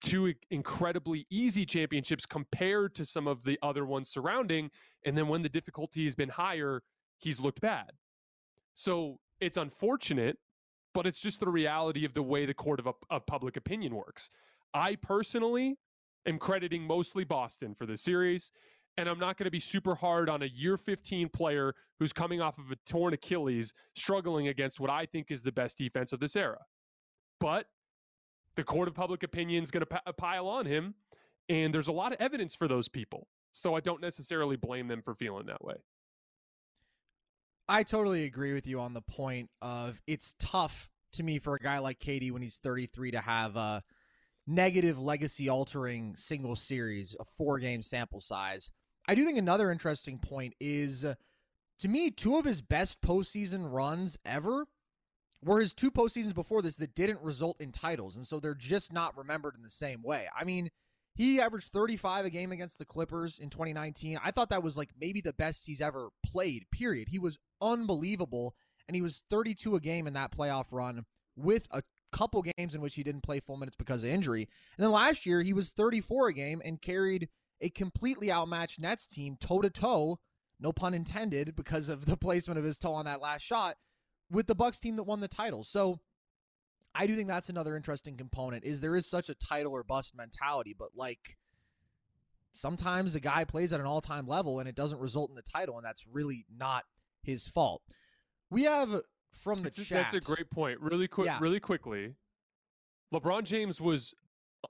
two 0.00 0.34
incredibly 0.50 1.26
easy 1.30 1.64
championships 1.64 2.26
compared 2.26 2.94
to 2.94 3.04
some 3.04 3.26
of 3.26 3.42
the 3.44 3.58
other 3.62 3.86
ones 3.86 4.10
surrounding. 4.10 4.70
And 5.06 5.16
then 5.16 5.28
when 5.28 5.42
the 5.42 5.48
difficulty 5.48 6.04
has 6.04 6.14
been 6.14 6.28
higher, 6.28 6.82
he's 7.18 7.40
looked 7.40 7.60
bad. 7.60 7.92
So 8.74 9.18
it's 9.40 9.56
unfortunate, 9.56 10.38
but 10.92 11.06
it's 11.06 11.20
just 11.20 11.40
the 11.40 11.48
reality 11.48 12.04
of 12.04 12.14
the 12.14 12.22
way 12.22 12.44
the 12.44 12.54
court 12.54 12.80
of, 12.80 12.88
of 13.10 13.26
public 13.26 13.56
opinion 13.56 13.94
works. 13.94 14.30
I 14.74 14.96
personally 14.96 15.78
am 16.26 16.38
crediting 16.38 16.82
mostly 16.82 17.24
Boston 17.24 17.74
for 17.74 17.86
the 17.86 17.96
series. 17.96 18.50
And 18.96 19.08
I'm 19.08 19.18
not 19.18 19.36
going 19.36 19.46
to 19.46 19.50
be 19.50 19.60
super 19.60 19.94
hard 19.94 20.28
on 20.28 20.42
a 20.42 20.46
year 20.46 20.76
15 20.76 21.28
player 21.30 21.74
who's 21.98 22.12
coming 22.12 22.40
off 22.40 22.58
of 22.58 22.70
a 22.70 22.76
torn 22.86 23.12
Achilles, 23.12 23.72
struggling 23.96 24.48
against 24.48 24.78
what 24.78 24.90
I 24.90 25.06
think 25.06 25.30
is 25.30 25.42
the 25.42 25.50
best 25.50 25.78
defense 25.78 26.12
of 26.12 26.20
this 26.20 26.36
era. 26.36 26.60
But 27.40 27.66
the 28.54 28.62
court 28.62 28.86
of 28.86 28.94
public 28.94 29.24
opinion 29.24 29.64
is 29.64 29.72
going 29.72 29.80
to 29.80 29.86
p- 29.86 30.12
pile 30.16 30.46
on 30.46 30.66
him. 30.66 30.94
And 31.48 31.74
there's 31.74 31.88
a 31.88 31.92
lot 31.92 32.12
of 32.12 32.20
evidence 32.20 32.54
for 32.54 32.68
those 32.68 32.88
people. 32.88 33.26
So 33.52 33.74
I 33.74 33.80
don't 33.80 34.00
necessarily 34.00 34.56
blame 34.56 34.88
them 34.88 35.02
for 35.02 35.14
feeling 35.14 35.46
that 35.46 35.64
way. 35.64 35.74
I 37.68 37.82
totally 37.82 38.24
agree 38.24 38.52
with 38.52 38.66
you 38.66 38.80
on 38.80 38.94
the 38.94 39.00
point 39.00 39.50
of 39.60 40.00
it's 40.06 40.34
tough 40.38 40.90
to 41.14 41.22
me 41.22 41.38
for 41.38 41.54
a 41.54 41.58
guy 41.58 41.78
like 41.78 41.98
KD 41.98 42.30
when 42.30 42.42
he's 42.42 42.58
33 42.58 43.12
to 43.12 43.20
have 43.20 43.56
a 43.56 43.82
negative 44.46 44.98
legacy 44.98 45.48
altering 45.48 46.16
single 46.16 46.56
series, 46.56 47.16
a 47.18 47.24
four 47.24 47.58
game 47.58 47.82
sample 47.82 48.20
size. 48.20 48.70
I 49.06 49.14
do 49.14 49.24
think 49.24 49.38
another 49.38 49.70
interesting 49.70 50.18
point 50.18 50.54
is 50.60 51.04
uh, 51.04 51.14
to 51.80 51.88
me, 51.88 52.10
two 52.10 52.36
of 52.36 52.44
his 52.44 52.60
best 52.60 53.00
postseason 53.00 53.70
runs 53.72 54.18
ever 54.24 54.66
were 55.42 55.60
his 55.60 55.74
two 55.74 55.90
postseasons 55.90 56.34
before 56.34 56.62
this 56.62 56.76
that 56.76 56.94
didn't 56.94 57.20
result 57.20 57.60
in 57.60 57.72
titles. 57.72 58.16
And 58.16 58.26
so 58.26 58.40
they're 58.40 58.54
just 58.54 58.92
not 58.92 59.16
remembered 59.16 59.54
in 59.56 59.62
the 59.62 59.70
same 59.70 60.02
way. 60.02 60.26
I 60.38 60.44
mean, 60.44 60.70
he 61.14 61.40
averaged 61.40 61.68
35 61.68 62.24
a 62.24 62.30
game 62.30 62.52
against 62.52 62.78
the 62.78 62.84
Clippers 62.84 63.38
in 63.38 63.50
2019. 63.50 64.18
I 64.24 64.30
thought 64.30 64.50
that 64.50 64.62
was 64.62 64.76
like 64.76 64.90
maybe 64.98 65.20
the 65.20 65.32
best 65.32 65.66
he's 65.66 65.80
ever 65.80 66.08
played, 66.24 66.64
period. 66.72 67.08
He 67.10 67.18
was 67.18 67.38
unbelievable. 67.60 68.54
And 68.88 68.94
he 68.94 69.02
was 69.02 69.22
32 69.30 69.76
a 69.76 69.80
game 69.80 70.06
in 70.06 70.12
that 70.14 70.32
playoff 70.32 70.66
run 70.70 71.06
with 71.36 71.66
a 71.70 71.82
couple 72.14 72.44
games 72.56 72.76
in 72.76 72.80
which 72.80 72.94
he 72.94 73.02
didn't 73.02 73.22
play 73.22 73.40
full 73.40 73.56
minutes 73.56 73.76
because 73.76 74.04
of 74.04 74.10
injury. 74.10 74.48
And 74.76 74.84
then 74.84 74.92
last 74.92 75.26
year, 75.26 75.42
he 75.42 75.52
was 75.52 75.70
34 75.70 76.28
a 76.28 76.32
game 76.32 76.62
and 76.64 76.80
carried 76.80 77.28
a 77.60 77.68
completely 77.70 78.30
outmatched 78.30 78.78
Nets 78.78 79.08
team 79.08 79.36
toe 79.40 79.60
to 79.60 79.68
toe, 79.68 80.20
no 80.60 80.72
pun 80.72 80.94
intended, 80.94 81.56
because 81.56 81.88
of 81.88 82.06
the 82.06 82.16
placement 82.24 82.58
of 82.58 82.64
his 82.64 82.78
toe 82.78 82.94
on 82.94 83.04
that 83.06 83.20
last 83.20 83.42
shot 83.42 83.76
with 84.30 84.46
the 84.46 84.54
Bucks 84.54 84.78
team 84.78 84.94
that 84.96 85.02
won 85.02 85.20
the 85.20 85.28
title. 85.28 85.64
So 85.64 85.98
I 86.94 87.08
do 87.08 87.16
think 87.16 87.26
that's 87.26 87.48
another 87.48 87.76
interesting 87.76 88.16
component 88.16 88.64
is 88.64 88.80
there 88.80 88.96
is 88.96 89.06
such 89.06 89.28
a 89.28 89.34
title 89.34 89.72
or 89.72 89.82
bust 89.82 90.14
mentality, 90.16 90.74
but 90.78 90.90
like 90.94 91.36
sometimes 92.54 93.16
a 93.16 93.20
guy 93.20 93.44
plays 93.44 93.72
at 93.72 93.80
an 93.80 93.86
all-time 93.86 94.28
level 94.28 94.60
and 94.60 94.68
it 94.68 94.76
doesn't 94.76 95.00
result 95.00 95.30
in 95.30 95.34
the 95.34 95.42
title 95.42 95.76
and 95.76 95.84
that's 95.84 96.06
really 96.06 96.46
not 96.56 96.84
his 97.24 97.48
fault. 97.48 97.82
We 98.50 98.62
have 98.64 99.00
from 99.34 99.58
the 99.58 99.64
that's 99.64 99.76
chat. 99.76 99.90
A, 99.90 99.94
that's 99.94 100.14
a 100.14 100.20
great 100.20 100.50
point. 100.50 100.80
Really 100.80 101.08
quick, 101.08 101.26
yeah. 101.26 101.38
really 101.40 101.60
quickly. 101.60 102.14
LeBron 103.12 103.44
James 103.44 103.80
was. 103.80 104.14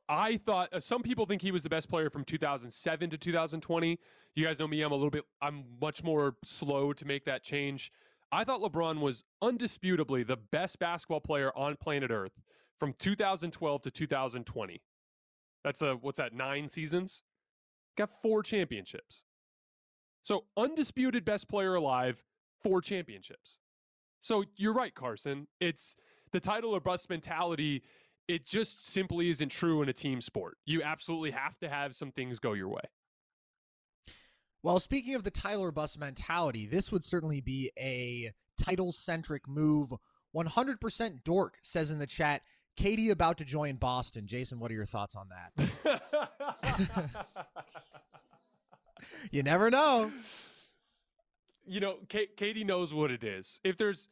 I 0.09 0.39
thought 0.39 0.73
uh, 0.73 0.81
some 0.81 1.03
people 1.03 1.25
think 1.25 1.41
he 1.41 1.53
was 1.53 1.63
the 1.63 1.69
best 1.69 1.89
player 1.89 2.11
from 2.11 2.25
2007 2.25 3.11
to 3.11 3.17
2020. 3.17 3.99
You 4.35 4.45
guys 4.45 4.59
know 4.59 4.67
me; 4.67 4.83
I'm 4.83 4.93
a 4.93 4.95
little 4.95 5.11
bit. 5.11 5.25
I'm 5.41 5.65
much 5.81 6.03
more 6.03 6.37
slow 6.45 6.93
to 6.93 7.05
make 7.05 7.25
that 7.27 7.45
change. 7.45 7.93
I 8.33 8.43
thought 8.43 8.61
LeBron 8.61 8.99
was 8.99 9.23
undisputably 9.43 10.27
the 10.27 10.37
best 10.37 10.81
basketball 10.81 11.21
player 11.21 11.53
on 11.57 11.77
planet 11.77 12.11
Earth 12.11 12.33
from 12.79 12.95
2012 12.99 13.83
to 13.83 13.91
2020. 13.91 14.83
That's 15.63 15.83
a 15.83 15.95
what's 15.95 16.19
that? 16.19 16.33
Nine 16.33 16.69
seasons. 16.69 17.23
Got 17.97 18.11
four 18.23 18.43
championships. 18.43 19.23
So 20.23 20.47
undisputed 20.57 21.25
best 21.25 21.49
player 21.49 21.75
alive, 21.75 22.25
four 22.63 22.81
championships. 22.81 23.59
So 24.25 24.43
you're 24.57 24.73
right, 24.73 24.95
Carson. 24.95 25.47
It's 25.61 25.97
the 26.33 26.41
title 26.41 26.75
or 26.75 26.81
bust 26.81 27.11
mentality. 27.11 27.83
It 28.27 28.47
just 28.47 28.87
simply 28.87 29.29
isn't 29.29 29.51
true 29.51 29.83
in 29.83 29.91
a 29.91 29.93
team 29.93 30.23
sport. 30.23 30.57
You 30.65 30.83
absolutely 30.83 31.33
have 31.33 31.59
to 31.59 31.69
have 31.69 31.95
some 31.95 32.11
things 32.11 32.39
go 32.39 32.55
your 32.55 32.71
way. 32.71 32.81
Well, 34.63 34.81
speaking 34.81 35.15
of 35.15 35.25
the 35.25 35.31
Tyler 35.31 35.71
bus 35.71 35.99
mentality, 35.99 36.67
this 36.67 36.91
would 36.91 37.05
certainly 37.05 37.43
be 37.43 37.71
a 37.79 38.33
title 38.57 38.93
centric 38.93 39.47
move. 39.47 39.93
100% 40.35 41.23
dork 41.23 41.59
says 41.63 41.91
in 41.91 41.99
the 41.99 42.07
chat, 42.07 42.41
KD 42.79 43.11
about 43.11 43.37
to 43.39 43.45
join 43.45 43.77
Boston. 43.77 44.27
Jason, 44.27 44.59
what 44.59 44.71
are 44.71 44.75
your 44.75 44.87
thoughts 44.87 45.15
on 45.17 45.29
that? 45.29 46.09
you 49.31 49.43
never 49.43 49.71
know 49.71 50.11
you 51.67 51.81
know, 51.81 51.97
K- 52.09 52.29
KD 52.37 52.65
knows 52.65 52.93
what 52.93 53.11
it 53.11 53.25
is. 53.25 53.61
If 53.65 53.77
there's 53.77 54.09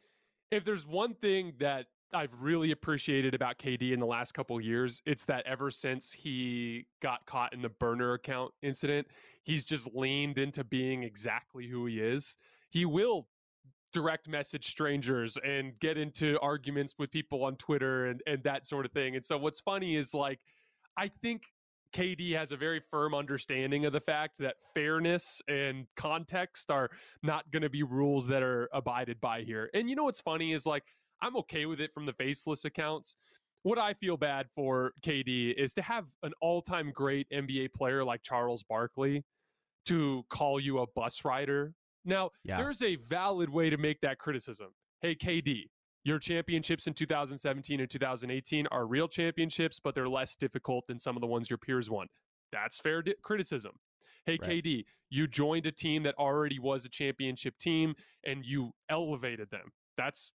if 0.51 0.63
there's 0.63 0.85
one 0.85 1.15
thing 1.15 1.53
that 1.59 1.87
I've 2.13 2.33
really 2.39 2.71
appreciated 2.71 3.33
about 3.33 3.57
KD 3.57 3.91
in 3.91 3.99
the 3.99 4.05
last 4.05 4.33
couple 4.33 4.59
years, 4.61 5.01
it's 5.05 5.25
that 5.25 5.45
ever 5.47 5.71
since 5.71 6.11
he 6.11 6.85
got 7.01 7.25
caught 7.25 7.53
in 7.53 7.61
the 7.61 7.69
burner 7.69 8.13
account 8.13 8.51
incident, 8.61 9.07
he's 9.43 9.63
just 9.63 9.93
leaned 9.95 10.37
into 10.37 10.63
being 10.63 11.03
exactly 11.03 11.67
who 11.67 11.87
he 11.87 11.99
is. 11.99 12.37
He 12.69 12.85
will 12.85 13.27
direct 13.93 14.27
message 14.27 14.67
strangers 14.67 15.37
and 15.43 15.77
get 15.79 15.97
into 15.97 16.39
arguments 16.39 16.95
with 16.97 17.11
people 17.11 17.43
on 17.43 17.55
Twitter 17.55 18.07
and 18.07 18.21
and 18.27 18.43
that 18.43 18.67
sort 18.67 18.85
of 18.85 18.91
thing. 18.91 19.15
And 19.15 19.25
so 19.25 19.37
what's 19.37 19.59
funny 19.59 19.95
is 19.95 20.13
like 20.13 20.39
I 20.97 21.09
think 21.21 21.43
KD 21.93 22.35
has 22.35 22.51
a 22.51 22.57
very 22.57 22.81
firm 22.91 23.13
understanding 23.13 23.85
of 23.85 23.93
the 23.93 23.99
fact 24.01 24.37
that 24.39 24.55
fairness 24.73 25.41
and 25.47 25.85
context 25.95 26.69
are 26.71 26.89
not 27.21 27.49
going 27.51 27.61
to 27.61 27.69
be 27.69 27.83
rules 27.83 28.27
that 28.27 28.43
are 28.43 28.67
abided 28.73 29.21
by 29.21 29.43
here. 29.43 29.69
And 29.73 29.89
you 29.89 29.95
know 29.95 30.03
what's 30.05 30.21
funny 30.21 30.53
is 30.53 30.65
like, 30.65 30.83
I'm 31.21 31.37
okay 31.37 31.65
with 31.65 31.79
it 31.79 31.93
from 31.93 32.05
the 32.05 32.13
faceless 32.13 32.65
accounts. 32.65 33.15
What 33.61 33.77
I 33.77 33.93
feel 33.93 34.17
bad 34.17 34.47
for 34.53 34.91
KD 35.03 35.53
is 35.53 35.73
to 35.75 35.81
have 35.81 36.09
an 36.23 36.33
all 36.41 36.61
time 36.61 36.91
great 36.91 37.27
NBA 37.31 37.73
player 37.73 38.03
like 38.03 38.21
Charles 38.23 38.63
Barkley 38.63 39.23
to 39.85 40.25
call 40.29 40.59
you 40.59 40.79
a 40.79 40.87
bus 40.87 41.23
rider. 41.23 41.73
Now, 42.03 42.31
Yeah. 42.43 42.57
there's 42.57 42.81
a 42.81 42.95
valid 42.95 43.49
way 43.49 43.69
to 43.69 43.77
make 43.77 44.01
that 44.01 44.17
criticism. 44.17 44.73
Hey, 45.01 45.15
KD, 45.15 45.69
your 46.03 46.19
championships 46.19 46.87
in 46.87 46.93
2017 46.93 47.79
and 47.79 47.89
2018 47.89 48.67
are 48.67 48.85
real 48.85 49.07
championships, 49.07 49.79
but 49.79 49.95
they're 49.95 50.09
less 50.09 50.35
difficult 50.35 50.85
than 50.87 50.99
some 50.99 51.15
of 51.15 51.21
the 51.21 51.27
ones 51.27 51.49
your 51.49 51.57
peers 51.57 51.89
won. 51.89 52.07
That's 52.51 52.79
fair 52.79 53.01
di- 53.01 53.15
criticism. 53.23 53.73
Hey, 54.25 54.37
Right. 54.41 54.63
KD, 54.63 54.85
you 55.09 55.27
joined 55.27 55.65
a 55.67 55.71
team 55.71 56.03
that 56.03 56.15
already 56.17 56.59
was 56.59 56.85
a 56.85 56.89
championship 56.89 57.57
team 57.57 57.93
and 58.25 58.45
you 58.45 58.71
elevated 58.89 59.49
them. 59.49 59.71
That's 59.97 60.31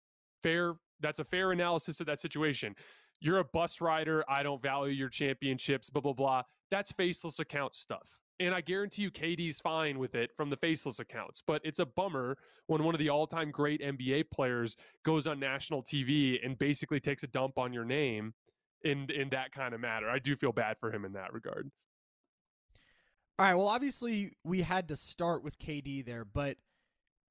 fair. 0.43 0.73
That's 1.01 1.19
a 1.19 1.23
fair 1.25 1.51
analysis 1.51 1.99
of 1.99 2.05
that 2.07 2.19
situation. 2.19 2.75
You're 3.19 3.39
a 3.39 3.43
bus 3.45 3.81
rider. 3.81 4.23
I 4.29 4.43
don't 4.43 4.61
value 4.61 4.93
your 4.93 5.09
championships, 5.09 5.89
blah, 5.89 6.01
blah, 6.01 6.13
blah. 6.13 6.43
That's 6.71 6.91
faceless 6.91 7.39
account 7.39 7.75
stuff. 7.75 8.09
And 8.39 8.53
I 8.53 8.61
guarantee 8.61 9.03
you 9.03 9.11
KD's 9.11 9.61
fine 9.61 9.97
with 9.97 10.15
it 10.15 10.31
from 10.35 10.49
the 10.49 10.57
faceless 10.57 10.99
accounts. 10.99 11.41
But 11.45 11.61
it's 11.63 11.79
a 11.79 11.85
bummer 11.85 12.37
when 12.67 12.83
one 12.83 12.93
of 12.93 12.99
the 12.99 13.09
all 13.09 13.27
time 13.27 13.51
great 13.51 13.81
NBA 13.81 14.29
players 14.31 14.75
goes 15.03 15.25
on 15.27 15.39
national 15.39 15.83
TV 15.83 16.43
and 16.43 16.57
basically 16.57 16.99
takes 16.99 17.23
a 17.23 17.27
dump 17.27 17.57
on 17.57 17.71
your 17.71 17.85
name 17.85 18.33
in 18.83 19.09
in 19.09 19.29
that 19.29 19.51
kind 19.51 19.73
of 19.73 19.79
matter. 19.79 20.09
I 20.09 20.19
do 20.19 20.35
feel 20.35 20.51
bad 20.51 20.77
for 20.79 20.91
him 20.91 21.05
in 21.05 21.13
that 21.13 21.33
regard. 21.33 21.71
All 23.37 23.45
right. 23.45 23.55
Well, 23.55 23.67
obviously 23.67 24.31
we 24.43 24.61
had 24.61 24.87
to 24.89 24.95
start 24.95 25.43
with 25.43 25.59
KD 25.59 26.05
there, 26.05 26.23
but 26.25 26.57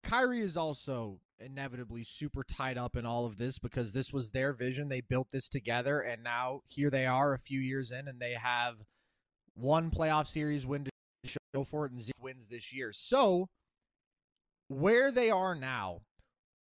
Kyrie 0.02 0.42
is 0.42 0.56
also 0.56 1.20
inevitably 1.40 2.04
super 2.04 2.44
tied 2.44 2.78
up 2.78 2.96
in 2.96 3.06
all 3.06 3.26
of 3.26 3.38
this 3.38 3.58
because 3.58 3.92
this 3.92 4.12
was 4.12 4.30
their 4.30 4.52
vision. 4.52 4.88
They 4.88 5.00
built 5.00 5.28
this 5.32 5.48
together, 5.48 6.00
and 6.00 6.22
now 6.22 6.60
here 6.66 6.90
they 6.90 7.06
are 7.06 7.32
a 7.32 7.38
few 7.38 7.58
years 7.60 7.90
in, 7.90 8.06
and 8.06 8.20
they 8.20 8.34
have 8.34 8.76
one 9.54 9.90
playoff 9.90 10.26
series 10.26 10.66
win 10.66 10.86
show 11.28 11.64
for 11.64 11.86
it 11.86 11.92
and 11.92 12.00
zero 12.00 12.14
wins 12.20 12.48
this 12.48 12.72
year. 12.72 12.92
So, 12.92 13.48
where 14.68 15.10
they 15.10 15.30
are 15.30 15.54
now, 15.54 16.02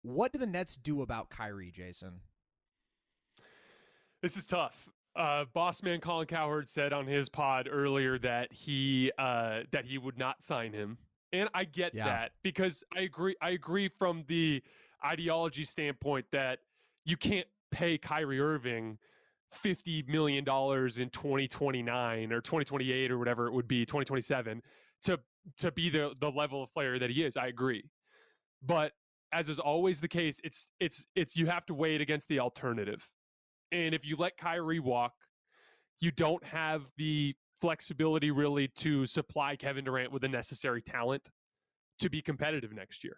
what 0.03 0.33
do 0.33 0.39
the 0.39 0.47
Nets 0.47 0.77
do 0.77 1.03
about 1.03 1.31
Kyrie, 1.31 1.71
Jason? 1.71 2.21
This 4.23 4.37
is 4.37 4.47
tough. 4.47 4.89
Uh, 5.15 5.45
boss 5.53 5.83
man 5.83 6.01
Colin 6.01 6.27
Cowherd 6.27 6.69
said 6.71 6.93
on 6.93 7.07
his 7.07 7.29
pod 7.29 7.69
earlier 7.71 8.19
that 8.19 8.51
he 8.53 9.13
uh, 9.19 9.61
that 9.71 9.85
he 9.85 9.99
would 9.99 10.17
not 10.17 10.43
sign 10.43 10.73
him, 10.73 10.97
and 11.33 11.51
I 11.55 11.65
get 11.65 11.95
Yeah. 11.95 12.05
that 12.07 12.33
because 12.43 12.83
I 12.97 13.01
agree. 13.01 13.37
I 13.43 13.51
agree 13.51 13.89
from 13.89 14.25
the 14.29 14.63
ideology 15.05 15.65
standpoint 15.65 16.27
that 16.33 16.61
you 17.05 17.17
can't 17.17 17.47
pay 17.71 17.99
Kyrie 17.99 18.41
Irving 18.41 18.97
fifty 19.53 20.05
million 20.09 20.45
dollars 20.45 20.99
in 20.99 21.11
twenty 21.11 21.47
twenty 21.49 21.83
nine 21.83 22.33
or 22.33 22.41
twenty 22.41 22.65
twenty 22.65 22.93
eight 22.93 23.11
or 23.11 23.19
whatever 23.19 23.47
it 23.47 23.53
would 23.53 23.69
be 23.69 23.85
twenty 23.85 24.05
twenty 24.05 24.23
seven 24.23 24.63
to 25.03 25.19
to 25.59 25.71
be 25.73 25.91
the 25.91 26.15
the 26.21 26.31
level 26.31 26.63
of 26.63 26.73
player 26.73 26.99
that 26.99 27.11
he 27.11 27.25
is. 27.25 27.37
I 27.37 27.49
agree, 27.49 27.85
but 28.63 28.93
as 29.33 29.49
is 29.49 29.59
always 29.59 30.01
the 30.01 30.09
case, 30.09 30.41
it's 30.45 30.67
it's 30.81 31.07
it's 31.15 31.37
you 31.37 31.47
have 31.47 31.67
to 31.67 31.75
weigh 31.75 31.95
it 31.95 32.01
against 32.01 32.29
the 32.29 32.39
alternative. 32.41 33.07
And 33.73 33.95
if 33.95 34.05
you 34.05 34.17
let 34.17 34.37
Kyrie 34.37 34.81
walk, 34.81 35.15
you 36.01 36.11
don't 36.11 36.45
have 36.45 36.91
the 36.99 37.35
flexibility 37.61 38.31
really 38.31 38.69
to 38.69 39.07
supply 39.07 39.57
Kevin 39.57 39.85
Durant 39.85 40.13
with 40.13 40.23
the 40.23 40.29
necessary 40.29 40.83
talent 40.83 41.31
to 42.01 42.11
be 42.11 42.21
competitive 42.21 42.73
next 42.73 43.03
year. 43.05 43.17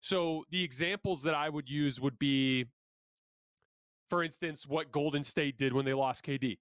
So 0.00 0.44
the 0.50 0.62
examples 0.62 1.22
that 1.22 1.34
I 1.34 1.48
would 1.48 1.68
use 1.68 1.98
would 2.00 2.18
be, 2.18 2.66
for 4.10 4.22
instance, 4.22 4.66
what 4.66 4.92
Golden 4.92 5.24
State 5.24 5.58
did 5.58 5.72
when 5.72 5.84
they 5.84 5.94
lost 5.94 6.24
KD. 6.24 6.58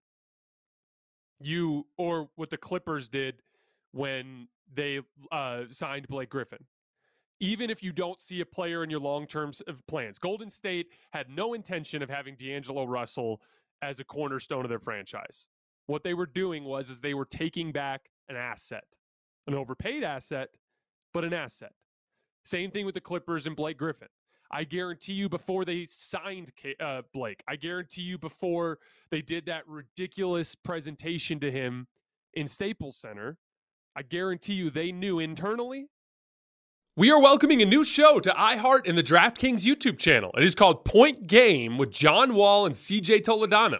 You 1.39 1.85
or 1.97 2.29
what 2.35 2.49
the 2.49 2.57
Clippers 2.57 3.09
did 3.09 3.41
when 3.91 4.47
they 4.73 5.01
uh, 5.31 5.63
signed 5.69 6.07
Blake 6.07 6.29
Griffin 6.29 6.65
even 7.43 7.69
if 7.69 7.83
you 7.83 7.91
don't 7.91 8.21
see 8.21 8.39
a 8.39 8.45
player 8.45 8.85
in 8.85 8.89
your 8.89 9.01
long 9.01 9.27
term 9.27 9.51
plans. 9.87 10.17
Golden 10.17 10.49
State 10.49 10.87
had 11.11 11.29
no 11.29 11.53
intention 11.53 12.01
of 12.01 12.09
having 12.09 12.35
D'Angelo 12.35 12.85
Russell 12.85 13.41
as 13.81 13.99
a 13.99 14.05
cornerstone 14.05 14.63
of 14.63 14.69
their 14.69 14.79
franchise. 14.79 15.47
What 15.87 16.03
they 16.03 16.13
were 16.13 16.25
doing 16.25 16.63
was 16.63 16.89
is 16.89 17.01
they 17.01 17.13
were 17.13 17.25
taking 17.25 17.73
back 17.73 18.09
an 18.29 18.37
asset, 18.37 18.85
an 19.47 19.55
overpaid 19.55 20.03
asset, 20.03 20.49
but 21.13 21.25
an 21.25 21.33
asset. 21.33 21.73
Same 22.45 22.71
thing 22.71 22.85
with 22.85 22.95
the 22.95 23.01
Clippers 23.01 23.45
and 23.45 23.57
Blake 23.57 23.77
Griffin. 23.77 24.07
I 24.53 24.65
guarantee 24.65 25.13
you 25.13 25.29
before 25.29 25.65
they 25.65 25.85
signed 25.85 26.51
uh, 26.79 27.01
Blake, 27.11 27.43
I 27.47 27.55
guarantee 27.55 28.03
you 28.03 28.19
before 28.19 28.77
they 29.09 29.23
did 29.23 29.47
that 29.47 29.67
ridiculous 29.67 30.53
presentation 30.53 31.39
to 31.39 31.49
him 31.49 31.87
in 32.35 32.47
Staples 32.47 32.97
Center, 32.97 33.37
I 33.95 34.03
guarantee 34.03 34.53
you 34.53 34.69
they 34.69 34.91
knew 34.91 35.17
internally 35.17 35.87
we 36.95 37.09
are 37.09 37.19
welcoming 37.19 37.59
a 37.63 37.65
new 37.65 37.83
show 37.83 38.19
to 38.19 38.29
iHeart 38.29 38.87
and 38.87 38.95
the 38.95 39.01
DraftKings 39.01 39.65
YouTube 39.65 39.97
channel. 39.97 40.29
It 40.37 40.43
is 40.43 40.53
called 40.53 40.85
Point 40.85 41.25
Game 41.25 41.79
with 41.79 41.89
John 41.89 42.35
Wall 42.35 42.67
and 42.67 42.75
CJ 42.75 43.23
Toledano. 43.23 43.79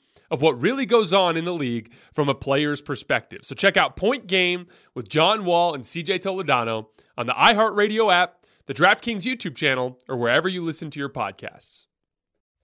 of 0.31 0.41
what 0.41 0.59
really 0.59 0.85
goes 0.85 1.11
on 1.11 1.37
in 1.37 1.45
the 1.45 1.53
league 1.53 1.93
from 2.13 2.29
a 2.29 2.33
player's 2.33 2.81
perspective. 2.81 3.41
So 3.43 3.53
check 3.53 3.77
out 3.77 3.97
Point 3.97 4.25
Game 4.25 4.67
with 4.95 5.09
John 5.09 5.43
Wall 5.43 5.75
and 5.75 5.83
CJ 5.83 6.21
Toledano 6.21 6.87
on 7.17 7.27
the 7.27 7.33
iHeartRadio 7.33 8.11
app, 8.11 8.45
the 8.65 8.73
DraftKings 8.73 9.23
YouTube 9.23 9.55
channel, 9.55 9.99
or 10.07 10.17
wherever 10.17 10.47
you 10.47 10.63
listen 10.63 10.89
to 10.91 10.99
your 10.99 11.09
podcasts. 11.09 11.85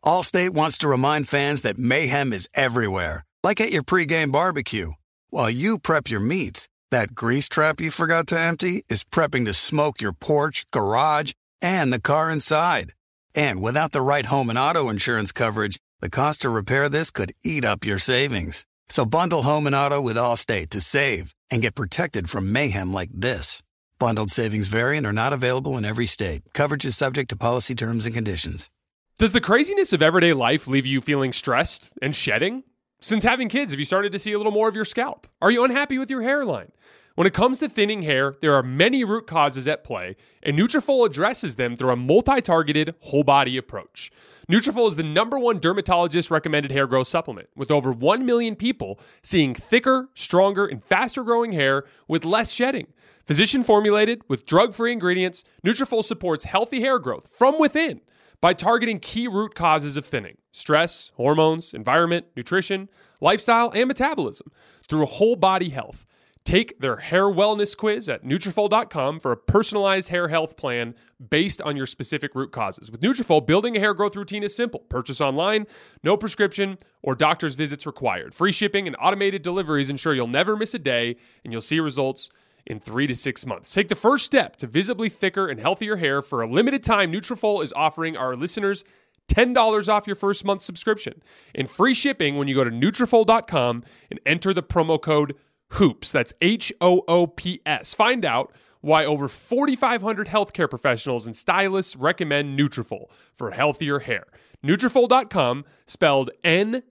Allstate 0.05 0.51
wants 0.51 0.77
to 0.79 0.87
remind 0.87 1.27
fans 1.27 1.63
that 1.63 1.77
mayhem 1.77 2.31
is 2.31 2.47
everywhere, 2.53 3.25
like 3.43 3.59
at 3.59 3.71
your 3.71 3.83
pregame 3.83 4.31
barbecue. 4.31 4.93
While 5.29 5.49
you 5.49 5.77
prep 5.77 6.09
your 6.09 6.21
meats, 6.21 6.69
that 6.91 7.13
grease 7.13 7.49
trap 7.49 7.81
you 7.81 7.91
forgot 7.91 8.27
to 8.27 8.39
empty 8.39 8.85
is 8.87 9.03
prepping 9.03 9.45
to 9.45 9.53
smoke 9.53 9.99
your 9.99 10.13
porch, 10.13 10.65
garage, 10.71 11.33
and 11.61 11.91
the 11.91 11.99
car 11.99 12.31
inside. 12.31 12.93
And 13.35 13.61
without 13.61 13.91
the 13.91 14.01
right 14.01 14.25
home 14.25 14.49
and 14.49 14.57
auto 14.57 14.87
insurance 14.89 15.33
coverage, 15.33 15.77
the 15.99 16.09
cost 16.09 16.41
to 16.41 16.49
repair 16.49 16.89
this 16.89 17.09
could 17.09 17.33
eat 17.43 17.65
up 17.65 17.83
your 17.83 17.97
savings. 17.97 18.65
So 18.87 19.05
bundle 19.05 19.41
home 19.41 19.65
and 19.65 19.75
auto 19.75 19.99
with 19.99 20.15
Allstate 20.15 20.69
to 20.69 20.81
save 20.81 21.33
and 21.49 21.61
get 21.61 21.73
protected 21.73 22.29
from 22.29 22.51
mayhem 22.51 22.93
like 22.93 23.09
this. 23.11 23.63
Bundled 23.97 24.29
savings 24.29 24.67
variant 24.67 25.07
are 25.07 25.13
not 25.13 25.33
available 25.33 25.75
in 25.75 25.85
every 25.85 26.05
state. 26.05 26.43
Coverage 26.53 26.85
is 26.85 26.95
subject 26.95 27.29
to 27.31 27.35
policy 27.35 27.73
terms 27.73 28.05
and 28.05 28.13
conditions. 28.13 28.69
Does 29.17 29.33
the 29.33 29.41
craziness 29.41 29.91
of 29.91 30.03
everyday 30.03 30.33
life 30.33 30.67
leave 30.67 30.85
you 30.85 31.01
feeling 31.01 31.33
stressed 31.33 31.89
and 31.99 32.15
shedding? 32.15 32.63
Since 33.01 33.23
having 33.23 33.49
kids, 33.49 33.71
have 33.71 33.79
you 33.79 33.85
started 33.85 34.11
to 34.11 34.19
see 34.19 34.33
a 34.33 34.37
little 34.37 34.51
more 34.51 34.69
of 34.69 34.75
your 34.75 34.85
scalp? 34.85 35.25
Are 35.41 35.49
you 35.49 35.63
unhappy 35.63 35.97
with 35.97 36.11
your 36.11 36.21
hairline? 36.21 36.71
When 37.15 37.25
it 37.25 37.33
comes 37.33 37.57
to 37.59 37.69
thinning 37.69 38.03
hair, 38.03 38.35
there 38.41 38.53
are 38.53 38.61
many 38.61 39.03
root 39.03 39.25
causes 39.25 39.67
at 39.67 39.83
play, 39.83 40.15
and 40.43 40.55
Nutrafol 40.55 41.07
addresses 41.07 41.55
them 41.55 41.75
through 41.75 41.89
a 41.89 41.95
multi-targeted 41.95 42.93
whole 42.99 43.23
body 43.23 43.57
approach. 43.57 44.11
Nutrafol 44.49 44.89
is 44.89 44.95
the 44.95 45.03
number 45.03 45.37
one 45.37 45.59
dermatologist 45.59 46.31
recommended 46.31 46.71
hair 46.71 46.87
growth 46.87 47.09
supplement, 47.09 47.49
with 47.53 47.69
over 47.69 47.91
1 47.91 48.25
million 48.25 48.55
people 48.55 48.97
seeing 49.21 49.53
thicker, 49.53 50.07
stronger, 50.13 50.65
and 50.65 50.81
faster 50.85 51.21
growing 51.21 51.51
hair 51.51 51.83
with 52.07 52.23
less 52.23 52.53
shedding. 52.53 52.87
Physician 53.25 53.61
formulated 53.61 54.21
with 54.29 54.45
drug-free 54.45 54.93
ingredients, 54.93 55.43
Nutrafol 55.65 56.01
supports 56.01 56.45
healthy 56.45 56.79
hair 56.79 56.97
growth 56.97 57.27
from 57.27 57.59
within 57.59 57.99
by 58.39 58.53
targeting 58.53 58.99
key 58.99 59.27
root 59.27 59.53
causes 59.53 59.97
of 59.97 60.05
thinning 60.05 60.37
stress, 60.53 61.11
hormones, 61.15 61.73
environment, 61.73 62.27
nutrition, 62.37 62.87
lifestyle, 63.19 63.69
and 63.75 63.89
metabolism 63.89 64.49
through 64.87 65.05
whole 65.07 65.35
body 65.35 65.69
health. 65.69 66.05
Take 66.47 66.79
their 66.79 66.95
hair 66.95 67.23
wellness 67.23 67.75
quiz 67.75 68.07
at 68.07 68.23
Nutrafol.com 68.23 69.19
for 69.19 69.33
a 69.33 69.37
personalized 69.37 70.07
hair 70.07 70.29
health 70.29 70.55
plan 70.55 70.95
based 71.29 71.61
on 71.61 71.75
your 71.75 71.85
specific 71.85 72.33
root 72.35 72.53
causes. 72.53 72.89
With 72.89 73.01
Nutrafol, 73.01 73.45
building 73.45 73.75
a 73.75 73.81
hair 73.81 73.93
growth 73.93 74.15
routine 74.15 74.43
is 74.43 74.55
simple. 74.55 74.79
Purchase 74.79 75.19
online, 75.19 75.67
no 76.05 76.15
prescription 76.15 76.77
or 77.03 77.15
doctor's 77.15 77.55
visits 77.55 77.85
required. 77.85 78.33
Free 78.33 78.53
shipping 78.53 78.87
and 78.87 78.95
automated 78.97 79.41
deliveries 79.41 79.89
ensure 79.89 80.13
you'll 80.13 80.27
never 80.27 80.55
miss 80.55 80.73
a 80.73 80.79
day 80.79 81.17
and 81.43 81.51
you'll 81.51 81.61
see 81.61 81.81
results 81.81 82.29
in 82.65 82.79
three 82.79 83.07
to 83.07 83.15
six 83.15 83.45
months. 83.45 83.73
Take 83.73 83.89
the 83.89 83.95
first 83.95 84.25
step 84.25 84.55
to 84.55 84.67
visibly 84.67 85.09
thicker 85.09 85.49
and 85.49 85.59
healthier 85.59 85.97
hair. 85.97 86.21
For 86.21 86.41
a 86.41 86.47
limited 86.47 86.81
time, 86.81 87.11
Nutrafol 87.11 87.61
is 87.61 87.73
offering 87.73 88.15
our 88.15 88.37
listeners 88.37 88.85
$10 89.27 89.89
off 89.89 90.07
your 90.07 90.15
first 90.15 90.45
month 90.45 90.61
subscription 90.61 91.21
and 91.53 91.69
free 91.69 91.93
shipping 91.93 92.37
when 92.37 92.47
you 92.47 92.55
go 92.55 92.63
to 92.63 92.71
Nutrafol.com 92.71 93.83
and 94.09 94.19
enter 94.25 94.53
the 94.53 94.63
promo 94.63 95.01
code 95.01 95.35
HOOPS. 95.71 96.11
That's 96.11 96.33
H 96.41 96.73
O 96.81 97.03
O 97.07 97.27
P 97.27 97.61
S. 97.65 97.93
Find 97.93 98.25
out 98.25 98.53
why 98.81 99.05
over 99.05 99.27
4,500 99.27 100.27
healthcare 100.27 100.69
professionals 100.69 101.25
and 101.25 101.35
stylists 101.35 101.95
recommend 101.95 102.57
Nutrafol 102.57 103.09
for 103.33 103.51
healthier 103.51 103.99
hair. 103.99 104.25
Nutrafol.com, 104.63 105.65
spelled 105.85 106.29
N-U-T-R-A-F-O-L 106.43 106.83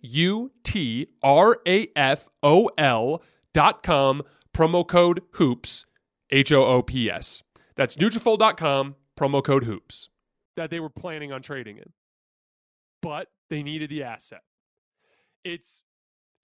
dot 3.54 3.82
com, 3.82 4.22
promo 4.54 4.86
code 4.86 5.22
HOOPS, 5.32 5.86
H-O-O-P-S. 6.30 7.42
That's 7.74 7.96
Nutrafol.com, 7.96 8.94
promo 9.18 9.42
code 9.42 9.64
HOOPS. 9.64 10.08
That 10.56 10.70
they 10.70 10.80
were 10.80 10.90
planning 10.90 11.32
on 11.32 11.42
trading 11.42 11.78
in. 11.78 11.92
But 13.02 13.28
they 13.50 13.62
needed 13.62 13.90
the 13.90 14.02
asset. 14.04 14.42
It's 15.44 15.82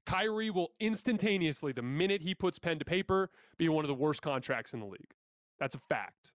Kyrie 0.06 0.50
will 0.50 0.72
instantaneously, 0.80 1.72
the 1.72 1.82
minute 1.82 2.22
he 2.22 2.34
puts 2.34 2.58
pen 2.58 2.78
to 2.78 2.84
paper, 2.84 3.30
be 3.58 3.68
one 3.68 3.84
of 3.84 3.88
the 3.88 3.94
worst 3.94 4.22
contracts 4.22 4.74
in 4.74 4.80
the 4.80 4.86
league. 4.86 5.12
That's 5.60 5.74
a 5.74 5.80
fact. 5.88 6.32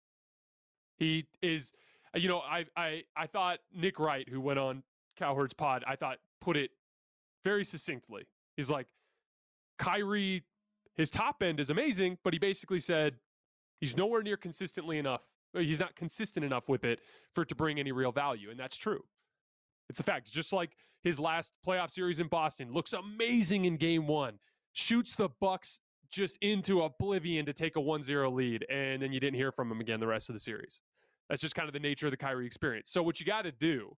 He 0.99 1.27
is, 1.43 1.73
you 2.15 2.29
know, 2.29 2.41
I 2.41 2.67
I 2.77 3.03
I 3.17 3.27
thought 3.27 3.59
Nick 3.75 3.99
Wright, 3.99 4.29
who 4.29 4.41
went 4.41 4.59
on 4.59 4.83
Cowherd's 5.17 5.55
pod, 5.55 5.85
I 5.87 5.97
thought 5.97 6.19
put 6.41 6.57
it 6.57 6.71
very 7.45 7.65
succinctly. 7.65 8.25
He's 8.57 8.71
like, 8.71 8.87
Kyrie, 9.79 10.43
his 10.97 11.11
top 11.11 11.43
end 11.43 11.61
is 11.61 11.71
amazing, 11.71 12.19
but 12.25 12.33
he 12.33 12.39
basically 12.39 12.79
said 12.79 13.15
he's 13.81 13.97
nowhere 13.97 14.23
near 14.23 14.37
consistently 14.37 14.99
enough. 14.99 15.23
Uh, 15.55 15.61
he's 15.61 15.81
not 15.81 15.95
consistent 15.97 16.45
enough 16.45 16.69
with 16.69 16.85
it 16.85 17.01
for 17.33 17.43
it 17.43 17.49
to 17.49 17.55
bring 17.55 17.79
any 17.79 17.93
real 17.93 18.13
value, 18.13 18.51
and 18.51 18.59
that's 18.59 18.77
true. 18.77 19.05
It's 19.93 20.01
a 20.01 20.05
fact. 20.05 20.33
Just 20.33 20.55
like 20.55 20.71
his 21.03 21.21
last 21.21 21.53
playoff 21.67 21.91
series 21.91 22.19
in 22.19 22.27
Boston, 22.27 22.73
looks 22.73 22.95
amazing 22.95 23.67
in 23.67 23.77
game 23.77 24.07
one, 24.07 24.39
shoots 24.73 25.15
the 25.15 25.29
Bucks 25.39 25.81
just 26.11 26.39
into 26.41 26.81
oblivion 26.81 27.45
to 27.45 27.53
take 27.53 27.77
a 27.77 27.79
1-0 27.79 28.33
lead, 28.33 28.65
and 28.71 29.03
then 29.03 29.13
you 29.13 29.21
didn't 29.21 29.37
hear 29.37 29.53
from 29.53 29.71
him 29.71 29.83
again 29.83 30.01
the 30.01 30.07
rest 30.07 30.31
of 30.31 30.35
the 30.35 30.41
series. 30.41 30.81
That's 31.29 31.43
just 31.43 31.55
kind 31.55 31.69
of 31.69 31.75
the 31.75 31.79
nature 31.79 32.07
of 32.07 32.11
the 32.11 32.17
Kyrie 32.17 32.47
experience. 32.47 32.89
So 32.91 33.03
what 33.03 33.21
you 33.21 33.27
got 33.27 33.43
to 33.43 33.53
do 33.53 33.95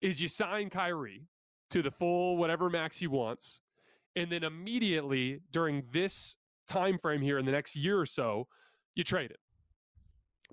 is 0.00 0.18
you 0.18 0.28
sign 0.28 0.70
Kyrie 0.70 1.26
to 1.72 1.82
the 1.82 1.90
full 1.90 2.38
whatever 2.38 2.70
max 2.70 2.96
he 2.96 3.06
wants, 3.06 3.60
and 4.16 4.32
then 4.32 4.44
immediately 4.44 5.40
during 5.52 5.82
this 5.92 6.36
time 6.68 6.98
frame 6.98 7.20
here 7.20 7.38
in 7.38 7.44
the 7.44 7.52
next 7.52 7.76
year 7.76 8.00
or 8.00 8.06
so, 8.06 8.46
you 8.94 9.04
trade 9.04 9.30
him 9.30 9.36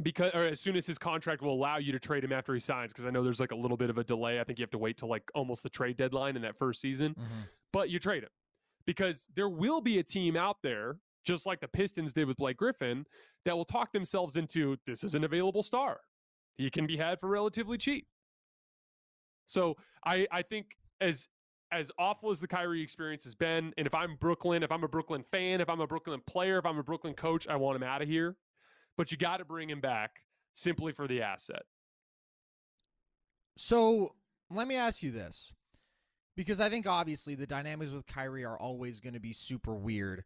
because 0.02 0.32
or 0.34 0.42
as 0.42 0.60
soon 0.60 0.76
as 0.76 0.86
his 0.86 0.98
contract 0.98 1.42
will 1.42 1.54
allow 1.54 1.78
you 1.78 1.92
to 1.92 2.00
trade 2.00 2.24
him 2.24 2.34
after 2.34 2.54
he 2.54 2.60
signs 2.60 2.92
because 2.92 3.06
i 3.06 3.10
know 3.10 3.24
there's 3.24 3.40
like 3.40 3.52
a 3.52 3.56
little 3.56 3.78
bit 3.78 3.90
of 3.90 3.98
a 3.98 4.04
delay. 4.04 4.40
I 4.40 4.44
think 4.44 4.60
you 4.60 4.64
have 4.64 4.72
to 4.72 4.78
wait 4.78 4.98
till 4.98 5.10
like 5.10 5.24
almost 5.34 5.64
the 5.64 5.70
trade 5.70 5.98
deadline 5.98 6.36
in 6.36 6.42
that 6.42 6.58
first 6.58 6.82
season. 6.82 7.14
Mm-hmm. 7.14 7.42
but 7.72 7.90
you 7.90 8.00
trade 8.00 8.24
him 8.24 8.30
because 8.86 9.28
there 9.36 9.50
will 9.50 9.82
be 9.82 10.00
a 10.00 10.04
team 10.04 10.36
out 10.36 10.58
there 10.62 10.98
just 11.24 11.46
like 11.46 11.60
the 11.60 11.68
pistons 11.68 12.14
did 12.14 12.28
with 12.28 12.38
blake 12.38 12.58
griffin 12.58 13.06
that 13.46 13.56
will 13.56 13.66
talk 13.66 13.92
themselves 13.94 14.36
into 14.36 14.76
this 14.86 15.04
is 15.04 15.16
an 15.16 15.24
available 15.24 15.64
star. 15.64 16.00
He 16.58 16.70
can 16.70 16.86
be 16.88 16.98
had 16.98 17.20
for 17.20 17.30
relatively 17.30 17.78
cheap. 17.78 18.06
So 19.48 19.76
i 20.06 20.28
i 20.32 20.42
think 20.42 20.76
as 21.00 21.30
as 21.72 21.92
awful 21.98 22.32
as 22.32 22.40
the 22.40 22.48
Kyrie 22.48 22.82
experience 22.82 23.24
has 23.24 23.34
been, 23.34 23.74
and 23.78 23.88
if 23.88 23.94
I'm 23.94 24.18
Brooklyn, 24.18 24.62
if 24.62 24.72
I'm 24.72 24.84
a 24.84 24.88
Brooklyn 24.88 25.26
fan, 25.32 25.62
if 25.62 25.68
I'm 25.68 25.82
a 25.82 25.88
Brooklyn 25.88 26.22
player, 26.28 26.60
if 26.60 26.66
I'm 26.66 26.78
a 26.78 26.84
Brooklyn 26.84 27.16
coach, 27.16 27.48
I 27.48 27.56
want 27.56 27.76
him 27.76 27.84
out 27.84 28.02
of 28.02 28.08
here 28.08 28.38
but 28.98 29.12
you 29.12 29.18
got 29.18 29.38
to 29.38 29.46
bring 29.46 29.70
him 29.70 29.82
back 29.82 30.24
simply 30.54 30.92
for 30.92 31.08
the 31.08 31.22
asset. 31.22 31.64
So 33.58 34.16
let 34.50 34.68
me 34.68 34.76
ask 34.76 35.02
you 35.02 35.12
this. 35.12 35.54
Because 36.36 36.60
I 36.60 36.70
think 36.70 36.86
obviously 36.86 37.36
the 37.36 37.48
dynamics 37.48 37.92
with 37.92 38.08
Kyrie 38.08 38.44
are 38.44 38.60
always 38.60 39.00
going 39.00 39.14
to 39.14 39.22
be 39.22 39.32
super 39.32 39.74
weird. 39.74 40.26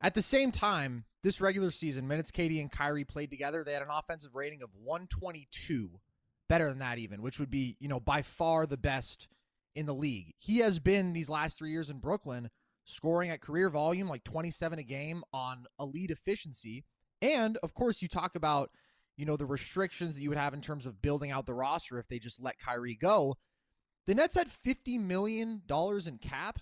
At 0.00 0.14
the 0.14 0.22
same 0.22 0.50
time, 0.50 1.04
this 1.22 1.40
regular 1.40 1.70
season, 1.70 2.08
minutes 2.08 2.30
KD 2.30 2.60
and 2.60 2.72
Kyrie 2.72 3.04
played 3.04 3.30
together, 3.30 3.62
they 3.62 3.74
had 3.74 3.82
an 3.82 3.88
offensive 3.90 4.34
rating 4.34 4.62
of 4.62 4.70
122, 4.82 5.90
better 6.48 6.68
than 6.70 6.78
that 6.78 6.98
even, 6.98 7.22
which 7.22 7.38
would 7.38 7.50
be, 7.50 7.76
you 7.80 7.88
know, 7.88 8.00
by 8.00 8.22
far 8.22 8.66
the 8.66 8.78
best 8.78 9.28
in 9.76 9.86
the 9.86 9.94
league. 9.94 10.34
He 10.38 10.58
has 10.58 10.78
been 10.78 11.12
these 11.12 11.28
last 11.28 11.58
three 11.58 11.70
years 11.70 11.90
in 11.90 11.98
Brooklyn 11.98 12.50
scoring 12.84 13.30
at 13.30 13.40
career 13.40 13.70
volume 13.70 14.08
like 14.08 14.24
27 14.24 14.78
a 14.78 14.82
game 14.82 15.22
on 15.32 15.66
elite 15.78 16.10
efficiency. 16.10 16.84
And 17.22 17.56
of 17.62 17.72
course, 17.72 18.02
you 18.02 18.08
talk 18.08 18.34
about, 18.34 18.70
you 19.16 19.24
know, 19.24 19.36
the 19.36 19.46
restrictions 19.46 20.14
that 20.14 20.20
you 20.20 20.28
would 20.28 20.38
have 20.38 20.52
in 20.52 20.60
terms 20.60 20.84
of 20.84 21.00
building 21.00 21.30
out 21.30 21.46
the 21.46 21.54
roster 21.54 21.98
if 21.98 22.08
they 22.08 22.18
just 22.18 22.42
let 22.42 22.58
Kyrie 22.58 22.96
go. 22.96 23.36
The 24.06 24.14
Nets 24.14 24.34
had 24.34 24.48
$50 24.48 24.98
million 25.00 25.62
in 25.70 26.18
cap 26.18 26.58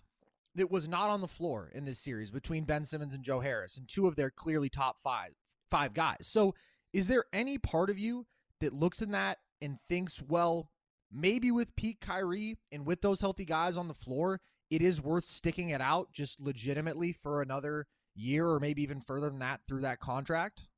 that 0.54 0.70
was 0.70 0.86
not 0.86 1.08
on 1.08 1.22
the 1.22 1.26
floor 1.26 1.70
in 1.74 1.86
this 1.86 1.98
series 1.98 2.30
between 2.30 2.64
Ben 2.64 2.84
Simmons 2.84 3.14
and 3.14 3.24
Joe 3.24 3.40
Harris 3.40 3.78
and 3.78 3.88
two 3.88 4.06
of 4.06 4.16
their 4.16 4.30
clearly 4.30 4.68
top 4.68 5.00
five 5.02 5.32
five 5.70 5.94
guys. 5.94 6.22
So 6.22 6.54
is 6.92 7.08
there 7.08 7.24
any 7.32 7.56
part 7.56 7.88
of 7.88 7.98
you 7.98 8.26
that 8.60 8.74
looks 8.74 9.00
in 9.00 9.12
that 9.12 9.38
and 9.62 9.80
thinks, 9.80 10.20
well, 10.20 10.70
maybe 11.10 11.50
with 11.50 11.76
peak 11.76 12.00
Kyrie 12.00 12.58
and 12.72 12.84
with 12.84 13.00
those 13.00 13.20
healthy 13.20 13.44
guys 13.44 13.76
on 13.76 13.88
the 13.88 13.94
floor, 13.94 14.40
it 14.70 14.82
is 14.82 15.00
worth 15.00 15.24
sticking 15.24 15.70
it 15.70 15.80
out 15.80 16.12
just 16.12 16.40
legitimately 16.40 17.12
for 17.12 17.40
another 17.40 17.86
year 18.14 18.46
or 18.48 18.60
maybe 18.60 18.82
even 18.82 19.00
further 19.00 19.30
than 19.30 19.38
that 19.40 19.60
through 19.68 19.82
that 19.82 20.00
contract? 20.00 20.68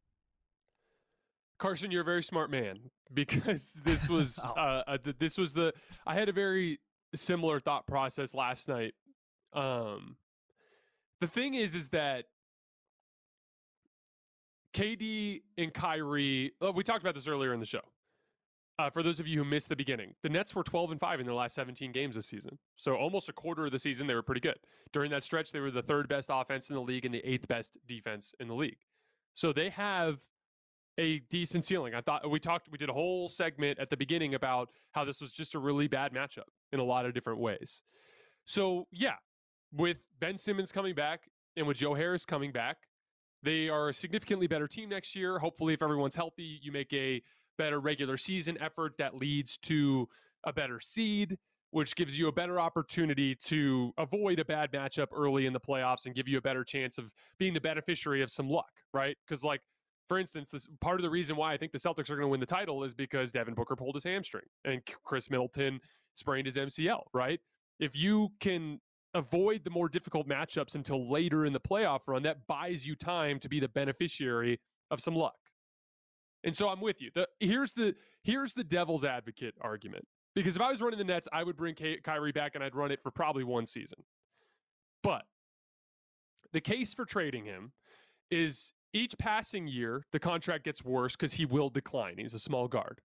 Carson, 1.59 1.91
you're 1.91 2.03
a 2.03 2.05
very 2.05 2.23
smart 2.23 2.51
man 2.51 2.79
because 3.15 3.81
this 3.85 4.09
was 4.09 4.39
oh. 4.45 4.51
uh, 4.51 4.83
uh, 4.87 4.99
this 5.19 5.39
was 5.39 5.53
the 5.53 5.73
I 6.07 6.15
had 6.15 6.29
a 6.29 6.33
very 6.33 6.81
similar 7.15 7.61
thought 7.61 7.87
process 7.87 8.35
last 8.35 8.69
night. 8.69 8.95
Um, 9.53 10.17
the 11.21 11.27
thing 11.27 11.55
is, 11.55 11.75
is 11.75 11.89
that 11.91 12.25
KD 14.75 15.43
and 15.59 15.73
Kyrie. 15.73 16.53
Oh, 16.61 16.73
we 16.73 16.83
talked 16.83 17.03
about 17.03 17.15
this 17.15 17.29
earlier 17.29 17.53
in 17.53 17.61
the 17.61 17.67
show. 17.67 17.83
Uh, 18.79 18.89
for 18.89 19.03
those 19.03 19.21
of 19.21 19.27
you 19.27 19.39
who 19.39 19.45
missed 19.45 19.69
the 19.69 19.77
beginning, 19.77 20.15
the 20.23 20.29
Nets 20.29 20.55
were 20.55 20.63
12 20.63 20.93
and 20.93 21.01
5 21.01 21.21
in 21.21 21.27
their 21.27 21.35
last 21.35 21.55
17 21.55 21.93
games 21.93 22.15
this 22.15 22.27
season. 22.27 22.59
So 22.77 22.97
almost 22.97 23.29
a 23.29 23.33
quarter 23.33 23.67
of 23.67 23.73
the 23.73 23.79
season, 23.79 24.07
they 24.07 24.15
were 24.15 24.23
pretty 24.23 24.41
good. 24.41 24.59
During 24.93 25.11
that 25.11 25.23
stretch, 25.23 25.53
they 25.53 25.61
were 25.61 25.71
the 25.71 25.83
third 25.83 26.09
best 26.09 26.31
offense 26.33 26.71
in 26.71 26.77
the 26.77 26.83
league 26.83 27.05
and 27.05 27.15
the 27.15 27.21
eighth 27.29 27.47
best 27.49 27.77
defense 27.87 28.35
in 28.41 28.49
the 28.49 28.55
league. 28.55 28.79
So 29.35 29.53
they 29.53 29.69
have 29.71 30.21
a 30.99 31.21
decent 31.31 31.65
ceiling. 31.65 31.95
I 31.95 32.01
thought 32.01 32.29
we 32.31 32.41
talked, 32.41 32.69
we 32.71 32.79
did 32.79 32.89
a 32.89 32.95
whole 32.95 33.29
segment 33.29 33.79
at 33.79 33.91
the 33.91 33.97
beginning 33.97 34.35
about 34.35 34.71
how 34.93 35.05
this 35.05 35.21
was 35.21 35.33
just 35.33 35.55
a 35.55 35.59
really 35.59 35.87
bad 35.87 36.13
matchup 36.13 36.49
in 36.73 36.81
a 36.81 36.85
lot 36.85 37.07
of 37.07 37.15
different 37.15 37.41
ways. 37.41 37.83
So, 38.45 38.87
yeah, 38.91 39.17
with 39.73 39.99
Ben 40.19 40.37
Simmons 40.37 40.73
coming 40.73 40.95
back 40.95 41.29
and 41.57 41.67
with 41.67 41.77
Joe 41.77 41.95
Harris 41.95 42.25
coming 42.25 42.53
back, 42.53 42.79
they 43.43 43.69
are 43.69 43.89
a 43.89 43.95
significantly 43.95 44.47
better 44.47 44.69
team 44.69 44.89
next 44.89 45.17
year. 45.17 45.39
Hopefully, 45.39 45.75
if 45.75 45.83
everyone's 45.83 46.15
healthy, 46.15 46.59
you 46.63 46.73
make 46.73 46.93
a 46.93 47.23
better 47.59 47.81
regular 47.81 48.17
season 48.17 48.57
effort 48.61 48.95
that 48.99 49.15
leads 49.15 49.59
to 49.59 50.09
a 50.45 50.53
better 50.53 50.81
seed, 50.81 51.39
which 51.71 51.95
gives 51.97 52.19
you 52.19 52.29
a 52.29 52.33
better 52.33 52.61
opportunity 52.61 53.35
to 53.35 53.93
avoid 53.99 54.39
a 54.39 54.45
bad 54.45 54.71
matchup 54.73 55.09
early 55.15 55.47
in 55.47 55.53
the 55.53 55.61
playoffs 55.61 56.07
and 56.07 56.15
give 56.15 56.29
you 56.29 56.39
a 56.39 56.43
better 56.43 56.65
chance 56.65 56.99
of 56.99 57.11
being 57.39 57.55
the 57.55 57.61
beneficiary 57.61 58.23
of 58.23 58.31
some 58.31 58.49
luck, 58.49 58.71
right? 58.93 59.17
Because, 59.27 59.43
like, 59.43 59.61
for 60.09 60.19
instance, 60.19 60.51
this 60.51 60.69
part 60.81 60.97
of 60.97 61.03
the 61.03 61.11
reason 61.11 61.37
why 61.37 61.53
I 61.53 61.57
think 61.57 61.73
the 61.73 61.79
Celtics 61.79 62.11
are 62.11 62.17
going 62.17 62.23
to 62.23 62.29
win 62.29 62.41
the 62.41 62.47
title 62.47 62.85
is 62.85 62.93
because 62.93 63.33
Devin 63.33 63.55
Booker 63.55 63.77
pulled 63.77 63.95
his 63.95 64.05
hamstring 64.05 64.45
and 64.65 64.83
Khris 65.05 65.31
Middleton 65.31 65.81
sprained 66.15 66.47
his 66.47 66.57
MCL, 66.57 67.05
right? 67.15 67.41
If 67.81 67.97
you 67.97 68.31
can 68.41 68.81
avoid 69.15 69.65
the 69.65 69.71
more 69.71 69.89
difficult 69.89 70.29
matchups 70.29 70.75
until 70.75 71.11
later 71.11 71.47
in 71.47 71.53
the 71.53 71.61
playoff 71.61 72.01
run, 72.07 72.23
that 72.25 72.47
buys 72.47 72.87
you 72.87 72.95
time 72.95 73.39
to 73.39 73.49
be 73.49 73.61
the 73.61 73.69
beneficiary 73.69 74.61
of 74.91 75.01
some 75.01 75.15
luck. 75.15 75.35
And 76.45 76.57
so 76.57 76.69
I'm 76.69 76.81
with 76.81 77.01
you. 77.01 77.11
The, 77.15 77.29
here's 77.41 77.73
the 77.73 77.95
here's 78.23 78.55
the 78.55 78.65
devil's 78.65 79.05
advocate 79.05 79.55
argument. 79.61 80.07
Because 80.35 80.57
if 80.57 80.63
I 80.63 80.71
was 80.71 80.81
running 80.81 80.99
the 80.99 81.05
Nets, 81.05 81.29
I 81.33 81.45
would 81.45 81.57
bring 81.57 81.75
Ky- 81.75 82.01
Kyrie 82.03 82.33
back 82.33 82.55
and 82.55 82.65
I'd 82.65 82.75
run 82.75 82.91
it 82.91 83.03
for 83.03 83.11
probably 83.11 83.45
one 83.45 83.67
season. 83.67 83.99
But 85.03 85.25
the 86.53 86.61
case 86.61 86.95
for 86.95 87.05
trading 87.05 87.45
him 87.45 87.73
is 88.31 88.73
each 88.95 89.17
passing 89.19 89.67
year, 89.67 90.07
the 90.13 90.19
contract 90.19 90.65
gets 90.65 90.85
worse 90.85 91.17
because 91.17 91.33
he 91.33 91.45
will 91.45 91.69
decline. 91.69 92.15
He's 92.19 92.35
a 92.35 92.39
small 92.39 92.69
guard. 92.69 93.01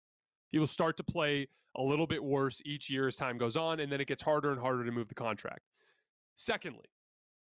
He 0.52 0.60
will 0.60 0.68
start 0.68 0.98
to 0.98 1.04
play 1.04 1.48
a 1.76 1.82
little 1.82 2.08
bit 2.08 2.24
worse 2.24 2.62
each 2.66 2.90
year 2.90 3.08
as 3.08 3.16
time 3.16 3.38
goes 3.38 3.56
on, 3.56 3.80
and 3.80 3.92
then 3.92 4.02
it 4.02 4.08
gets 4.08 4.22
harder 4.22 4.52
and 4.52 4.60
harder 4.60 4.84
to 4.86 4.92
move 4.92 5.08
the 5.08 5.16
contract. 5.16 5.62
Secondly, 6.36 6.86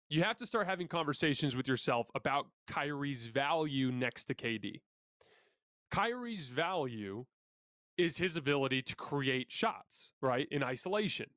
you 0.10 0.24
have 0.24 0.38
to 0.38 0.46
start 0.46 0.68
having 0.68 0.88
conversations 0.88 1.56
with 1.56 1.68
yourself 1.68 2.10
about 2.16 2.48
Kyrie's 2.68 3.28
value 3.28 3.92
next 3.92 4.26
to 4.26 4.36
KD. 4.36 4.82
Kyrie's 5.92 6.50
value 6.50 7.26
is 7.98 8.18
his 8.18 8.36
ability 8.36 8.82
to 8.82 8.96
create 8.96 9.52
shots, 9.52 10.14
right, 10.22 10.48
in 10.52 10.64
isolation. 10.64 11.28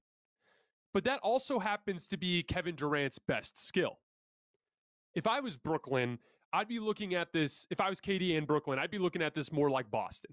But 0.94 1.05
that 1.05 1.20
also 1.20 1.59
happens 1.59 2.07
to 2.09 2.16
be 2.16 2.42
Kevin 2.42 2.74
Durant's 2.74 3.18
best 3.18 3.64
skill. 3.64 3.98
If 5.14 5.26
I 5.26 5.40
was 5.40 5.57
Brooklyn, 5.57 6.18
I'd 6.53 6.68
be 6.68 6.78
looking 6.78 7.14
at 7.14 7.32
this, 7.32 7.66
if 7.70 7.80
I 7.80 7.88
was 7.88 8.00
KD 8.00 8.36
and 8.36 8.46
Brooklyn, 8.46 8.78
I'd 8.78 8.90
be 8.90 8.98
looking 8.98 9.22
at 9.22 9.34
this 9.34 9.50
more 9.50 9.70
like 9.70 9.90
Boston. 9.90 10.32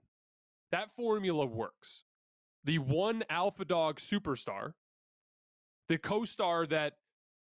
That 0.71 0.91
formula 0.91 1.45
works. 1.45 2.03
The 2.65 2.77
one 2.77 3.23
alpha 3.29 3.65
dog 3.65 3.99
superstar, 3.99 4.73
the 5.87 5.97
co 5.97 6.25
star 6.25 6.67
that 6.67 6.93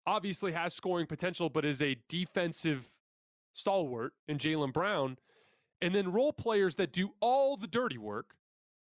obviously 0.07 0.53
has 0.53 0.75
scoring 0.75 1.07
potential 1.07 1.49
but 1.49 1.65
is 1.65 1.81
a 1.81 1.97
defensive 2.09 2.87
stalwart 3.53 4.13
in 4.29 4.39
Jaylen 4.39 4.73
Brown 4.73 5.17
and 5.83 5.95
then 5.95 6.13
role 6.13 6.33
players 6.33 6.75
that 6.77 6.93
do 6.93 7.11
all 7.21 7.57
the 7.57 7.67
dirty 7.67 7.99
work 7.99 8.35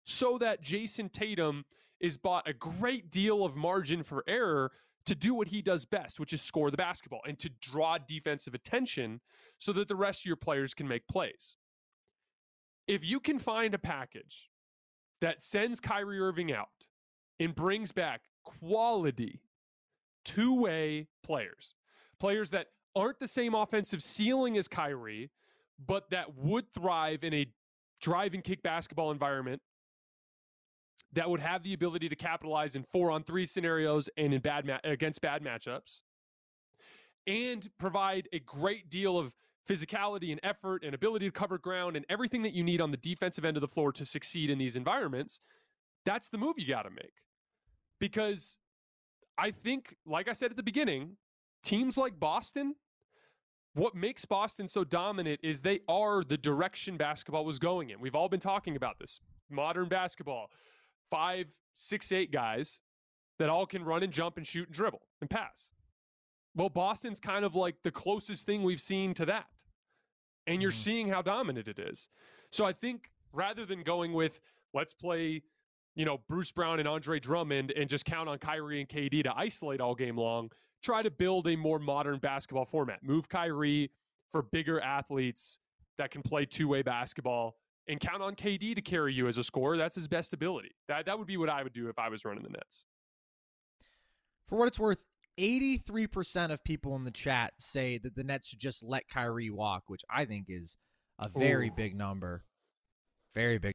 so 0.05 0.39
that 0.39 0.63
Jayson 0.63 1.09
Tatum 1.11 1.65
is 2.01 2.17
bought 2.17 2.49
a 2.49 2.53
great 2.53 3.11
deal 3.11 3.45
of 3.45 3.57
margin 3.57 4.03
for 4.03 4.23
error 4.29 4.71
to 5.07 5.15
do 5.15 5.35
what 5.35 5.49
he 5.49 5.63
does 5.63 5.85
best, 5.85 6.21
which 6.21 6.33
is 6.33 6.43
score 6.43 6.71
the 6.71 6.77
basketball 6.77 7.21
and 7.27 7.39
to 7.39 7.49
draw 7.61 7.97
defensive 7.99 8.55
attention 8.55 9.21
so 9.59 9.73
that 9.73 9.89
the 9.89 9.97
rest 9.97 10.23
of 10.23 10.27
your 10.27 10.37
players 10.37 10.75
can 10.75 10.87
make 10.87 11.07
plays. 11.09 11.57
If 12.87 13.05
you 13.05 13.21
can 13.21 13.39
find 13.39 13.75
a 13.75 13.79
package 13.79 14.49
that 15.21 15.43
sends 15.43 15.81
Kyrie 15.81 16.21
Irving 16.21 16.53
out 16.53 16.69
and 17.41 17.55
brings 17.55 17.93
back 17.93 18.23
quality 18.45 19.41
two 20.25 20.61
way 20.61 21.09
players, 21.23 21.75
players 22.21 22.51
that 22.51 22.69
aren't 22.95 23.19
the 23.19 23.29
same 23.29 23.55
offensive 23.55 24.03
ceiling 24.03 24.57
as 24.57 24.69
Kyrie, 24.69 25.31
but 25.85 26.09
that 26.11 26.35
would 26.37 26.73
thrive 26.73 27.25
in 27.25 27.35
a 27.35 27.47
drive 28.01 28.35
and 28.35 28.45
kick 28.45 28.63
basketball 28.63 29.11
environment 29.11 29.61
that 31.13 31.29
would 31.29 31.41
have 31.41 31.63
the 31.63 31.73
ability 31.73 32.09
to 32.09 32.17
capitalize 32.17 32.75
in 32.75 32.85
four 32.93 33.11
on 33.11 33.23
three 33.23 33.47
scenarios 33.47 34.09
and 34.17 34.35
in 34.35 34.41
bad 34.41 34.67
ma- 34.67 34.79
against 34.85 35.21
bad 35.21 35.43
matchups 35.43 36.01
and 37.27 37.69
provide 37.79 38.29
a 38.33 38.39
great 38.41 38.89
deal 38.91 39.19
of 39.19 39.33
physicality 39.69 40.31
and 40.31 40.41
effort 40.43 40.85
and 40.85 40.95
ability 40.95 41.27
to 41.27 41.33
cover 41.33 41.59
ground 41.59 41.97
and 41.97 42.05
everything 42.09 42.43
that 42.43 42.53
you 42.53 42.63
need 42.63 42.81
on 42.81 42.91
the 42.91 42.97
defensive 42.99 43.45
end 43.45 43.57
of 43.57 43.61
the 43.61 43.69
floor 43.69 43.93
to 43.93 44.05
succeed 44.05 44.51
in 44.51 44.59
these 44.59 44.77
environments 44.77 45.41
that's 46.07 46.29
the 46.29 46.39
move 46.39 46.55
you 46.57 46.69
got 46.69 46.83
to 46.83 46.91
make. 46.91 47.13
Because 47.99 48.59
i 49.39 49.51
think 49.51 49.95
like 50.07 50.29
i 50.29 50.33
said 50.33 50.51
at 50.51 50.57
the 50.57 50.63
beginning 50.63 51.17
teams 51.63 51.99
like 51.99 52.19
boston 52.19 52.75
what 53.77 53.95
makes 53.95 54.25
Boston 54.25 54.69
so 54.69 54.85
dominant 54.85 55.39
is 55.43 55.61
they 55.61 55.81
are 55.87 56.25
the 56.25 56.39
direction 56.39 56.97
basketball 56.97 57.45
was 57.45 57.59
going 57.59 57.91
in. 57.91 58.01
We've 58.01 58.15
all 58.15 58.29
been 58.29 58.41
talking 58.41 58.75
about 58.75 58.99
this. 58.99 59.21
Modern 59.51 59.89
basketball, 59.89 60.51
five, 61.11 61.47
six, 61.75 62.11
eight 62.11 62.33
guys 62.33 62.81
that 63.39 63.51
all 63.51 63.67
can 63.67 63.85
run 63.85 64.03
and 64.03 64.13
jump 64.13 64.39
and 64.39 64.47
shoot 64.47 64.67
and 64.69 64.75
dribble 64.75 65.03
and 65.21 65.29
pass. 65.29 65.73
Well, 66.55 66.71
Boston's 66.71 67.21
kind 67.21 67.45
of 67.45 67.55
like 67.55 67.77
the 67.83 67.91
closest 67.91 68.47
thing 68.47 68.63
we've 68.63 68.81
seen 68.81 69.13
to 69.15 69.27
that. 69.27 69.47
And 70.47 70.63
you're 70.63 70.71
mm-hmm. 70.71 70.79
seeing 70.79 71.09
how 71.09 71.21
dominant 71.21 71.69
it 71.69 71.79
is. 71.79 72.09
So 72.51 72.65
I 72.65 72.73
think 72.73 73.11
rather 73.33 73.67
than 73.67 73.83
going 73.83 74.15
with 74.15 74.41
let's 74.73 74.95
play, 74.95 75.43
you 75.97 76.07
know, 76.07 76.21
Bruce 76.29 76.51
Brown 76.51 76.79
and 76.79 76.89
Andre 76.89 77.21
Drummond 77.21 77.73
and 77.73 77.91
just 77.91 78.07
count 78.07 78.29
on 78.29 78.39
Kyrie 78.39 78.81
and 78.81 78.89
KD 78.89 79.25
to 79.25 79.37
isolate 79.37 79.83
all 79.83 79.95
game 79.95 80.17
long, 80.17 80.51
try 80.87 81.03
to 81.03 81.11
build 81.11 81.49
a 81.49 81.57
more 81.57 81.79
modern 81.79 82.19
basketball 82.19 82.65
format. 82.65 83.03
Move 83.03 83.29
Kyrie 83.29 83.91
for 84.31 84.43
bigger 84.43 84.81
athletes 84.81 85.59
that 85.99 86.11
can 86.13 86.23
play 86.23 86.47
two-way 86.47 86.83
basketball 86.83 87.57
and 87.89 87.99
count 87.99 88.23
on 88.23 88.35
KD 88.35 88.75
to 88.75 88.81
carry 88.81 89.13
you 89.13 89.27
as 89.27 89.37
a 89.37 89.45
scorer. 89.45 89.77
That's 89.77 89.97
his 89.97 90.07
best 90.07 90.33
ability. 90.33 90.71
That 90.89 91.07
that 91.07 91.19
would 91.19 91.27
be 91.27 91.37
what 91.37 91.49
I 91.49 91.63
would 91.63 91.73
do 91.73 91.89
if 91.89 91.99
I 91.99 92.09
was 92.09 92.25
running 92.25 92.45
the 92.45 92.51
Nets. 92.51 92.85
For 94.49 94.57
what 94.57 94.69
it's 94.69 94.79
worth, 94.79 95.03
83% 95.41 96.53
of 96.53 96.63
people 96.63 96.95
in 96.95 97.05
the 97.05 97.11
chat 97.11 97.53
say 97.59 97.99
that 97.99 98.15
the 98.15 98.23
Nets 98.23 98.49
should 98.49 98.61
just 98.61 98.83
let 98.83 99.09
Kyrie 99.09 99.51
walk, 99.51 99.85
which 99.89 100.03
I 100.09 100.25
think 100.25 100.47
is 100.49 100.77
a 101.19 101.29
very 101.29 101.69
Ooh. 101.69 101.77
big 101.77 101.97
number. 101.97 102.45
Very 103.35 103.59
big. 103.59 103.75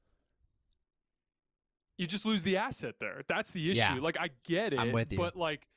You 1.98 2.08
just 2.08 2.26
lose 2.26 2.44
the 2.44 2.58
asset 2.58 2.96
there. 3.00 3.22
That's 3.28 3.52
the 3.52 3.70
issue. 3.70 3.80
Yeah. 3.80 4.00
Like 4.02 4.18
I 4.18 4.30
get 4.46 4.74
it, 4.74 4.80
I'm 4.80 4.94
with 4.94 5.12
you. 5.12 5.18
but 5.18 5.36
like 5.36 5.68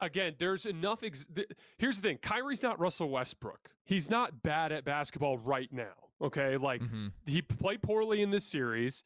again, 0.00 0.34
there's 0.38 0.66
enough. 0.66 1.02
Ex- 1.02 1.26
th- 1.34 1.50
Here's 1.78 1.96
the 1.96 2.02
thing: 2.02 2.18
Kyrie's 2.18 2.62
not 2.62 2.78
Russell 2.78 3.10
Westbrook. 3.10 3.70
He's 3.84 4.10
not 4.10 4.42
bad 4.42 4.72
at 4.72 4.84
basketball 4.84 5.38
right 5.38 5.72
now. 5.72 5.94
Okay, 6.22 6.56
like 6.56 6.82
mm-hmm. 6.82 7.08
he 7.26 7.42
played 7.42 7.82
poorly 7.82 8.22
in 8.22 8.30
this 8.30 8.44
series. 8.44 9.04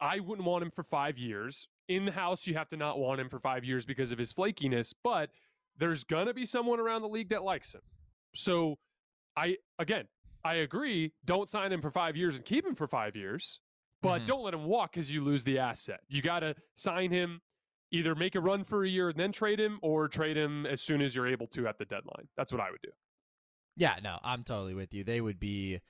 I 0.00 0.20
wouldn't 0.20 0.46
want 0.46 0.62
him 0.62 0.70
for 0.70 0.82
five 0.82 1.18
years. 1.18 1.68
In 1.88 2.04
the 2.04 2.12
house, 2.12 2.46
you 2.46 2.54
have 2.54 2.68
to 2.70 2.76
not 2.76 2.98
want 2.98 3.20
him 3.20 3.28
for 3.28 3.38
five 3.38 3.64
years 3.64 3.84
because 3.84 4.12
of 4.12 4.18
his 4.18 4.32
flakiness. 4.32 4.94
But 5.02 5.30
there's 5.78 6.04
gonna 6.04 6.34
be 6.34 6.44
someone 6.44 6.80
around 6.80 7.02
the 7.02 7.08
league 7.08 7.28
that 7.30 7.42
likes 7.42 7.74
him. 7.74 7.82
So, 8.34 8.78
I 9.36 9.58
again, 9.78 10.06
I 10.44 10.56
agree. 10.56 11.12
Don't 11.24 11.48
sign 11.48 11.72
him 11.72 11.80
for 11.80 11.90
five 11.90 12.16
years 12.16 12.36
and 12.36 12.44
keep 12.44 12.66
him 12.66 12.74
for 12.74 12.86
five 12.86 13.16
years. 13.16 13.60
But 14.02 14.18
mm-hmm. 14.18 14.26
don't 14.26 14.42
let 14.42 14.52
him 14.52 14.64
walk 14.64 14.92
because 14.92 15.10
you 15.10 15.24
lose 15.24 15.44
the 15.44 15.58
asset. 15.58 16.00
You 16.08 16.20
got 16.20 16.40
to 16.40 16.54
sign 16.74 17.10
him 17.10 17.40
either 17.94 18.14
make 18.14 18.34
a 18.34 18.40
run 18.40 18.64
for 18.64 18.84
a 18.84 18.88
year 18.88 19.08
and 19.08 19.18
then 19.18 19.32
trade 19.32 19.60
him 19.60 19.78
or 19.82 20.08
trade 20.08 20.36
him 20.36 20.66
as 20.66 20.80
soon 20.80 21.00
as 21.00 21.14
you're 21.14 21.28
able 21.28 21.46
to 21.48 21.66
at 21.66 21.78
the 21.78 21.84
deadline. 21.84 22.28
That's 22.36 22.52
what 22.52 22.60
I 22.60 22.70
would 22.70 22.82
do. 22.82 22.90
Yeah, 23.76 23.96
no, 24.02 24.18
I'm 24.22 24.42
totally 24.42 24.74
with 24.74 24.92
you. 24.92 25.04
They 25.04 25.20
would 25.20 25.40
be 25.40 25.80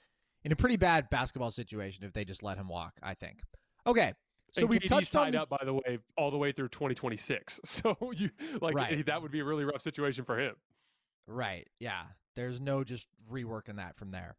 in 0.44 0.52
a 0.52 0.56
pretty 0.56 0.76
bad 0.76 1.08
basketball 1.10 1.50
situation 1.50 2.04
if 2.04 2.12
they 2.12 2.24
just 2.24 2.42
let 2.42 2.58
him 2.58 2.68
walk, 2.68 2.94
I 3.02 3.14
think. 3.14 3.40
Okay. 3.86 4.12
So 4.52 4.62
and 4.62 4.70
we've 4.70 4.80
KD's 4.80 4.88
touched 4.88 5.12
tied 5.12 5.34
the... 5.34 5.42
up, 5.42 5.48
by 5.48 5.62
the 5.64 5.74
way, 5.74 5.98
all 6.16 6.30
the 6.30 6.36
way 6.38 6.52
through 6.52 6.68
2026. 6.68 7.60
So 7.64 7.96
you 8.14 8.30
like 8.60 8.74
right. 8.74 9.04
that 9.06 9.20
would 9.20 9.32
be 9.32 9.40
a 9.40 9.44
really 9.44 9.64
rough 9.64 9.82
situation 9.82 10.24
for 10.24 10.38
him. 10.38 10.54
Right. 11.26 11.66
Yeah. 11.80 12.02
There's 12.36 12.60
no 12.60 12.84
just 12.84 13.08
reworking 13.30 13.76
that 13.76 13.96
from 13.96 14.10
there. 14.10 14.36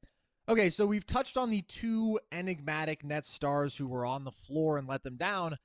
Okay, 0.47 0.69
so 0.69 0.85
we've 0.85 1.07
touched 1.07 1.37
on 1.37 1.49
the 1.49 1.63
two 1.63 2.19
enigmatic 2.31 3.03
Nets 3.03 3.29
stars 3.29 3.77
who 3.77 3.87
were 3.87 4.05
on 4.05 4.25
the 4.25 4.31
floor 4.31 4.77
and 4.77 4.87
let 4.87 5.03
them 5.03 5.17
down. 5.17 5.57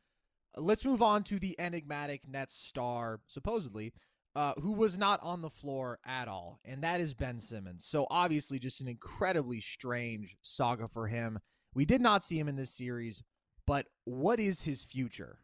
Let's 0.56 0.84
move 0.84 1.02
on 1.02 1.22
to 1.24 1.38
the 1.38 1.58
enigmatic 1.58 2.28
Nets 2.28 2.54
star, 2.54 3.20
supposedly, 3.26 3.92
uh, 4.34 4.54
who 4.60 4.72
was 4.72 4.98
not 4.98 5.20
on 5.22 5.42
the 5.42 5.50
floor 5.50 5.98
at 6.04 6.28
all, 6.28 6.60
and 6.64 6.82
that 6.82 7.00
is 7.00 7.14
Ben 7.14 7.40
Simmons. 7.40 7.84
So 7.84 8.06
obviously, 8.10 8.58
just 8.58 8.80
an 8.80 8.88
incredibly 8.88 9.60
strange 9.60 10.36
saga 10.42 10.88
for 10.88 11.08
him. 11.08 11.38
We 11.74 11.84
did 11.84 12.00
not 12.00 12.22
see 12.22 12.38
him 12.38 12.48
in 12.48 12.56
this 12.56 12.70
series, 12.70 13.22
but 13.66 13.86
what 14.04 14.40
is 14.40 14.62
his 14.62 14.84
future? 14.84 15.38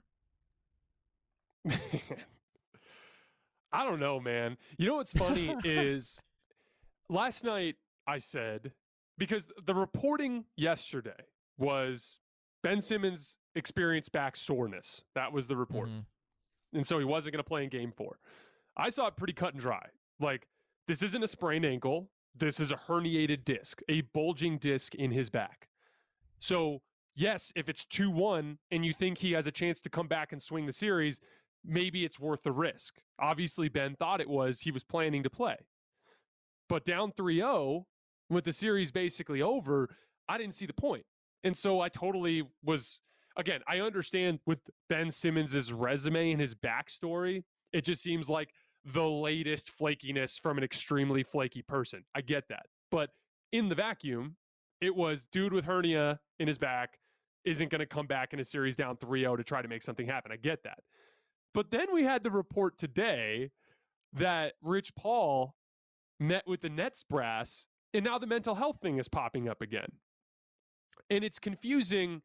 I 3.72 3.84
don't 3.84 4.00
know, 4.00 4.20
man. 4.20 4.56
You 4.78 4.88
know 4.88 4.96
what's 4.96 5.12
funny 5.12 5.54
is 5.64 6.20
last 7.08 7.44
night 7.44 7.76
I 8.06 8.18
said 8.18 8.72
because 9.18 9.48
the 9.64 9.74
reporting 9.74 10.44
yesterday 10.56 11.12
was 11.58 12.18
Ben 12.62 12.80
Simmons 12.80 13.38
experienced 13.56 14.12
back 14.12 14.36
soreness. 14.36 15.02
That 15.14 15.32
was 15.32 15.46
the 15.46 15.56
report. 15.56 15.88
Mm-hmm. 15.88 16.78
And 16.78 16.86
so 16.86 16.98
he 16.98 17.04
wasn't 17.04 17.32
going 17.32 17.42
to 17.42 17.48
play 17.48 17.64
in 17.64 17.70
game 17.70 17.92
four. 17.96 18.18
I 18.76 18.90
saw 18.90 19.06
it 19.06 19.16
pretty 19.16 19.32
cut 19.32 19.54
and 19.54 19.60
dry. 19.60 19.84
Like, 20.20 20.46
this 20.86 21.02
isn't 21.02 21.22
a 21.22 21.28
sprained 21.28 21.64
ankle. 21.64 22.10
This 22.38 22.60
is 22.60 22.70
a 22.70 22.76
herniated 22.76 23.44
disc, 23.44 23.80
a 23.88 24.02
bulging 24.12 24.58
disc 24.58 24.94
in 24.94 25.10
his 25.10 25.30
back. 25.30 25.68
So, 26.38 26.82
yes, 27.14 27.50
if 27.56 27.68
it's 27.68 27.86
2 27.86 28.10
1 28.10 28.58
and 28.70 28.84
you 28.84 28.92
think 28.92 29.18
he 29.18 29.32
has 29.32 29.46
a 29.46 29.50
chance 29.50 29.80
to 29.82 29.90
come 29.90 30.06
back 30.06 30.32
and 30.32 30.42
swing 30.42 30.66
the 30.66 30.72
series, 30.72 31.20
maybe 31.64 32.04
it's 32.04 32.20
worth 32.20 32.42
the 32.42 32.52
risk. 32.52 32.96
Obviously, 33.18 33.68
Ben 33.68 33.96
thought 33.96 34.20
it 34.20 34.28
was. 34.28 34.60
He 34.60 34.70
was 34.70 34.84
planning 34.84 35.22
to 35.22 35.30
play. 35.30 35.56
But 36.68 36.84
down 36.84 37.12
3 37.16 37.36
0, 37.36 37.86
with 38.28 38.44
the 38.44 38.52
series 38.52 38.90
basically 38.90 39.40
over, 39.40 39.88
I 40.28 40.36
didn't 40.36 40.54
see 40.54 40.66
the 40.66 40.74
point. 40.74 41.04
And 41.44 41.56
so 41.56 41.80
I 41.80 41.88
totally 41.88 42.42
was 42.64 43.00
again, 43.36 43.60
I 43.68 43.80
understand 43.80 44.40
with 44.46 44.58
Ben 44.88 45.10
Simmons's 45.10 45.72
resume 45.72 46.32
and 46.32 46.40
his 46.40 46.54
backstory, 46.54 47.44
it 47.72 47.84
just 47.84 48.02
seems 48.02 48.28
like 48.28 48.50
the 48.84 49.08
latest 49.08 49.72
flakiness 49.78 50.40
from 50.40 50.58
an 50.58 50.64
extremely 50.64 51.22
flaky 51.22 51.62
person. 51.62 52.04
I 52.14 52.20
get 52.20 52.48
that. 52.48 52.66
But 52.90 53.10
in 53.52 53.68
the 53.68 53.74
vacuum, 53.74 54.36
it 54.80 54.94
was 54.94 55.26
dude 55.32 55.52
with 55.52 55.64
hernia 55.64 56.20
in 56.38 56.46
his 56.46 56.58
back 56.58 56.98
isn't 57.44 57.70
going 57.70 57.80
to 57.80 57.86
come 57.86 58.06
back 58.06 58.32
in 58.32 58.40
a 58.40 58.44
series 58.44 58.76
down 58.76 58.96
3-0 58.96 59.36
to 59.36 59.44
try 59.44 59.62
to 59.62 59.68
make 59.68 59.82
something 59.82 60.06
happen. 60.06 60.32
I 60.32 60.36
get 60.36 60.62
that. 60.64 60.78
But 61.54 61.70
then 61.70 61.86
we 61.92 62.02
had 62.02 62.22
the 62.22 62.30
report 62.30 62.76
today 62.78 63.50
that 64.12 64.54
Rich 64.62 64.94
Paul 64.96 65.54
met 66.18 66.46
with 66.46 66.60
the 66.60 66.68
Nets 66.68 67.04
brass 67.08 67.66
and 67.94 68.04
now 68.04 68.18
the 68.18 68.26
mental 68.26 68.54
health 68.54 68.78
thing 68.82 68.98
is 68.98 69.08
popping 69.08 69.48
up 69.48 69.62
again. 69.62 69.88
And 71.08 71.24
it's 71.24 71.38
confusing 71.38 72.20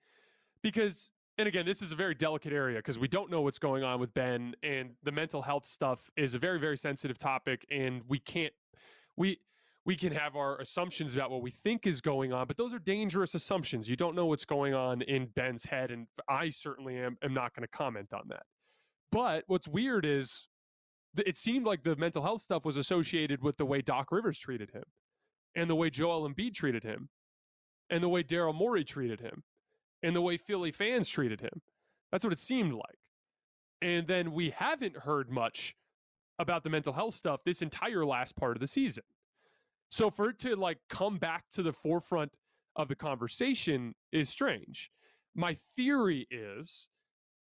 because 0.62 1.12
and 1.38 1.47
again, 1.47 1.66
this 1.66 1.82
is 1.82 1.91
a 1.91 1.95
very 1.95 2.14
delicate 2.14 2.53
area 2.53 2.78
because 2.78 2.99
we 2.99 3.07
don't 3.07 3.32
know 3.32 3.41
what's 3.41 3.57
going 3.57 3.84
on 3.84 3.99
with 3.99 4.14
Ben, 4.14 4.53
and 4.64 4.91
the 5.03 5.12
mental 5.12 5.41
health 5.41 5.66
stuff 5.66 6.09
is 6.18 6.36
a 6.36 6.39
very, 6.39 6.59
very 6.59 6.78
sensitive 6.78 7.18
topic, 7.18 7.66
and 7.72 8.01
we 8.07 8.20
can't 8.20 8.53
we 9.18 9.39
we 9.86 9.95
can 9.95 10.14
have 10.14 10.36
our 10.36 10.59
assumptions 10.59 11.16
about 11.16 11.32
what 11.32 11.41
we 11.41 11.49
think 11.49 11.88
is 11.88 12.01
going 12.01 12.32
on, 12.32 12.45
but 12.45 12.57
those 12.57 12.74
are 12.74 12.80
dangerous 12.80 13.34
assumptions. 13.34 13.89
You 13.89 13.95
don't 13.95 14.16
know 14.16 14.28
what's 14.28 14.45
going 14.45 14.76
on 14.76 15.01
in 15.01 15.26
Ben's 15.36 15.66
head, 15.66 15.89
and 15.89 16.05
I 16.30 16.51
certainly 16.51 16.97
am, 16.97 17.18
am 17.24 17.34
not 17.34 17.55
going 17.55 17.64
to 17.64 17.68
comment 17.68 18.14
on 18.14 18.28
that. 18.30 18.43
But 19.12 19.43
what's 19.47 19.68
weird 19.68 20.05
is 20.05 20.47
it 21.26 21.38
seemed 21.38 21.66
like 21.66 21.84
the 21.84 21.95
mental 21.95 22.22
health 22.22 22.41
stuff 22.41 22.64
was 22.64 22.78
associated 22.78 23.41
with 23.41 23.57
the 23.57 23.66
way 23.66 23.82
Doc 23.82 24.12
Rivers 24.12 24.38
treated 24.38 24.70
him, 24.70 24.84
and 25.55 25.70
the 25.70 25.76
way 25.76 25.89
Joel 25.89 26.30
Embiid 26.30 26.53
treated 26.53 26.84
him, 26.84 27.09
and 27.89 28.03
the 28.03 28.09
way 28.09 28.22
Daryl 28.22 28.53
Morey 28.53 28.84
treated 28.84 29.20
him, 29.20 29.43
and 30.04 30.16
the 30.16 30.22
way 30.22 30.38
Philly 30.38 30.72
fans 30.72 31.10
treated 31.10 31.41
him. 31.41 31.62
That's 32.12 32.24
what 32.24 32.34
it 32.34 32.39
seemed 32.39 32.74
like. 32.74 32.99
And 33.82 34.08
then 34.08 34.32
we 34.32 34.52
haven't 34.52 34.97
heard 34.97 35.30
much 35.30 35.76
about 36.39 36.64
the 36.64 36.70
mental 36.70 36.93
health 36.93 37.16
stuff 37.16 37.43
this 37.43 37.62
entire 37.62 38.06
last 38.06 38.36
part 38.36 38.56
of 38.56 38.62
the 38.62 38.68
season. 38.68 39.04
So 39.89 40.10
for 40.10 40.30
it 40.30 40.39
to 40.39 40.56
like 40.56 40.78
come 40.89 41.18
back 41.18 41.45
to 41.52 41.64
the 41.64 41.74
forefront 41.74 42.32
of 42.76 42.88
the 42.88 42.95
conversation 42.95 43.93
is 44.12 44.30
strange. 44.30 44.89
My 45.36 45.56
theory 45.76 46.28
is 46.32 46.89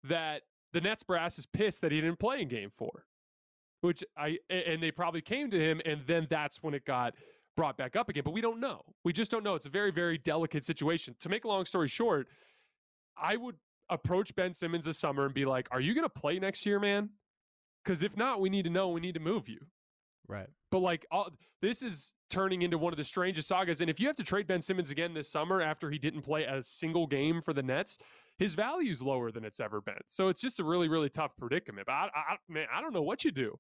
that 0.03 0.43
the 0.73 0.81
Nets 0.81 1.03
brass 1.03 1.37
is 1.37 1.45
pissed 1.45 1.81
that 1.81 1.91
he 1.91 2.01
didn't 2.01 2.19
play 2.19 2.41
in 2.41 2.47
game 2.47 2.69
four, 2.69 3.05
which 3.81 4.03
I, 4.17 4.37
and 4.49 4.81
they 4.81 4.91
probably 4.91 5.21
came 5.21 5.49
to 5.49 5.59
him, 5.59 5.81
and 5.85 6.01
then 6.07 6.27
that's 6.29 6.63
when 6.63 6.73
it 6.73 6.85
got 6.85 7.13
brought 7.57 7.77
back 7.77 7.95
up 7.95 8.09
again. 8.09 8.23
But 8.23 8.33
we 8.33 8.41
don't 8.41 8.59
know. 8.59 8.81
We 9.03 9.13
just 9.13 9.31
don't 9.31 9.43
know. 9.43 9.55
It's 9.55 9.65
a 9.65 9.69
very, 9.69 9.91
very 9.91 10.17
delicate 10.17 10.65
situation. 10.65 11.15
To 11.19 11.29
make 11.29 11.43
a 11.43 11.47
long 11.47 11.65
story 11.65 11.87
short, 11.87 12.27
I 13.17 13.35
would 13.35 13.55
approach 13.89 14.35
Ben 14.35 14.53
Simmons 14.53 14.85
this 14.85 14.97
summer 14.97 15.25
and 15.25 15.33
be 15.33 15.45
like, 15.45 15.67
Are 15.71 15.81
you 15.81 15.93
going 15.93 16.05
to 16.05 16.09
play 16.09 16.39
next 16.39 16.65
year, 16.65 16.79
man? 16.79 17.09
Because 17.83 18.03
if 18.03 18.15
not, 18.15 18.41
we 18.41 18.49
need 18.49 18.63
to 18.63 18.69
know. 18.69 18.89
We 18.89 19.01
need 19.01 19.15
to 19.15 19.19
move 19.19 19.49
you. 19.49 19.59
Right. 20.27 20.47
But 20.69 20.79
like, 20.79 21.05
all, 21.11 21.29
this 21.61 21.81
is 21.81 22.13
turning 22.29 22.61
into 22.61 22.77
one 22.77 22.93
of 22.93 22.97
the 22.97 23.03
strangest 23.03 23.47
sagas. 23.47 23.81
And 23.81 23.89
if 23.89 23.99
you 23.99 24.07
have 24.07 24.15
to 24.15 24.23
trade 24.23 24.47
Ben 24.47 24.61
Simmons 24.61 24.91
again 24.91 25.13
this 25.13 25.29
summer 25.29 25.61
after 25.61 25.91
he 25.91 25.97
didn't 25.97 26.21
play 26.21 26.43
a 26.43 26.63
single 26.63 27.05
game 27.05 27.41
for 27.41 27.53
the 27.53 27.61
Nets, 27.61 27.97
his 28.37 28.55
value's 28.55 29.01
lower 29.01 29.31
than 29.31 29.43
it's 29.43 29.59
ever 29.59 29.81
been. 29.81 29.95
So 30.07 30.29
it's 30.29 30.41
just 30.41 30.59
a 30.59 30.63
really, 30.63 30.87
really 30.87 31.09
tough 31.09 31.35
predicament. 31.37 31.87
But 31.87 31.93
I, 31.93 32.09
I 32.15 32.35
man, 32.47 32.67
I 32.73 32.81
don't 32.81 32.93
know 32.93 33.01
what 33.01 33.25
you 33.25 33.31
do. 33.31 33.57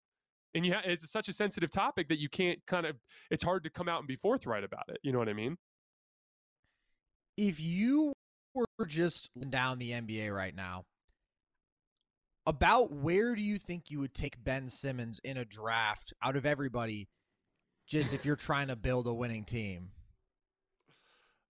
And 0.53 0.65
you 0.65 0.73
ha- 0.73 0.81
it's 0.85 1.09
such 1.09 1.29
a 1.29 1.33
sensitive 1.33 1.71
topic 1.71 2.07
that 2.09 2.19
you 2.19 2.29
can't 2.29 2.59
kind 2.67 2.85
of. 2.85 2.95
It's 3.29 3.43
hard 3.43 3.63
to 3.63 3.69
come 3.69 3.87
out 3.87 3.99
and 3.99 4.07
be 4.07 4.15
forthright 4.15 4.63
about 4.63 4.85
it. 4.89 4.97
You 5.03 5.11
know 5.11 5.19
what 5.19 5.29
I 5.29 5.33
mean? 5.33 5.57
If 7.37 7.59
you 7.59 8.13
were 8.53 8.85
just 8.85 9.29
down 9.49 9.79
the 9.79 9.91
NBA 9.91 10.33
right 10.33 10.55
now, 10.55 10.85
about 12.45 12.91
where 12.91 13.35
do 13.35 13.41
you 13.41 13.57
think 13.57 13.89
you 13.89 13.99
would 13.99 14.13
take 14.13 14.43
Ben 14.43 14.69
Simmons 14.69 15.19
in 15.23 15.37
a 15.37 15.45
draft 15.45 16.13
out 16.23 16.35
of 16.35 16.45
everybody, 16.45 17.07
just 17.87 18.13
if 18.13 18.25
you're 18.25 18.35
trying 18.35 18.67
to 18.67 18.75
build 18.75 19.07
a 19.07 19.13
winning 19.13 19.43
team? 19.43 19.89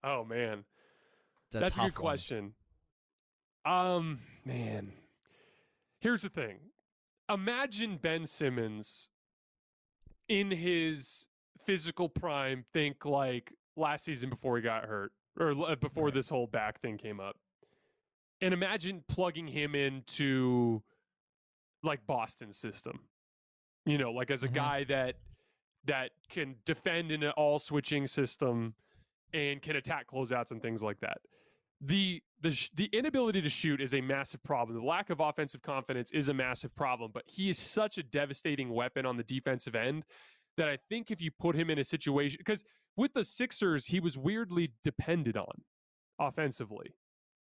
Oh 0.04 0.24
man, 0.24 0.66
a 1.56 1.60
that's 1.60 1.78
a 1.78 1.82
good 1.82 1.84
one. 1.84 1.92
question. 1.92 2.54
Um, 3.66 4.20
man, 4.46 4.92
here's 6.00 6.24
the 6.24 6.30
thing. 6.30 6.58
Imagine 7.30 7.98
Ben 7.98 8.26
Simmons 8.26 9.10
in 10.28 10.52
his 10.52 11.28
physical 11.66 12.10
prime. 12.10 12.66
Think 12.74 13.06
like 13.06 13.54
last 13.78 14.06
season 14.06 14.30
before 14.30 14.58
he 14.58 14.64
got 14.64 14.86
hurt, 14.86 15.14
or 15.42 15.76
before 15.76 16.06
Right. 16.06 16.14
this 16.14 16.30
whole 16.30 16.48
back 16.48 16.80
thing 16.82 16.98
came 16.98 17.20
up. 17.20 17.38
And 18.42 18.54
imagine 18.54 19.04
plugging 19.08 19.48
him 19.48 19.76
into 19.76 20.84
like 21.84 22.06
Boston 22.06 22.54
system. 22.54 23.08
You 23.86 23.98
know, 23.98 24.12
like 24.12 24.30
as 24.30 24.44
a 24.44 24.50
Mhm. 24.50 24.54
guy 24.54 24.84
that 24.86 25.16
that 25.86 26.12
can 26.30 26.56
defend 26.64 27.12
in 27.12 27.24
an 27.24 27.32
all 27.32 27.58
switching 27.58 28.06
system 28.06 28.76
and 29.34 29.64
can 29.64 29.76
attack 29.78 30.06
closeouts 30.06 30.52
and 30.52 30.62
things 30.62 30.84
like 30.84 31.00
that. 31.00 31.18
The 31.82 32.22
the 32.42 32.52
sh- 32.52 32.70
the 32.76 32.86
inability 32.94 33.42
to 33.42 33.50
shoot 33.50 33.82
is 33.82 33.94
a 33.96 34.02
massive 34.02 34.44
problem. 34.44 34.78
The 34.78 34.84
lack 34.86 35.10
of 35.10 35.20
offensive 35.20 35.62
confidence 35.64 36.12
is 36.12 36.30
a 36.30 36.34
massive 36.34 36.76
problem, 36.76 37.12
but 37.12 37.28
he 37.28 37.50
is 37.50 37.58
such 37.58 37.98
a 37.98 38.04
devastating 38.04 38.70
weapon 38.70 39.06
on 39.08 39.18
the 39.18 39.24
defensive 39.24 39.76
end 39.76 40.06
that 40.58 40.70
I 40.70 40.78
think 40.90 41.12
if 41.12 41.22
you 41.22 41.32
put 41.32 41.56
him 41.56 41.70
in 41.70 41.80
a 41.80 41.84
situation 41.84 42.38
because 42.40 42.64
with 42.98 43.14
the 43.14 43.24
Sixers 43.24 43.86
he 43.86 44.00
was 44.00 44.18
weirdly 44.18 44.72
depended 44.84 45.38
on 45.38 45.64
offensively. 46.20 46.94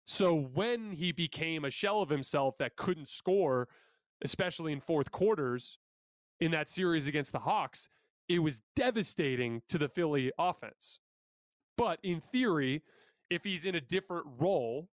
So 0.05 0.35
when 0.53 0.91
he 0.91 1.11
became 1.11 1.65
a 1.65 1.71
shell 1.71 2.01
of 2.01 2.09
himself 2.09 2.57
that 2.59 2.75
couldn't 2.75 3.09
score, 3.09 3.67
especially 4.23 4.71
in 4.71 4.79
fourth 4.79 5.11
quarters 5.11 5.77
in 6.39 6.51
that 6.51 6.69
series 6.69 7.07
against 7.07 7.31
the 7.31 7.39
Hawks, 7.39 7.89
it 8.29 8.39
was 8.39 8.59
devastating 8.75 9.61
to 9.69 9.77
the 9.77 9.89
Philly 9.89 10.31
offense. 10.37 10.99
But 11.77 11.99
in 12.03 12.21
theory, 12.21 12.81
if 13.29 13.43
he's 13.43 13.65
in 13.65 13.75
a 13.75 13.81
different 13.81 14.25
role, 14.37 14.89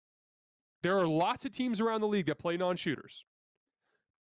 there 0.83 0.97
are 0.97 1.07
lots 1.07 1.45
of 1.45 1.51
teams 1.51 1.81
around 1.81 2.01
the 2.01 2.07
league 2.07 2.27
that 2.27 2.39
play 2.39 2.57
non 2.57 2.75
shooters. 2.75 3.25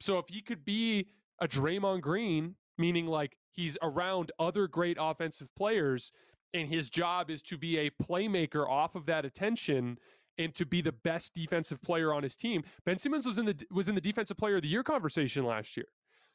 So 0.01 0.19
if 0.19 0.29
he 0.29 0.41
could 0.41 0.65
be 0.65 1.09
a 1.41 1.49
Draymond 1.49 2.01
Green, 2.01 2.55
meaning 2.79 3.07
like 3.07 3.37
he's 3.57 3.77
around 3.83 4.31
other 4.39 4.69
great 4.69 4.97
offensive 5.01 5.49
players, 5.57 6.13
and 6.55 6.69
his 6.69 6.89
job 6.91 7.31
is 7.31 7.43
to 7.43 7.59
be 7.59 7.79
a 7.79 7.91
playmaker 7.91 8.69
off 8.69 8.95
of 8.95 9.07
that 9.07 9.25
attention 9.25 9.99
and 10.39 10.55
to 10.55 10.67
be 10.67 10.83
the 10.83 10.93
best 10.93 11.35
defensive 11.35 11.81
player 11.83 12.13
on 12.13 12.23
his 12.23 12.37
team. 12.37 12.63
Ben 12.85 12.99
Simmons 12.99 13.27
was 13.27 13.39
in 13.39 13.47
the 13.47 13.57
was 13.71 13.89
in 13.89 13.95
the 13.95 14.01
defensive 14.01 14.37
player 14.37 14.57
of 14.57 14.63
the 14.63 14.69
year 14.69 14.83
conversation 14.83 15.45
last 15.45 15.77
year. 15.77 15.87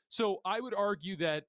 So 0.10 0.40
I 0.44 0.60
would 0.60 0.74
argue 0.74 1.16
that 1.18 1.46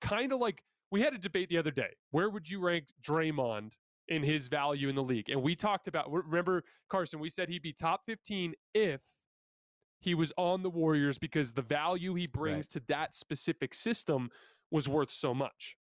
kind 0.00 0.32
of 0.32 0.38
like 0.38 0.62
we 0.90 1.00
had 1.00 1.14
a 1.14 1.18
debate 1.18 1.48
the 1.48 1.58
other 1.58 1.70
day. 1.70 1.94
Where 2.10 2.28
would 2.30 2.48
you 2.48 2.60
rank 2.60 2.88
Draymond 3.02 3.72
in 4.08 4.22
his 4.22 4.48
value 4.48 4.88
in 4.90 4.94
the 4.94 5.02
league? 5.02 5.30
And 5.30 5.42
we 5.42 5.54
talked 5.56 5.88
about 5.88 6.12
remember 6.12 6.62
Carson, 6.90 7.18
we 7.20 7.30
said 7.30 7.48
he'd 7.48 7.62
be 7.62 7.72
top 7.72 8.02
15 8.06 8.54
if 8.74 9.02
he 10.00 10.14
was 10.14 10.30
on 10.36 10.62
the 10.62 10.68
Warriors 10.68 11.16
because 11.16 11.52
the 11.52 11.62
value 11.62 12.14
he 12.14 12.26
brings 12.26 12.66
Right. 12.66 12.70
to 12.72 12.80
that 12.88 13.14
specific 13.14 13.72
system 13.72 14.30
was 14.70 14.88
worth 14.88 15.10
so 15.10 15.34
much. 15.34 15.76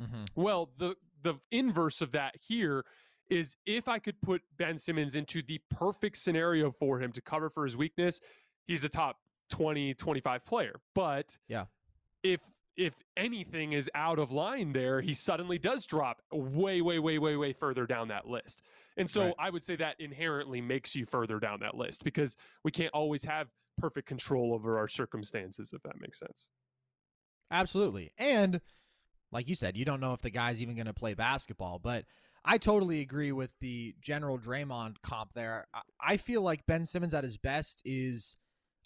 Mhm. 0.00 0.28
Well, 0.34 0.72
the 0.76 0.96
the 1.20 1.34
inverse 1.50 2.00
of 2.00 2.12
that 2.12 2.36
here 2.36 2.84
is 3.28 3.56
if 3.66 3.88
I 3.88 3.98
could 3.98 4.20
put 4.22 4.42
Ben 4.56 4.78
Simmons 4.78 5.14
into 5.16 5.42
the 5.42 5.58
perfect 5.70 6.16
scenario 6.16 6.70
for 6.70 7.00
him 7.00 7.12
to 7.12 7.20
cover 7.20 7.50
for 7.50 7.64
his 7.64 7.76
weakness, 7.76 8.20
he's 8.66 8.84
a 8.84 8.88
top 8.88 9.18
20 9.50 9.94
25 9.94 10.44
player. 10.44 10.80
But 10.94 11.36
Yeah. 11.48 11.66
if 12.22 12.40
if 12.76 13.02
anything 13.16 13.72
is 13.72 13.90
out 13.94 14.20
of 14.20 14.30
line 14.30 14.72
there, 14.72 15.00
he 15.00 15.12
suddenly 15.12 15.58
does 15.58 15.84
drop 15.84 16.22
way 16.32 16.80
way 16.80 17.00
way 17.00 17.18
way 17.18 17.36
way 17.36 17.52
further 17.52 17.86
down 17.86 18.06
that 18.08 18.28
list. 18.28 18.62
And 18.96 19.10
so 19.10 19.20
Right. 19.20 19.34
I 19.36 19.50
would 19.50 19.64
say 19.64 19.74
that 19.76 19.96
inherently 20.00 20.60
makes 20.60 20.94
you 20.94 21.04
further 21.04 21.40
down 21.40 21.58
that 21.60 21.74
list 21.74 22.04
because 22.04 22.36
we 22.62 22.70
can't 22.70 22.94
always 22.94 23.24
have 23.24 23.50
perfect 23.78 24.06
control 24.06 24.54
over 24.54 24.78
our 24.78 24.86
circumstances 24.88 25.72
if 25.72 25.82
that 25.82 26.00
makes 26.00 26.18
sense. 26.20 26.50
Absolutely. 27.50 28.12
And 28.18 28.60
like 29.32 29.48
you 29.48 29.54
said, 29.54 29.76
you 29.76 29.84
don't 29.84 30.00
know 30.00 30.12
if 30.12 30.22
the 30.22 30.30
guy's 30.30 30.60
even 30.60 30.74
going 30.76 30.86
to 30.86 30.94
play 30.94 31.14
basketball, 31.14 31.78
but 31.78 32.04
I 32.44 32.58
totally 32.58 33.00
agree 33.00 33.32
with 33.32 33.50
the 33.60 33.94
general 34.00 34.38
Draymond 34.38 34.96
comp 35.02 35.32
there. 35.34 35.66
I- 36.00 36.16
feel 36.16 36.42
like 36.42 36.66
Ben 36.66 36.86
Simmons 36.86 37.14
at 37.14 37.24
his 37.24 37.36
best 37.36 37.82
is 37.84 38.36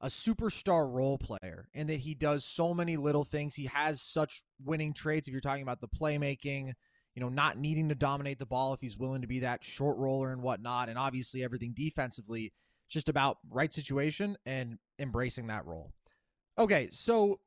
a 0.01 0.07
superstar 0.09 0.91
role 0.93 1.19
player 1.19 1.69
and 1.75 1.89
that 1.89 2.01
he 2.01 2.15
does 2.15 2.45
so 2.45 2.75
many 2.75 2.97
little 2.97 3.25
things. 3.25 3.55
He 3.55 3.67
has 3.67 4.03
such 4.03 4.43
winning 4.65 4.93
traits 4.95 5.29
if 5.29 5.33
you're 5.33 5.41
talking 5.41 5.63
about 5.63 5.81
the 5.81 5.89
playmaking, 5.89 6.73
you 7.15 7.21
know, 7.21 7.29
not 7.29 7.59
needing 7.59 7.89
to 7.89 7.95
dominate 7.95 8.39
the 8.41 8.47
ball 8.47 8.75
if 8.75 8.81
he's 8.81 8.99
willing 8.99 9.23
to 9.23 9.29
be 9.29 9.41
that 9.41 9.63
short 9.63 9.97
roller 9.99 10.33
and 10.33 10.43
whatnot. 10.43 10.89
And 10.89 10.99
obviously 10.99 11.45
everything 11.45 11.73
defensively, 11.75 12.53
just 12.89 13.09
about 13.09 13.39
right 13.49 13.73
situation 13.73 14.37
and 14.45 14.79
embracing 14.99 15.47
that 15.47 15.67
role. 15.67 15.93
Okay, 16.59 16.89
so 16.91 17.39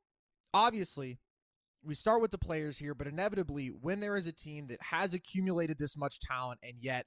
obviously 0.56 1.18
we 1.84 1.94
start 1.94 2.20
with 2.20 2.30
the 2.30 2.38
players 2.38 2.78
here, 2.78 2.94
but 2.94 3.06
inevitably, 3.06 3.68
when 3.68 4.00
there 4.00 4.16
is 4.16 4.26
a 4.26 4.32
team 4.32 4.66
that 4.68 4.80
has 4.82 5.14
accumulated 5.14 5.78
this 5.78 5.96
much 5.96 6.18
talent 6.18 6.58
and 6.62 6.74
yet 6.80 7.06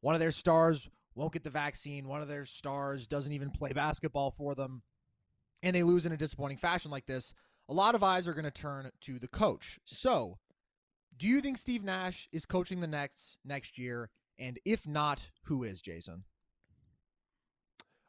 one 0.00 0.14
of 0.14 0.20
their 0.20 0.30
stars 0.30 0.88
won't 1.14 1.32
get 1.32 1.42
the 1.42 1.50
vaccine, 1.50 2.06
one 2.06 2.22
of 2.22 2.28
their 2.28 2.44
stars 2.44 3.08
doesn't 3.08 3.32
even 3.32 3.50
play 3.50 3.72
basketball 3.72 4.30
for 4.30 4.54
them, 4.54 4.82
and 5.62 5.74
they 5.74 5.82
lose 5.82 6.06
in 6.06 6.12
a 6.12 6.16
disappointing 6.16 6.56
fashion 6.58 6.90
like 6.90 7.06
this, 7.06 7.32
a 7.68 7.74
lot 7.74 7.94
of 7.94 8.02
eyes 8.04 8.28
are 8.28 8.34
going 8.34 8.44
to 8.44 8.50
turn 8.50 8.90
to 9.00 9.18
the 9.18 9.28
coach. 9.28 9.78
So, 9.84 10.38
do 11.16 11.26
you 11.26 11.40
think 11.40 11.58
Steve 11.58 11.84
Nash 11.84 12.28
is 12.32 12.46
coaching 12.46 12.80
the 12.80 12.86
Nets 12.86 13.38
next 13.44 13.78
year? 13.78 14.10
And 14.38 14.58
if 14.64 14.86
not, 14.86 15.30
who 15.44 15.62
is, 15.62 15.80
Jason? 15.82 16.24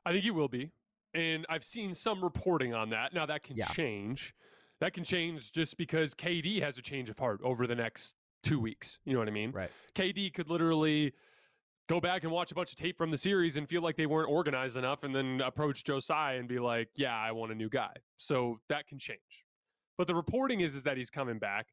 I 0.06 0.12
think 0.12 0.24
he 0.24 0.32
will 0.32 0.48
be. 0.48 0.72
And 1.14 1.46
I've 1.50 1.64
seen 1.64 1.94
some 1.94 2.24
reporting 2.24 2.74
on 2.74 2.90
that. 2.90 3.14
Now 3.14 3.26
that 3.26 3.44
can 3.44 3.56
Yeah. 3.56 3.68
change. 3.68 4.34
That 4.80 4.94
can 4.94 5.04
change 5.04 5.52
just 5.52 5.78
because 5.78 6.14
KD 6.14 6.62
has 6.62 6.78
a 6.78 6.82
change 6.82 7.10
of 7.10 7.18
heart 7.18 7.40
over 7.44 7.68
the 7.68 7.76
next 7.76 8.16
two 8.44 8.60
weeks. 8.60 9.00
You 9.06 9.14
know 9.14 9.20
what 9.20 9.28
I 9.28 9.32
mean? 9.32 9.52
Right. 9.52 9.72
KD 9.96 10.34
could 10.34 10.50
literally 10.50 11.14
go 11.88 12.00
back 12.00 12.24
and 12.24 12.32
watch 12.32 12.52
a 12.52 12.56
bunch 12.56 12.72
of 12.72 12.78
tape 12.78 12.98
from 12.98 13.12
the 13.12 13.18
series 13.18 13.58
and 13.58 13.68
feel 13.68 13.82
like 13.82 13.96
they 13.96 14.06
weren't 14.06 14.30
organized 14.30 14.78
enough 14.78 15.04
and 15.04 15.16
then 15.16 15.42
approach 15.42 15.84
Joe 15.84 16.00
Tsai 16.00 16.34
and 16.34 16.48
be 16.48 16.60
like, 16.60 16.90
yeah, 16.96 17.16
I 17.16 17.32
want 17.32 17.52
a 17.52 17.56
new 17.56 17.70
guy. 17.70 17.94
So 18.18 18.60
that 18.70 18.88
can 18.88 19.00
change. 19.00 19.46
But 19.98 20.08
the 20.08 20.16
reporting 20.16 20.62
is, 20.62 20.76
is 20.76 20.84
that 20.84 20.98
he's 20.98 21.10
coming 21.10 21.40
back. 21.40 21.68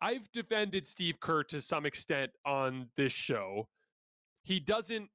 I've 0.00 0.30
defended 0.32 0.86
Steve 0.86 1.20
Kerr 1.20 1.44
to 1.44 1.60
some 1.60 1.86
extent 1.86 2.30
on 2.44 2.88
this 2.96 3.12
show. 3.12 3.68
He 4.42 4.60
doesn't 4.60 5.08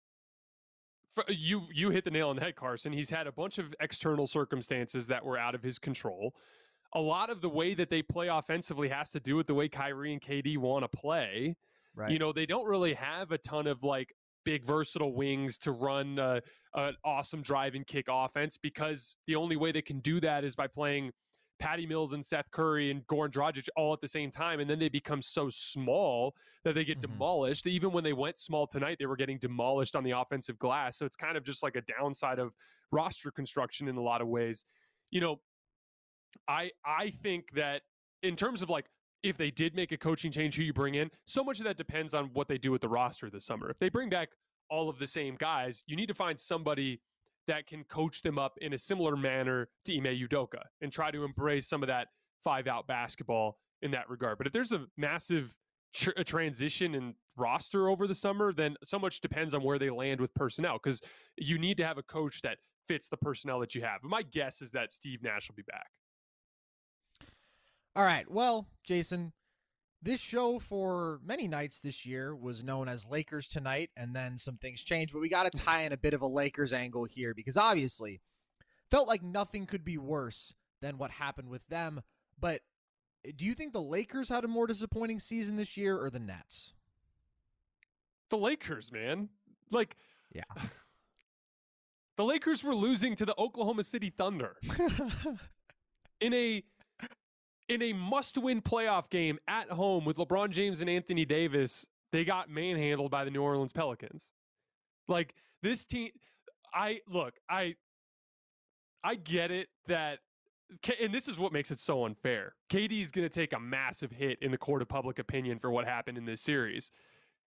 you 1.28 1.64
you 1.74 1.90
hit 1.90 2.06
the 2.06 2.12
nail 2.12 2.30
on 2.30 2.36
the 2.36 2.42
head, 2.42 2.56
Carson. 2.56 2.94
He's 2.94 3.10
had 3.10 3.28
a 3.28 3.32
bunch 3.32 3.58
of 3.58 3.74
external 3.80 4.28
circumstances 4.28 5.08
that 5.08 5.24
were 5.24 5.38
out 5.38 5.56
of 5.56 5.64
his 5.64 5.80
control. 5.80 6.34
A 6.94 7.02
lot 7.02 7.30
of 7.30 7.42
the 7.42 7.50
way 7.50 7.74
that 7.76 7.90
they 7.90 8.02
play 8.02 8.28
offensively 8.28 8.90
has 8.90 9.12
to 9.12 9.20
do 9.20 9.36
with 9.36 9.48
the 9.48 9.54
way 9.54 9.70
Kyrie 9.70 10.12
and 10.14 10.22
KD 10.22 10.58
want 10.58 10.90
to 10.90 10.98
play. 10.98 11.56
Right. 11.96 12.12
You 12.12 12.20
know, 12.20 12.32
they 12.34 12.46
don't 12.46 12.66
really 12.68 12.94
have 12.94 13.32
a 13.32 13.38
ton 13.38 13.68
of 13.68 13.84
like 13.84 14.14
big 14.46 14.64
versatile 14.66 15.14
wings 15.14 15.58
to 15.60 15.72
run 15.72 16.18
uh, 16.18 16.40
an 16.74 16.96
awesome 17.04 17.42
drive 17.42 17.76
and 17.76 17.86
kick 17.86 18.06
offense 18.10 18.58
because 18.58 19.16
the 19.28 19.36
only 19.36 19.56
way 19.56 19.72
they 19.72 19.82
can 19.82 20.00
do 20.00 20.20
that 20.22 20.44
is 20.44 20.56
by 20.56 20.66
playing 20.66 21.12
Patty 21.60 21.86
Mills 21.86 22.14
and 22.14 22.26
Seth 22.26 22.50
Curry 22.52 22.90
and 22.90 23.06
Goran 23.08 23.30
Dragic 23.32 23.68
all 23.76 23.92
at 23.92 24.00
the 24.00 24.08
same 24.08 24.32
time, 24.32 24.62
and 24.62 24.70
then 24.70 24.80
they 24.80 24.88
become 24.88 25.22
so 25.22 25.50
small 25.50 26.34
that 26.64 26.74
they 26.74 26.86
get 26.86 27.00
Mhm. 27.00 27.02
demolished. 27.02 27.68
Even 27.68 27.92
when 27.92 28.04
they 28.04 28.14
went 28.14 28.40
small 28.40 28.66
tonight, 28.66 28.98
they 28.98 29.06
were 29.06 29.18
getting 29.18 29.38
demolished 29.38 29.96
on 29.96 30.04
the 30.06 30.12
offensive 30.12 30.58
glass. 30.58 30.98
So 30.98 31.06
it's 31.06 31.18
kind 31.18 31.36
of 31.36 31.44
just 31.44 31.62
like 31.62 31.76
a 31.76 31.82
downside 31.82 32.40
of 32.40 32.54
roster 32.92 33.30
construction 33.30 33.90
in 33.90 33.98
a 33.98 34.02
lot 34.02 34.22
of 34.22 34.30
ways. 34.30 34.66
You 35.12 35.20
know, 35.20 35.42
I 36.48 36.72
I 36.86 37.10
think 37.10 37.52
that 37.54 37.82
in 38.24 38.36
terms 38.36 38.62
of 38.62 38.70
like 38.70 38.86
if 39.24 39.38
they 39.38 39.52
did 39.52 39.76
make 39.76 39.92
a 39.92 39.98
coaching 39.98 40.32
change, 40.32 40.56
who 40.56 40.64
you 40.64 40.74
bring 40.74 40.96
in, 40.96 41.12
so 41.26 41.44
much 41.44 41.60
of 41.60 41.66
that 41.66 41.78
depends 41.78 42.14
on 42.14 42.30
what 42.34 42.48
they 42.48 42.58
do 42.58 42.72
with 42.72 42.82
the 42.82 42.88
roster 42.88 43.30
this 43.30 43.46
summer. 43.46 43.70
If 43.70 43.78
they 43.80 43.90
bring 43.90 44.10
back 44.10 44.30
all 44.70 44.90
of 44.90 44.98
the 45.00 45.08
same 45.08 45.36
guys, 45.36 45.84
you 45.88 45.96
need 45.96 46.08
to 46.08 46.14
find 46.14 46.40
somebody 46.40 47.02
that 47.48 47.68
can 47.68 47.84
coach 47.86 48.22
them 48.22 48.38
up 48.38 48.54
in 48.62 48.74
a 48.74 48.78
similar 48.78 49.18
manner 49.18 49.68
to 49.86 49.98
Ime 49.98 50.16
Udoka 50.16 50.62
and 50.82 50.92
try 50.92 51.12
to 51.12 51.24
embrace 51.24 51.68
some 51.68 51.82
of 51.84 51.88
that 51.88 52.08
five 52.44 52.68
out 52.68 52.88
basketball 52.88 53.58
in 53.82 53.92
that 53.92 54.10
regard. 54.10 54.38
But 54.38 54.48
if 54.48 54.54
there's 54.54 54.72
a 54.72 54.86
massive 54.98 55.56
tr- 55.94 56.12
a 56.16 56.24
transition 56.24 56.96
in 56.96 57.16
roster 57.38 57.90
over 57.90 58.08
the 58.08 58.16
summer, 58.16 58.54
then 58.54 58.76
so 58.84 59.00
much 59.00 59.22
depends 59.22 59.54
on 59.54 59.64
where 59.64 59.80
they 59.80 59.90
land 59.90 60.22
with 60.22 60.34
personnel 60.34 60.80
because 60.82 61.02
you 61.38 61.58
need 61.58 61.78
to 61.78 61.86
have 61.86 61.98
a 61.98 62.04
coach 62.04 62.42
that 62.44 62.58
fits 62.88 63.10
the 63.10 63.18
personnel 63.18 63.60
that 63.60 63.76
you 63.76 63.82
have. 63.82 64.04
My 64.04 64.22
guess 64.22 64.62
is 64.62 64.72
that 64.72 64.92
Steve 64.92 65.24
Nash 65.24 65.50
will 65.50 65.56
be 65.56 65.64
back. 65.64 65.88
All 67.96 68.04
right. 68.04 68.30
Well, 68.30 68.68
Jason, 68.84 69.34
this 70.02 70.20
show 70.22 70.60
for 70.60 71.20
many 71.26 71.48
nights 71.48 71.80
this 71.80 72.06
year 72.06 72.36
was 72.36 72.64
known 72.64 72.88
as 72.88 73.06
Lakers 73.06 73.48
Tonight, 73.48 73.90
and 73.98 74.16
then 74.16 74.38
some 74.38 74.58
things 74.58 74.82
changed. 74.82 75.14
But 75.14 75.22
we 75.22 75.30
got 75.30 75.52
to 75.52 75.58
tie 75.64 75.84
in 75.84 75.92
a 75.92 75.98
bit 75.98 76.14
of 76.14 76.22
a 76.22 76.28
Lakers 76.28 76.72
angle 76.74 77.06
here 77.06 77.34
because 77.34 77.58
obviously 77.58 78.22
felt 78.90 79.08
like 79.08 79.22
nothing 79.24 79.66
could 79.66 79.84
be 79.84 79.98
worse 79.98 80.54
than 80.82 80.98
what 80.98 81.12
happened 81.12 81.50
with 81.50 81.66
them. 81.68 82.02
But 82.40 82.62
eh, 83.26 83.32
do 83.36 83.46
you 83.46 83.54
think 83.54 83.74
the 83.74 83.82
Lakers 83.82 84.30
had 84.30 84.46
a 84.46 84.48
more 84.48 84.68
disappointing 84.68 85.20
season 85.20 85.58
this 85.58 85.76
year 85.76 85.98
or 86.02 86.10
the 86.10 86.20
Nets? 86.20 86.74
The 88.30 88.38
Lakers, 88.38 88.92
man. 88.92 89.30
Like, 89.72 89.98
Yeah. 90.34 90.44
the 92.18 92.24
Lakers 92.24 92.64
were 92.64 92.76
losing 92.76 93.16
to 93.16 93.26
the 93.26 93.36
Oklahoma 93.38 93.84
City 93.84 94.10
Thunder 94.10 94.56
in 96.22 96.34
a 96.34 96.64
in 97.70 97.82
a 97.84 97.94
must-win 97.94 98.62
playoff 98.62 99.10
game 99.10 99.40
at 99.48 99.70
home 99.70 100.04
with 100.04 100.18
LeBron 100.18 100.50
James 100.50 100.82
and 100.82 100.90
Anthony 100.90 101.24
Davis. 101.24 101.88
They 102.12 102.26
got 102.26 102.50
manhandled 102.50 103.12
by 103.12 103.24
the 103.24 103.32
New 103.32 103.44
Orleans 103.44 103.72
Pelicans. 103.72 104.32
Like 105.08 105.36
this 105.62 105.86
team, 105.86 106.10
I 106.74 107.00
look, 107.08 107.36
I 107.50 107.76
I 109.04 109.16
get 109.16 109.52
it 109.52 109.70
that 109.88 110.20
and 111.00 111.14
this 111.14 111.28
is 111.28 111.40
what 111.40 111.52
makes 111.52 111.72
it 111.72 111.80
so 111.80 112.06
unfair. 112.06 112.54
KD 112.72 113.02
is 113.02 113.12
going 113.12 113.28
to 113.28 113.34
take 113.34 113.54
a 113.54 113.60
massive 113.60 114.12
hit 114.12 114.38
in 114.42 114.52
the 114.52 114.58
court 114.58 114.82
of 114.82 114.90
public 114.90 115.18
opinion 115.18 115.58
for 115.58 115.72
what 115.72 115.86
happened 115.86 116.18
in 116.18 116.26
this 116.26 116.42
series. 116.42 116.92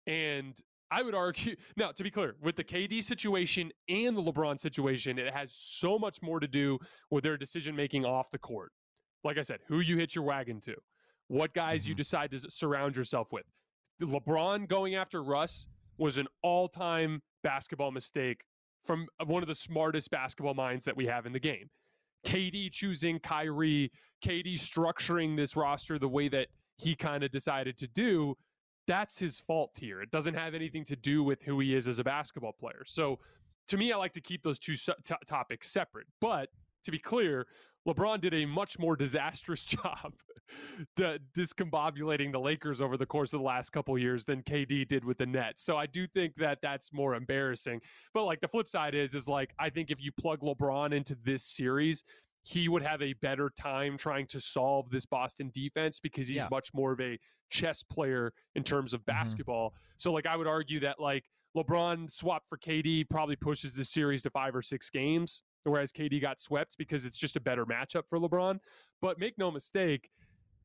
And 0.06 0.60
I 0.92 1.02
would 1.02 1.16
argue, 1.16 1.56
now 1.78 1.92
to 1.92 2.04
be 2.04 2.12
clear, 2.12 2.36
with 2.42 2.56
the 2.56 2.64
KD 2.64 3.04
situation 3.04 3.72
and 3.90 4.18
the 4.18 4.22
LeBron 4.22 4.60
situation, 4.60 5.18
it 5.18 5.34
has 5.34 5.54
so 5.54 5.98
much 5.98 6.22
more 6.22 6.40
to 6.40 6.48
do 6.48 6.78
with 7.10 7.24
their 7.24 7.38
decision 7.38 7.76
making 7.76 8.06
off 8.06 8.30
the 8.32 8.38
court. 8.38 8.72
Like 9.26 9.38
I 9.38 9.42
said, 9.42 9.60
who 9.68 9.80
you 9.80 9.98
hit 9.98 10.16
your 10.16 10.24
wagon 10.24 10.60
to, 10.62 10.76
what 11.28 11.54
guys 11.54 11.88
you 11.88 11.96
Mhm. 11.96 11.98
decide 11.98 12.32
to 12.32 12.40
surround 12.52 12.96
yourself 12.96 13.34
with. 13.34 13.46
LeBron 14.00 14.68
going 14.68 14.96
after 14.96 15.24
Russ 15.24 15.68
was 15.98 16.18
an 16.18 16.28
all 16.44 16.70
time 16.70 17.22
basketball 17.42 17.92
mistake 17.92 18.44
from 18.86 19.08
uh, 19.20 19.26
one 19.26 19.42
of 19.42 19.48
the 19.48 19.56
smartest 19.56 20.12
basketball 20.12 20.54
minds 20.54 20.86
that 20.86 20.96
we 20.96 21.06
have 21.08 21.26
in 21.26 21.34
the 21.34 21.40
game. 21.40 21.70
KD 22.24 22.70
choosing 22.72 23.20
Kyrie, 23.20 23.92
KD 24.24 24.54
structuring 24.54 25.36
this 25.36 25.56
roster 25.56 25.98
the 25.98 26.08
way 26.10 26.28
that 26.30 26.48
he 26.78 26.96
kind 26.96 27.24
of 27.24 27.32
decided 27.32 27.78
to 27.78 27.88
do, 27.88 28.38
that's 28.86 29.18
his 29.18 29.40
fault 29.40 29.76
here. 29.80 30.02
It 30.02 30.12
doesn't 30.12 30.36
have 30.36 30.54
anything 30.54 30.84
to 30.86 30.96
do 30.96 31.24
with 31.24 31.42
who 31.42 31.60
he 31.62 31.74
is 31.74 31.88
as 31.88 31.98
a 31.98 32.04
basketball 32.04 32.54
player. 32.54 32.84
So 32.86 33.20
to 33.70 33.78
me, 33.78 33.92
I 33.92 33.98
like 33.98 34.14
to 34.14 34.22
keep 34.22 34.44
those 34.44 34.60
two 34.60 34.76
to- 34.76 35.18
topics 35.26 35.72
separate. 35.72 36.08
But 36.20 36.50
to 36.84 36.92
be 36.92 37.00
clear, 37.00 37.48
LeBron 37.88 38.22
did 38.22 38.34
a 38.34 38.46
much 38.46 38.80
more 38.80 38.96
disastrous 38.96 39.64
job 39.66 40.14
discombobulating 40.98 42.32
the 42.32 42.40
Lakers 42.40 42.82
over 42.82 42.98
the 42.98 43.06
course 43.06 43.34
of 43.34 43.40
the 43.40 43.46
last 43.46 43.72
couple 43.72 43.98
years 43.98 44.24
than 44.24 44.42
KD 44.44 44.88
did 44.88 45.04
with 45.04 45.18
the 45.18 45.26
Nets. 45.26 45.64
So 45.64 45.78
I 45.78 45.86
do 45.86 46.06
think 46.08 46.36
that 46.38 46.60
that's 46.62 46.94
more 46.94 47.16
embarrassing. 47.16 47.82
But 48.14 48.26
like 48.26 48.42
the 48.42 48.48
flip 48.48 48.68
side 48.68 48.96
is, 48.96 49.16
is 49.16 49.28
like 49.28 49.54
I 49.60 49.70
think 49.70 49.92
if 49.92 50.02
you 50.02 50.12
plug 50.20 50.42
LeBron 50.42 50.94
into 50.94 51.18
this 51.24 51.44
series, 51.44 52.04
he 52.44 52.70
would 52.70 52.84
have 52.84 53.02
a 53.02 53.14
better 53.14 53.52
time 53.60 53.98
trying 53.98 54.28
to 54.28 54.40
solve 54.40 54.90
this 54.92 55.06
Boston 55.06 55.50
defense 55.54 56.00
because 56.00 56.28
he's 56.28 56.38
Yeah. 56.38 56.48
much 56.52 56.70
more 56.74 56.92
of 56.92 57.02
a 57.02 57.18
chess 57.50 57.82
player 57.82 58.32
in 58.56 58.64
terms 58.64 58.94
of 58.94 59.02
mm-hmm. 59.02 59.18
basketball. 59.18 59.74
So 59.98 60.12
like 60.14 60.28
I 60.28 60.36
would 60.38 60.48
argue 60.48 60.80
that 60.82 61.00
like 61.00 61.26
LeBron 61.58 62.12
swap 62.12 62.44
for 62.48 62.58
KD 62.58 63.10
probably 63.10 63.36
pushes 63.36 63.74
this 63.74 63.90
series 63.90 64.22
to 64.24 64.30
five 64.30 64.56
or 64.56 64.62
six 64.62 64.90
games, 64.90 65.42
whereas 65.66 65.92
KD 65.92 66.22
got 66.22 66.40
swept 66.40 66.78
because 66.78 67.06
it's 67.06 67.18
just 67.18 67.36
a 67.36 67.40
better 67.40 67.66
matchup 67.66 68.08
for 68.08 68.20
LeBron. 68.20 68.60
But 69.02 69.20
make 69.20 69.38
no 69.38 69.52
mistake, 69.52 70.10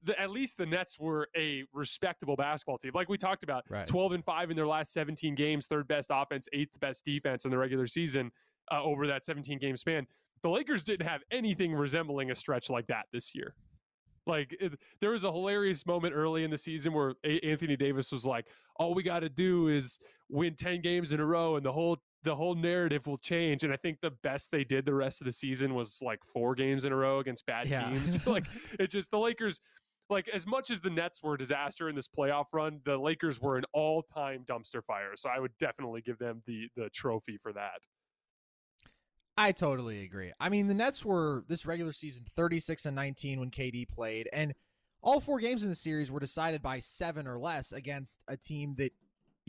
the, 0.02 0.18
at 0.20 0.30
least 0.30 0.56
the 0.58 0.66
Nets 0.66 0.98
were 0.98 1.28
a 1.36 1.64
respectable 1.72 2.36
basketball 2.36 2.78
team. 2.78 2.92
Like 2.94 3.08
we 3.08 3.18
talked 3.18 3.42
about, 3.42 3.64
Right. 3.68 3.86
12 3.86 4.12
and 4.12 4.24
5 4.24 4.50
in 4.50 4.56
their 4.56 4.66
last 4.66 4.92
17 4.92 5.34
games, 5.34 5.66
third 5.66 5.88
best 5.88 6.10
offense, 6.12 6.48
eighth 6.52 6.78
best 6.80 7.04
defense 7.04 7.44
in 7.44 7.50
the 7.50 7.58
regular 7.58 7.86
season 7.86 8.30
uh, 8.72 8.82
over 8.82 9.06
that 9.06 9.24
17 9.24 9.58
game 9.58 9.76
span. 9.76 10.06
The 10.42 10.48
Lakers 10.50 10.84
didn't 10.84 11.06
have 11.06 11.22
anything 11.30 11.74
resembling 11.74 12.30
a 12.30 12.34
stretch 12.34 12.70
like 12.70 12.86
that 12.86 13.06
this 13.12 13.34
year. 13.34 13.54
Like 14.26 14.54
it, 14.60 14.72
there 15.00 15.10
was 15.10 15.24
a 15.24 15.32
hilarious 15.32 15.86
moment 15.86 16.14
early 16.14 16.44
in 16.44 16.50
the 16.50 16.58
season 16.58 16.92
where 16.92 17.14
a- 17.24 17.40
Anthony 17.40 17.76
Davis 17.76 18.12
was 18.12 18.24
like, 18.24 18.46
"All 18.76 18.94
we 18.94 19.02
got 19.02 19.20
to 19.20 19.28
do 19.28 19.68
is 19.68 19.98
win 20.28 20.54
10 20.54 20.82
games 20.82 21.12
in 21.12 21.20
a 21.20 21.26
row 21.26 21.56
and 21.56 21.64
the 21.64 21.72
whole 21.72 21.98
the 22.22 22.34
whole 22.36 22.54
narrative 22.54 23.06
will 23.06 23.18
change." 23.18 23.64
And 23.64 23.72
I 23.72 23.76
think 23.76 24.00
the 24.00 24.10
best 24.22 24.50
they 24.50 24.64
did 24.64 24.84
the 24.84 24.94
rest 24.94 25.20
of 25.20 25.24
the 25.26 25.32
season 25.32 25.74
was 25.74 25.98
like 26.02 26.24
4 26.24 26.54
games 26.54 26.84
in 26.84 26.92
a 26.92 26.96
row 26.96 27.18
against 27.20 27.46
bad 27.46 27.66
Yeah. 27.68 27.88
teams. 27.90 28.18
like 28.26 28.46
it 28.78 28.90
just 28.90 29.10
the 29.10 29.18
Lakers 29.18 29.60
like 30.08 30.28
as 30.28 30.44
much 30.44 30.70
as 30.72 30.80
the 30.80 30.90
Nets 30.90 31.22
were 31.22 31.34
a 31.34 31.38
disaster 31.38 31.88
in 31.88 31.94
this 31.94 32.08
playoff 32.08 32.46
run, 32.52 32.80
the 32.84 32.98
Lakers 32.98 33.40
were 33.40 33.56
an 33.56 33.64
all-time 33.72 34.44
dumpster 34.44 34.84
fire. 34.84 35.12
So 35.14 35.28
I 35.28 35.38
would 35.38 35.56
definitely 35.58 36.00
give 36.02 36.18
them 36.18 36.42
the 36.46 36.68
the 36.76 36.90
trophy 36.90 37.38
for 37.40 37.52
that. 37.52 37.80
I 39.36 39.52
totally 39.52 40.02
agree. 40.02 40.32
I 40.38 40.48
mean, 40.48 40.66
the 40.66 40.74
Nets 40.74 41.04
were 41.04 41.44
this 41.48 41.64
regular 41.64 41.92
season 41.92 42.24
36 42.28 42.84
and 42.86 42.94
19 42.96 43.40
when 43.40 43.50
KD 43.50 43.88
played, 43.88 44.28
and 44.32 44.52
all 45.02 45.18
four 45.20 45.38
games 45.38 45.62
in 45.62 45.70
the 45.70 45.74
series 45.74 46.10
were 46.10 46.20
decided 46.20 46.60
by 46.60 46.78
seven 46.80 47.26
or 47.26 47.38
less 47.38 47.72
against 47.72 48.20
a 48.28 48.36
team 48.36 48.74
that 48.76 48.92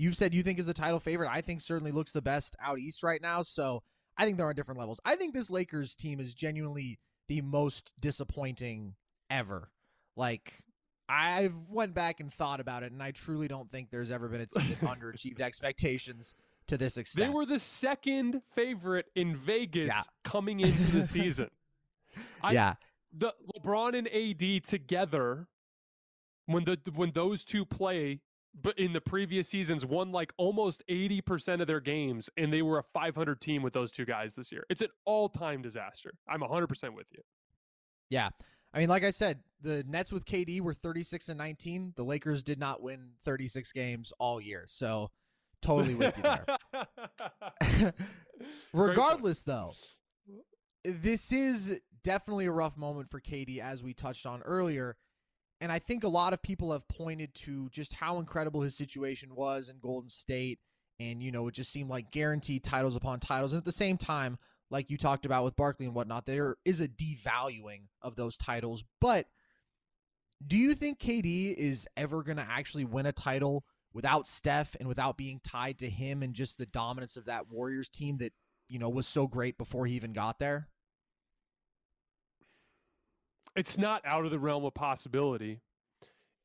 you've 0.02 0.18
said 0.18 0.34
you 0.34 0.42
think 0.44 0.58
is 0.60 0.66
the 0.66 0.74
title 0.74 1.00
favorite. 1.00 1.30
I 1.32 1.42
think 1.42 1.62
certainly 1.62 1.92
looks 1.92 2.12
the 2.12 2.22
best 2.22 2.56
out 2.62 2.80
east 2.80 3.04
right 3.04 3.22
now. 3.22 3.44
So 3.44 3.84
I 4.18 4.26
think 4.26 4.38
they're 4.38 4.48
on 4.48 4.56
different 4.56 4.80
levels. 4.80 5.00
I 5.06 5.16
think 5.16 5.34
this 5.34 5.50
Lakers 5.52 5.96
team 5.96 6.20
is 6.20 6.34
genuinely 6.34 6.98
the 7.28 7.42
most 7.42 7.94
disappointing 8.00 8.96
ever. 9.30 9.70
Like 10.16 10.64
I've 11.08 11.54
went 11.70 11.94
back 11.94 12.20
and 12.20 12.34
thought 12.34 12.60
about 12.60 12.84
it, 12.84 12.92
and 12.92 13.04
I 13.04 13.12
truly 13.12 13.48
don't 13.48 13.70
think 13.70 13.90
there's 13.92 14.12
ever 14.12 14.28
been 14.30 14.42
a 14.42 14.46
team 14.48 14.70
that 14.70 14.80
underachieved 15.00 15.40
expectations 15.42 16.36
to 16.68 16.78
this 16.78 16.98
extent. 16.98 17.28
They 17.28 17.34
were 17.34 17.46
the 17.46 17.60
second 17.60 18.42
favorite 18.56 19.08
in 19.16 19.36
Vegas 19.36 19.88
Yeah. 19.88 20.02
coming 20.24 20.62
into 20.62 20.84
the 20.92 21.04
season. 21.04 21.50
I- 22.44 22.54
yeah, 22.54 22.74
the 23.14 23.34
LeBron 23.56 23.98
and 23.98 24.08
AD 24.08 24.64
together 24.64 25.48
when 26.46 26.64
the 26.66 26.80
when 26.96 27.12
those 27.12 27.46
two 27.46 27.66
play 27.66 28.22
but 28.60 28.78
in 28.78 28.94
the 28.94 29.02
previous 29.02 29.48
seasons 29.48 29.86
won 29.86 30.12
like 30.12 30.34
almost 30.38 30.84
80% 30.90 31.62
of 31.62 31.68
their 31.68 31.80
games 31.80 32.30
and 32.38 32.52
they 32.52 32.62
were 32.62 32.80
a 32.80 32.84
500 32.84 33.40
team 33.40 33.62
with 33.62 33.74
those 33.74 33.92
two 33.92 34.06
guys 34.06 34.34
this 34.34 34.52
year. 34.52 34.66
It's 34.70 34.82
an 34.82 34.90
all-time 35.06 35.62
disaster. 35.62 36.12
I'm 36.28 36.42
100% 36.42 36.94
with 36.94 37.08
you. 37.12 37.22
Yeah. 38.10 38.30
I 38.74 38.80
mean, 38.80 38.90
like 38.90 39.04
I 39.04 39.12
said, 39.12 39.40
the 39.62 39.84
Nets 39.88 40.12
with 40.12 40.26
KD 40.26 40.62
were 40.62 40.74
36 40.74 41.30
and 41.30 41.38
19. 41.38 41.94
The 41.96 42.04
Lakers 42.04 42.44
did 42.44 42.60
not 42.60 42.82
win 42.82 43.12
36 43.24 43.72
games 43.72 44.14
all 44.20 44.42
year. 44.42 44.64
So 44.68 45.12
totally 45.62 45.96
with 45.96 46.16
you 46.18 46.24
there. 46.24 47.94
Regardless, 48.74 49.44
though, 49.44 49.74
this 50.84 51.32
is 51.32 51.80
definitely 52.04 52.46
a 52.46 52.52
rough 52.52 52.78
moment 52.78 53.10
for 53.12 53.20
KD, 53.20 53.60
as 53.60 53.84
we 53.84 53.94
touched 53.94 54.26
on 54.26 54.42
earlier. 54.44 54.98
And 55.62 55.72
I 55.72 55.78
think 55.78 56.04
a 56.04 56.10
lot 56.10 56.34
of 56.34 56.42
people 56.42 56.72
have 56.72 56.88
pointed 56.88 57.36
to 57.36 57.70
just 57.70 57.94
how 57.94 58.18
incredible 58.18 58.62
his 58.62 58.76
situation 58.76 59.36
was 59.36 59.70
in 59.70 59.78
Golden 59.80 60.10
State. 60.10 60.60
And, 61.00 61.22
you 61.22 61.32
know, 61.32 61.48
it 61.48 61.54
just 61.54 61.72
seemed 61.72 61.90
like 61.90 62.12
guaranteed 62.12 62.64
titles 62.64 62.96
upon 62.96 63.20
titles. 63.20 63.54
And 63.54 63.60
at 63.60 63.66
the 63.66 63.72
same 63.72 63.98
time, 63.98 64.40
like 64.72 64.90
you 64.90 64.98
talked 64.98 65.26
about 65.26 65.44
with 65.44 65.56
Barkley 65.56 65.86
and 65.86 65.94
whatnot, 65.94 66.26
there 66.26 66.56
is 66.66 66.82
a 66.82 66.88
devaluing 66.88 67.84
of 68.02 68.16
those 68.16 68.38
titles. 68.38 68.84
But 69.00 69.28
do 70.46 70.58
you 70.58 70.74
think 70.74 71.00
KD 71.00 71.54
is 71.56 71.88
ever 71.96 72.24
going 72.24 72.38
to 72.38 72.48
actually 72.50 72.86
win 72.86 73.06
a 73.06 73.12
title 73.12 73.64
without 73.94 74.28
Steph 74.28 74.76
and 74.80 74.90
without 74.90 75.18
being 75.18 75.40
tied 75.44 75.78
to 75.80 75.90
him 75.90 76.24
and 76.24 76.34
just 76.34 76.58
the 76.58 76.66
dominance 76.66 77.18
of 77.18 77.26
that 77.26 77.52
Warriors 77.52 77.90
team 77.90 78.18
that, 78.18 78.34
you 78.68 78.80
know, 78.80 78.90
was 78.90 79.08
so 79.08 79.28
great 79.28 79.60
before 79.60 79.86
he 79.86 79.96
even 79.96 80.14
got 80.14 80.40
there? 80.40 80.70
It's 83.56 83.78
not 83.78 84.02
out 84.06 84.26
of 84.26 84.32
the 84.32 84.40
realm 84.40 84.66
of 84.66 84.74
possibility. 84.74 85.60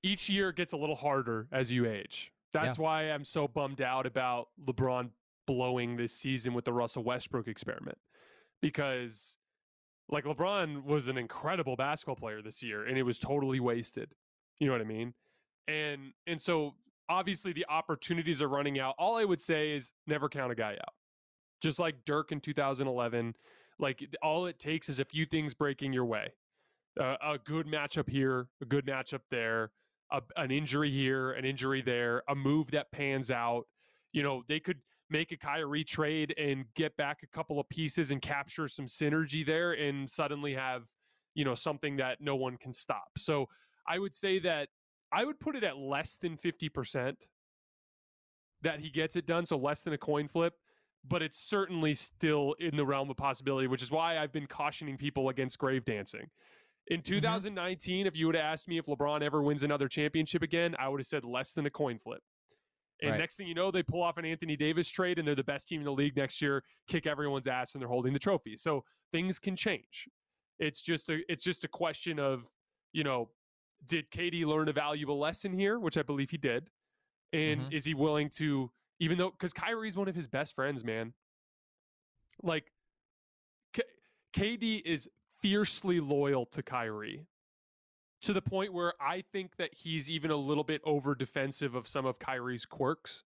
Each 0.03 0.29
year 0.29 0.53
gets 0.53 0.73
a 0.73 0.77
little 0.77 0.97
harder 0.97 1.49
as 1.53 1.71
you 1.71 1.87
age. 1.87 2.33
That's 2.53 2.79
Yeah. 2.79 2.85
why 2.85 3.03
I'm 3.11 3.25
so 3.25 3.49
bummed 3.49 3.83
out 3.83 4.07
about 4.07 4.51
LeBron 4.65 5.11
blowing 5.47 5.97
this 5.97 6.13
season 6.13 6.55
with 6.55 6.65
the 6.65 6.73
Russell 6.73 7.05
Westbrook 7.05 7.47
experiment 7.49 7.99
because 8.61 9.39
like 10.09 10.25
LeBron 10.25 10.85
was 10.85 11.09
an 11.09 11.19
incredible 11.19 11.77
basketball 11.77 12.17
player 12.17 12.43
this 12.43 12.63
year 12.63 12.85
and 12.87 12.97
it 12.97 13.03
was 13.03 13.19
totally 13.19 13.61
wasted. 13.61 14.15
You 14.59 14.67
know 14.67 14.73
what 14.73 14.81
I 14.81 14.85
mean? 14.85 15.15
And 15.69 16.13
and 16.27 16.41
so 16.41 16.77
obviously 17.09 17.53
the 17.53 17.67
opportunities 17.69 18.41
are 18.43 18.49
running 18.49 18.79
out. 18.79 18.95
All 18.99 19.17
I 19.17 19.25
would 19.25 19.41
say 19.41 19.73
is 19.73 19.93
never 20.07 20.29
count 20.29 20.51
a 20.51 20.55
guy 20.55 20.73
out. 20.73 20.95
Just 21.61 21.79
like 21.79 22.05
Dirk 22.05 22.33
in 22.33 22.41
2011, 22.41 23.37
like 23.79 24.05
all 24.23 24.47
it 24.47 24.59
takes 24.59 24.89
is 24.89 24.99
a 24.99 25.05
few 25.05 25.27
things 25.27 25.55
breaking 25.55 25.93
your 25.93 26.05
way. 26.05 26.33
Uh, 26.99 27.17
a 27.23 27.39
good 27.45 27.67
matchup 27.67 28.09
here, 28.09 28.49
a 28.63 28.65
good 28.65 28.87
matchup 28.87 29.21
there, 29.31 29.71
a, 30.13 30.23
an 30.37 30.51
injury 30.51 30.91
here, 30.91 31.33
an 31.33 31.45
injury 31.45 31.83
there, 31.83 32.23
a 32.29 32.35
move 32.35 32.71
that 32.71 32.91
pans 32.91 33.31
out. 33.31 33.65
You 34.13 34.23
know, 34.23 34.43
they 34.49 34.61
could 34.61 34.79
make 35.11 35.33
a 35.33 35.37
Kyrie 35.37 35.85
trade 35.85 36.35
and 36.39 36.65
get 36.75 36.97
back 36.97 37.19
a 37.23 37.27
couple 37.27 37.61
of 37.61 37.69
pieces 37.69 38.11
and 38.11 38.21
capture 38.21 38.67
some 38.67 38.87
synergy 38.87 39.45
there 39.45 39.73
and 39.73 40.11
suddenly 40.11 40.55
have, 40.55 40.85
you 41.35 41.45
know, 41.45 41.55
something 41.55 41.97
that 41.97 42.21
no 42.21 42.35
one 42.35 42.57
can 42.57 42.73
stop. 42.73 43.09
So 43.19 43.47
I 43.87 43.99
would 43.99 44.15
say 44.15 44.39
that 44.41 44.69
I 45.13 45.25
would 45.25 45.39
put 45.39 45.55
it 45.55 45.65
at 45.65 45.77
less 45.77 46.17
than 46.17 46.37
50% 46.37 47.15
that 48.63 48.81
he 48.81 48.91
gets 48.91 49.17
it 49.17 49.27
done. 49.27 49.47
So 49.47 49.57
less 49.57 49.83
than 49.83 49.93
a 49.93 49.99
coin 49.99 50.29
flip, 50.29 50.55
but 51.07 51.23
it's 51.23 51.39
certainly 51.39 51.95
still 51.95 52.55
in 52.59 52.77
the 52.77 52.85
realm 52.85 53.11
of 53.11 53.17
possibility, 53.17 53.69
which 53.69 53.83
is 53.83 53.91
why 53.91 54.19
I've 54.19 54.33
been 54.33 54.47
cautioning 54.47 54.97
people 54.97 55.29
against 55.29 55.59
grave 55.59 55.85
dancing. 55.85 56.29
In 56.89 57.03
2019, 57.03 58.07
if 58.07 58.15
you 58.15 58.27
would 58.27 58.37
have 58.37 58.45
asked 58.45 58.69
me 58.69 58.79
if 58.79 58.87
LeBron 58.87 59.23
ever 59.23 59.43
wins 59.43 59.65
another 59.65 59.89
championship 59.89 60.43
again, 60.43 60.77
I 60.79 60.89
would 60.89 61.01
have 61.01 61.07
said 61.07 61.25
less 61.25 61.53
than 61.53 61.67
a 61.67 61.71
coin 61.71 61.99
flip. 61.99 62.23
And 63.03 63.11
Right. 63.11 63.19
next 63.19 63.37
thing 63.37 63.47
you 63.47 63.55
know, 63.55 63.71
they 63.71 63.83
pull 63.83 64.03
off 64.03 64.17
an 64.19 64.25
Anthony 64.25 64.57
Davis 64.57 64.89
trade 64.89 65.19
and 65.19 65.27
they're 65.27 65.35
the 65.35 65.45
best 65.45 65.69
team 65.69 65.81
in 65.81 65.85
the 65.85 65.93
league 65.93 66.17
next 66.17 66.41
year, 66.41 66.65
kick 66.87 67.07
everyone's 67.07 67.47
ass 67.47 67.75
and 67.75 67.83
they're 67.83 67.89
holding 67.89 68.13
the 68.13 68.19
trophy. 68.19 68.57
So 68.57 68.85
things 69.13 69.39
can 69.39 69.57
change. 69.57 70.09
It's 70.59 70.81
just 70.81 71.11
a 71.11 71.21
it's 71.31 71.43
just 71.43 71.65
a 71.65 71.69
question 71.69 72.19
of, 72.19 72.49
you 72.93 73.05
know, 73.05 73.35
did 73.85 74.11
KD 74.11 74.47
learn 74.47 74.69
a 74.69 74.73
valuable 74.73 75.19
lesson 75.19 75.53
here, 75.53 75.79
which 75.79 75.99
I 75.99 76.03
believe 76.03 76.31
he 76.31 76.39
did? 76.39 76.71
And 77.33 77.63
Mhm. 77.63 77.73
is 77.73 77.85
he 77.85 77.93
willing 77.95 78.31
to 78.31 78.73
even 78.99 79.19
though 79.19 79.33
cuz 79.33 79.53
Kyrie's 79.53 79.97
one 79.97 80.09
of 80.09 80.15
his 80.15 80.27
best 80.29 80.55
friends, 80.55 80.83
man. 80.85 81.13
Like 82.43 82.73
K- 83.75 83.83
KD 84.33 84.81
is 84.87 85.11
fiercely 85.43 86.01
loyal 86.01 86.47
to 86.47 86.63
Kyrie 86.63 87.27
to 88.23 88.33
the 88.33 88.43
point 88.43 88.73
where 88.73 88.95
I 89.01 89.23
think 89.33 89.57
that 89.57 89.71
he's 89.73 90.11
even 90.11 90.31
a 90.31 90.37
little 90.37 90.65
bit 90.65 90.81
over 90.85 91.15
defensive 91.15 91.75
of 91.75 91.87
some 91.87 92.07
of 92.07 92.19
Kyrie's 92.19 92.65
quirks. 92.65 93.25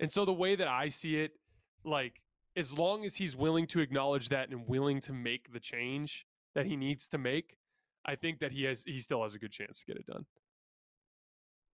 And 0.00 0.10
so 0.10 0.24
the 0.24 0.32
way 0.32 0.54
that 0.54 0.68
I 0.68 0.88
see 0.88 1.16
it, 1.16 1.32
like 1.84 2.20
as 2.56 2.72
long 2.72 3.04
as 3.04 3.16
he's 3.16 3.36
willing 3.36 3.66
to 3.68 3.80
acknowledge 3.80 4.28
that 4.28 4.50
and 4.50 4.66
willing 4.68 5.00
to 5.02 5.12
make 5.12 5.52
the 5.52 5.60
change 5.60 6.26
that 6.54 6.66
he 6.66 6.76
needs 6.76 7.08
to 7.08 7.18
make, 7.18 7.56
I 8.04 8.16
think 8.16 8.40
that 8.40 8.52
he 8.52 8.64
has 8.64 8.84
he 8.84 8.98
still 8.98 9.22
has 9.22 9.34
a 9.34 9.38
good 9.38 9.52
chance 9.52 9.80
to 9.80 9.86
get 9.86 9.96
it 9.96 10.06
done. 10.06 10.26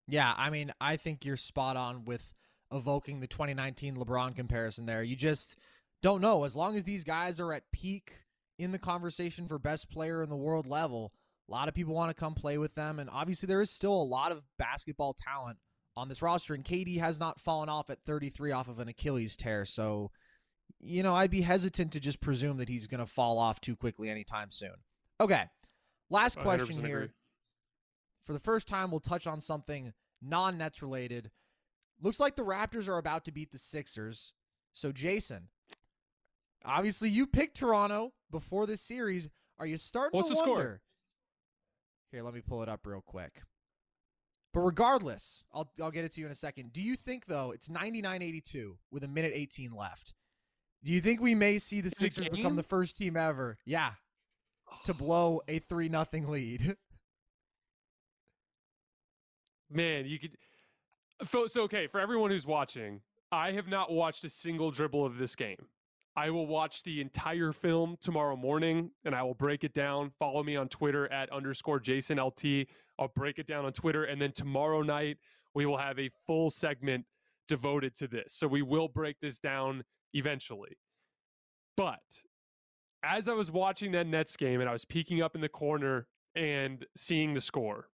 Yeah, 0.07 0.33
I 0.35 0.49
mean, 0.49 0.71
I 0.81 0.97
think 0.97 1.25
you're 1.25 1.37
spot 1.37 1.77
on 1.77 2.05
with 2.05 2.33
evoking 2.71 3.19
the 3.19 3.27
2019 3.27 3.95
LeBron 3.95 4.35
comparison 4.35 4.85
there. 4.85 5.03
You 5.03 5.15
just 5.15 5.55
don't 6.01 6.21
know. 6.21 6.45
As 6.45 6.55
long 6.55 6.75
as 6.75 6.83
these 6.83 7.03
guys 7.03 7.39
are 7.39 7.53
at 7.53 7.63
peak 7.71 8.13
in 8.59 8.71
the 8.71 8.77
conversation 8.77 9.47
for 9.47 9.57
best 9.57 9.89
player 9.89 10.21
in 10.21 10.29
the 10.29 10.35
world 10.35 10.67
level, 10.67 11.13
a 11.47 11.51
lot 11.51 11.67
of 11.67 11.73
people 11.73 11.95
want 11.95 12.09
to 12.09 12.13
come 12.13 12.35
play 12.35 12.57
with 12.57 12.75
them. 12.75 12.99
And 12.99 13.09
obviously, 13.09 13.47
there 13.47 13.61
is 13.61 13.71
still 13.71 13.93
a 13.93 14.03
lot 14.03 14.31
of 14.31 14.43
basketball 14.59 15.15
talent 15.17 15.57
on 15.97 16.09
this 16.09 16.21
roster. 16.21 16.53
And 16.53 16.63
KD 16.63 16.99
has 16.99 17.19
not 17.19 17.39
fallen 17.39 17.69
off 17.69 17.89
at 17.89 18.03
33 18.05 18.51
off 18.51 18.67
of 18.67 18.79
an 18.79 18.89
Achilles 18.89 19.35
tear. 19.35 19.65
So, 19.65 20.11
you 20.79 21.01
know, 21.01 21.15
I'd 21.15 21.31
be 21.31 21.41
hesitant 21.41 21.93
to 21.93 21.99
just 21.99 22.21
presume 22.21 22.57
that 22.57 22.69
he's 22.69 22.85
going 22.85 22.99
to 22.99 23.07
fall 23.07 23.39
off 23.39 23.61
too 23.61 23.75
quickly 23.75 24.09
anytime 24.09 24.51
soon. 24.51 24.75
Okay. 25.19 25.45
Last 26.09 26.37
question 26.37 26.85
here 26.85 26.97
agree. 26.97 27.13
for 28.25 28.33
the 28.33 28.39
first 28.39 28.67
time, 28.67 28.91
we'll 28.91 28.99
touch 28.99 29.25
on 29.25 29.41
something 29.41 29.93
non 30.21 30.57
Nets 30.57 30.81
related. 30.81 31.31
Looks 32.01 32.19
like 32.19 32.35
the 32.35 32.45
Raptors 32.45 32.87
are 32.87 32.97
about 32.97 33.25
to 33.25 33.31
beat 33.31 33.51
the 33.51 33.57
Sixers. 33.57 34.33
So, 34.73 34.91
Jason, 34.91 35.49
obviously 36.65 37.09
you 37.09 37.25
picked 37.27 37.57
Toronto 37.57 38.13
before 38.31 38.65
this 38.65 38.81
series. 38.81 39.29
Are 39.59 39.65
you 39.65 39.77
starting 39.77 40.17
What's 40.17 40.29
to 40.29 40.35
the 40.35 40.41
score? 40.41 40.81
Here, 42.11 42.23
let 42.23 42.33
me 42.33 42.41
pull 42.41 42.63
it 42.63 42.69
up 42.69 42.85
real 42.85 43.03
quick. 43.05 43.41
But 44.53 44.61
regardless, 44.61 45.43
I'll 45.53 45.69
I'll 45.81 45.91
get 45.91 46.05
it 46.05 46.13
to 46.13 46.19
you 46.19 46.25
in 46.25 46.31
a 46.31 46.35
second. 46.35 46.73
Do 46.73 46.81
you 46.81 46.95
think 46.95 47.25
though 47.27 47.51
it's 47.51 47.69
99-82 47.69 48.77
with 48.91 49.03
a 49.03 49.07
minute 49.07 49.31
18 49.35 49.71
left? 49.71 50.13
Do 50.83 50.91
you 50.91 51.01
think 51.01 51.21
we 51.21 51.35
may 51.35 51.59
see 51.59 51.81
the 51.81 51.91
Sixers 51.91 52.29
become 52.29 52.55
the 52.55 52.63
first 52.63 52.97
team 52.97 53.17
ever? 53.17 53.57
Yeah. 53.65 53.91
To 54.85 54.93
blow 54.93 55.41
a 55.47 55.59
3 55.59 55.89
nothing 55.89 56.27
lead. 56.29 56.77
Man, 59.69 60.05
you 60.05 60.17
could. 60.17 60.31
So, 61.25 61.47
so 61.47 61.63
okay, 61.63 61.85
for 61.87 61.99
everyone 61.99 62.31
who's 62.31 62.45
watching, 62.45 63.01
I 63.31 63.51
have 63.51 63.67
not 63.67 63.91
watched 63.91 64.23
a 64.23 64.29
single 64.29 64.71
dribble 64.71 65.05
of 65.05 65.17
this 65.17 65.35
game. 65.35 65.67
I 66.19 66.29
will 66.29 66.47
watch 66.47 66.83
the 66.83 66.99
entire 66.99 67.53
film 67.53 67.95
tomorrow 68.01 68.35
morning 68.35 68.91
and 69.05 69.15
I 69.15 69.23
will 69.23 69.35
break 69.35 69.63
it 69.63 69.73
down. 69.73 70.11
Follow 70.19 70.43
me 70.43 70.57
on 70.57 70.67
Twitter 70.67 71.09
at 71.13 71.31
underscore 71.31 71.79
Jason 71.79 72.19
LT. 72.19 72.67
I'll 72.99 73.07
break 73.15 73.39
it 73.39 73.47
down 73.47 73.63
on 73.63 73.71
Twitter. 73.71 74.03
And 74.03 74.21
then 74.21 74.33
tomorrow 74.33 74.81
night, 74.81 75.17
we 75.55 75.65
will 75.65 75.77
have 75.77 75.97
a 75.97 76.09
full 76.27 76.51
segment 76.51 77.05
devoted 77.47 77.95
to 77.95 78.09
this. 78.09 78.33
So 78.33 78.49
we 78.49 78.63
will 78.63 78.89
break 78.89 79.15
this 79.21 79.39
down 79.39 79.81
eventually. 80.13 80.77
But 81.77 82.01
as 83.01 83.29
I 83.29 83.33
was 83.33 83.49
watching 83.49 83.93
that 83.93 84.05
Nets 84.05 84.35
game 84.35 84.59
and 84.59 84.69
I 84.69 84.73
was 84.73 84.83
peeking 84.83 85.21
up 85.21 85.35
in 85.35 85.41
the 85.41 85.47
corner 85.47 86.05
and 86.35 86.85
seeing 86.97 87.33
the 87.33 87.39
score, 87.39 87.87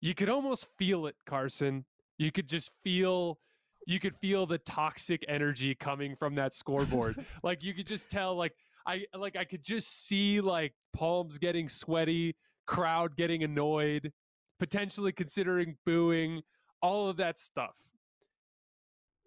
you 0.00 0.14
could 0.14 0.30
almost 0.30 0.68
feel 0.78 1.04
it, 1.04 1.16
Carson. 1.26 1.84
You 2.16 2.32
could 2.32 2.48
just 2.48 2.70
feel 2.82 3.40
you 3.86 4.00
could 4.00 4.14
feel 4.16 4.46
the 4.46 4.58
toxic 4.58 5.24
energy 5.28 5.74
coming 5.74 6.16
from 6.16 6.34
that 6.34 6.52
scoreboard. 6.52 7.24
like 7.42 7.62
you 7.62 7.72
could 7.72 7.86
just 7.86 8.10
tell 8.10 8.34
like 8.34 8.52
I 8.86 9.04
like 9.16 9.36
I 9.36 9.44
could 9.44 9.62
just 9.62 10.06
see 10.06 10.40
like 10.40 10.74
palms 10.92 11.38
getting 11.38 11.68
sweaty, 11.68 12.36
crowd 12.66 13.16
getting 13.16 13.44
annoyed, 13.44 14.12
potentially 14.58 15.12
considering 15.12 15.76
booing, 15.86 16.42
all 16.82 17.08
of 17.08 17.16
that 17.16 17.38
stuff. 17.38 17.76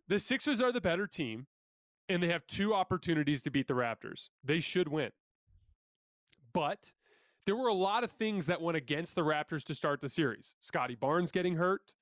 The 0.08 0.20
Sixers 0.20 0.62
are 0.62 0.72
the 0.72 0.82
better 0.82 1.08
team 1.08 1.48
and 2.10 2.22
they 2.22 2.28
have 2.28 2.46
two 2.48 2.74
opportunities 2.74 3.42
to 3.44 3.52
beat 3.52 3.68
the 3.68 3.74
Raptors. 3.74 4.30
They 4.44 4.60
should 4.60 4.88
win. 4.88 5.12
But 6.54 6.92
there 7.46 7.56
were 7.56 7.68
a 7.68 7.74
lot 7.74 8.04
of 8.04 8.12
things 8.12 8.46
that 8.48 8.60
went 8.60 8.76
against 8.76 9.16
the 9.16 9.22
Raptors 9.22 9.64
to 9.66 9.76
start 9.76 10.02
the 10.02 10.10
series. 10.10 10.56
Scottie 10.60 10.96
Barnes 10.96 11.32
getting 11.32 11.56
hurt, 11.56 11.94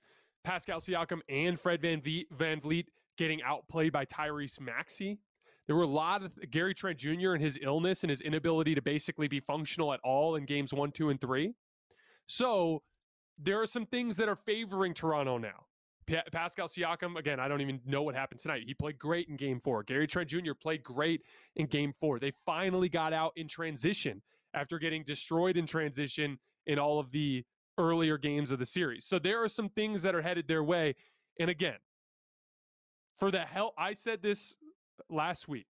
Pascal 0.47 0.79
Siakam 0.79 1.19
and 1.27 1.59
Fred 1.59 1.81
Van, 1.81 1.99
v- 1.99 2.25
VanVleet 2.37 2.85
getting 3.17 3.41
outplayed 3.43 3.91
by 3.91 4.05
Tyrese 4.05 4.61
Maxey. 4.61 5.19
There 5.65 5.75
were 5.75 5.83
a 5.83 5.87
lot 5.87 6.23
of 6.23 6.31
Gary 6.51 6.73
Trent 6.73 6.97
Jr. 6.97 7.33
and 7.33 7.43
his 7.43 7.59
illness 7.61 8.05
and 8.05 8.09
his 8.09 8.21
inability 8.21 8.73
to 8.73 8.81
basically 8.81 9.27
be 9.27 9.41
functional 9.41 9.91
at 9.91 9.99
all 10.05 10.37
in 10.37 10.45
games 10.45 10.73
one, 10.73 10.93
two, 10.93 11.09
and 11.09 11.19
three. 11.19 11.53
So 12.27 12.81
there 13.37 13.61
are 13.61 13.65
some 13.65 13.85
things 13.85 14.15
that 14.15 14.29
are 14.29 14.37
favoring 14.37 14.93
Toronto 14.93 15.37
now. 15.37 15.65
Pa- 16.07 16.23
Pascal 16.31 16.69
Siakam, 16.69 17.17
again, 17.17 17.41
I 17.41 17.49
don't 17.49 17.59
even 17.59 17.81
know 17.85 18.03
what 18.03 18.15
happened 18.15 18.39
tonight. 18.39 18.63
He 18.65 18.73
played 18.73 18.97
great 18.97 19.27
in 19.27 19.35
game 19.35 19.59
four. 19.59 19.83
Gary 19.83 20.07
Trent 20.07 20.29
Jr. 20.29 20.53
played 20.53 20.81
great 20.81 21.23
in 21.57 21.65
game 21.65 21.91
four. 21.99 22.19
They 22.19 22.31
finally 22.45 22.87
got 22.87 23.11
out 23.11 23.33
in 23.35 23.49
transition 23.49 24.21
after 24.53 24.79
getting 24.79 25.03
destroyed 25.03 25.57
in 25.57 25.65
transition 25.65 26.39
in 26.67 26.79
all 26.79 27.01
of 27.01 27.11
the 27.11 27.43
earlier 27.77 28.17
games 28.17 28.51
of 28.51 28.59
the 28.59 28.65
series. 28.65 29.05
So 29.05 29.19
there 29.19 29.43
are 29.43 29.49
some 29.49 29.69
things 29.69 30.01
that 30.01 30.15
are 30.15 30.21
headed 30.21 30.47
their 30.47 30.63
way. 30.63 30.95
And 31.39 31.49
again, 31.49 31.77
for 33.17 33.31
the 33.31 33.41
health, 33.41 33.73
I 33.77 33.93
said 33.93 34.21
this 34.21 34.55
last 35.09 35.47
week. 35.47 35.67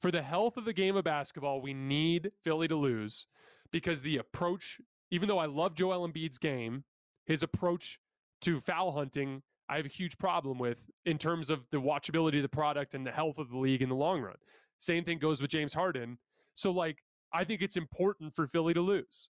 For 0.00 0.10
the 0.10 0.22
health 0.22 0.56
of 0.56 0.64
the 0.64 0.72
game 0.72 0.96
of 0.96 1.04
basketball, 1.04 1.60
we 1.60 1.72
need 1.72 2.30
Philly 2.42 2.68
to 2.68 2.76
lose 2.76 3.26
because 3.70 4.02
the 4.02 4.18
approach, 4.18 4.80
even 5.10 5.28
though 5.28 5.38
I 5.38 5.46
love 5.46 5.74
Joel 5.74 6.06
Embiid's 6.06 6.38
game, 6.38 6.84
his 7.26 7.42
approach 7.42 7.98
to 8.42 8.60
foul 8.60 8.92
hunting, 8.92 9.42
I 9.68 9.76
have 9.76 9.86
a 9.86 9.88
huge 9.88 10.18
problem 10.18 10.58
with 10.58 10.90
in 11.06 11.16
terms 11.16 11.48
of 11.48 11.68
the 11.70 11.78
watchability 11.78 12.36
of 12.36 12.42
the 12.42 12.48
product 12.48 12.94
and 12.94 13.06
the 13.06 13.10
health 13.10 13.38
of 13.38 13.48
the 13.48 13.56
league 13.56 13.82
in 13.82 13.88
the 13.88 13.94
long 13.94 14.20
run. 14.20 14.36
Same 14.78 15.04
thing 15.04 15.18
goes 15.18 15.40
with 15.40 15.50
James 15.50 15.72
Harden. 15.72 16.18
So, 16.52 16.70
like, 16.70 16.98
I 17.32 17.44
think 17.44 17.62
it's 17.62 17.76
important 17.76 18.34
for 18.34 18.46
Philly 18.46 18.74
to 18.74 18.80
lose. 18.80 19.30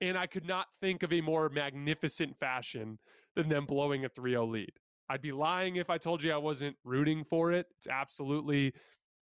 And 0.00 0.16
I 0.16 0.26
could 0.26 0.46
not 0.46 0.66
think 0.80 1.02
of 1.02 1.12
a 1.12 1.20
more 1.20 1.48
magnificent 1.48 2.38
fashion 2.38 2.98
than 3.36 3.48
them 3.48 3.66
blowing 3.66 4.04
a 4.04 4.08
3 4.08 4.32
0 4.32 4.46
lead. 4.46 4.72
I'd 5.10 5.22
be 5.22 5.32
lying 5.32 5.76
if 5.76 5.90
I 5.90 5.98
told 5.98 6.22
you 6.22 6.32
I 6.32 6.36
wasn't 6.36 6.76
rooting 6.84 7.24
for 7.24 7.50
it. 7.52 7.66
It's 7.78 7.88
absolutely 7.88 8.74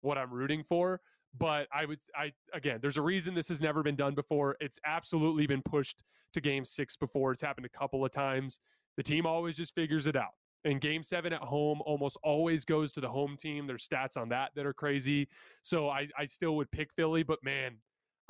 what 0.02 0.18
I'm 0.18 0.32
rooting 0.32 0.62
for. 0.64 1.00
but 1.38 1.66
I 1.72 1.84
would, 1.84 1.98
I 2.16 2.32
again, 2.52 2.78
there's 2.80 2.96
a 2.96 3.02
reason 3.02 3.34
this 3.34 3.48
has 3.48 3.60
never 3.60 3.82
been 3.82 3.96
done 3.96 4.14
before. 4.14 4.56
It's 4.60 4.78
absolutely 4.84 5.46
been 5.46 5.62
pushed 5.62 6.02
to 6.32 6.40
game 6.40 6.64
six 6.64 6.96
before. 6.96 7.32
It's 7.32 7.42
happened 7.42 7.66
a 7.66 7.78
couple 7.78 8.04
of 8.04 8.10
times. 8.10 8.60
The 8.96 9.02
team 9.02 9.26
always 9.26 9.56
just 9.56 9.74
figures 9.74 10.06
it 10.06 10.16
out. 10.16 10.32
And 10.64 10.80
game 10.80 11.02
seven 11.02 11.32
at 11.32 11.42
home 11.42 11.80
almost 11.84 12.18
always 12.24 12.64
goes 12.64 12.92
to 12.92 13.00
the 13.00 13.08
home 13.08 13.36
team. 13.38 13.66
There's 13.66 13.86
stats 13.86 14.16
on 14.16 14.28
that 14.30 14.50
that 14.56 14.66
are 14.66 14.72
crazy. 14.72 15.28
So 15.62 15.88
I, 15.88 16.08
I 16.18 16.24
still 16.24 16.56
would 16.56 16.70
pick 16.70 16.92
Philly, 16.94 17.22
but 17.22 17.38
man, 17.44 17.76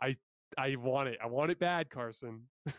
I 0.01 0.15
I 0.59 0.77
want 0.77 1.09
it. 1.09 1.19
I 1.23 1.27
want 1.27 1.51
it 1.51 1.59
bad, 1.59 1.91
Carson. 1.91 2.43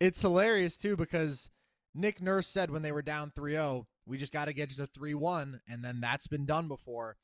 it's 0.00 0.20
hilarious 0.20 0.76
too 0.76 0.96
because 0.96 1.50
Nick 1.94 2.20
Nurse 2.20 2.48
said 2.48 2.70
when 2.70 2.82
they 2.82 2.92
were 2.92 3.02
down 3.02 3.32
3-0, 3.36 3.84
we 4.06 4.18
just 4.18 4.32
got 4.32 4.46
to 4.46 4.52
get 4.52 4.70
to 4.70 4.86
3-1 4.86 5.60
and 5.68 5.84
then 5.84 6.00
that's 6.00 6.26
been 6.26 6.46
done 6.46 6.68
before. 6.68 7.16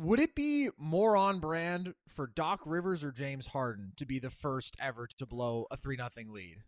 Would 0.00 0.20
it 0.20 0.34
be 0.34 0.70
more 0.78 1.16
on 1.16 1.40
brand 1.40 1.94
for 2.08 2.28
Doc 2.28 2.60
Rivers 2.64 3.02
or 3.02 3.10
James 3.10 3.48
Harden 3.48 3.92
to 3.96 4.06
be 4.06 4.20
the 4.20 4.30
first 4.30 4.76
ever 4.80 5.08
to 5.18 5.26
blow 5.26 5.66
a 5.70 5.76
3 5.76 5.96
nothing 5.96 6.32
lead? 6.32 6.58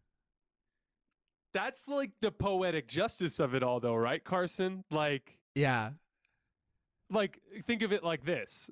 That's 1.54 1.88
like 1.88 2.10
the 2.20 2.30
poetic 2.30 2.88
justice 2.88 3.40
of 3.40 3.54
it 3.54 3.62
all 3.62 3.80
though, 3.80 3.94
right, 3.94 4.22
Carson? 4.22 4.84
Like 4.90 5.38
Yeah. 5.54 5.90
Like 7.08 7.38
think 7.66 7.82
of 7.82 7.92
it 7.92 8.04
like 8.04 8.24
this. 8.24 8.70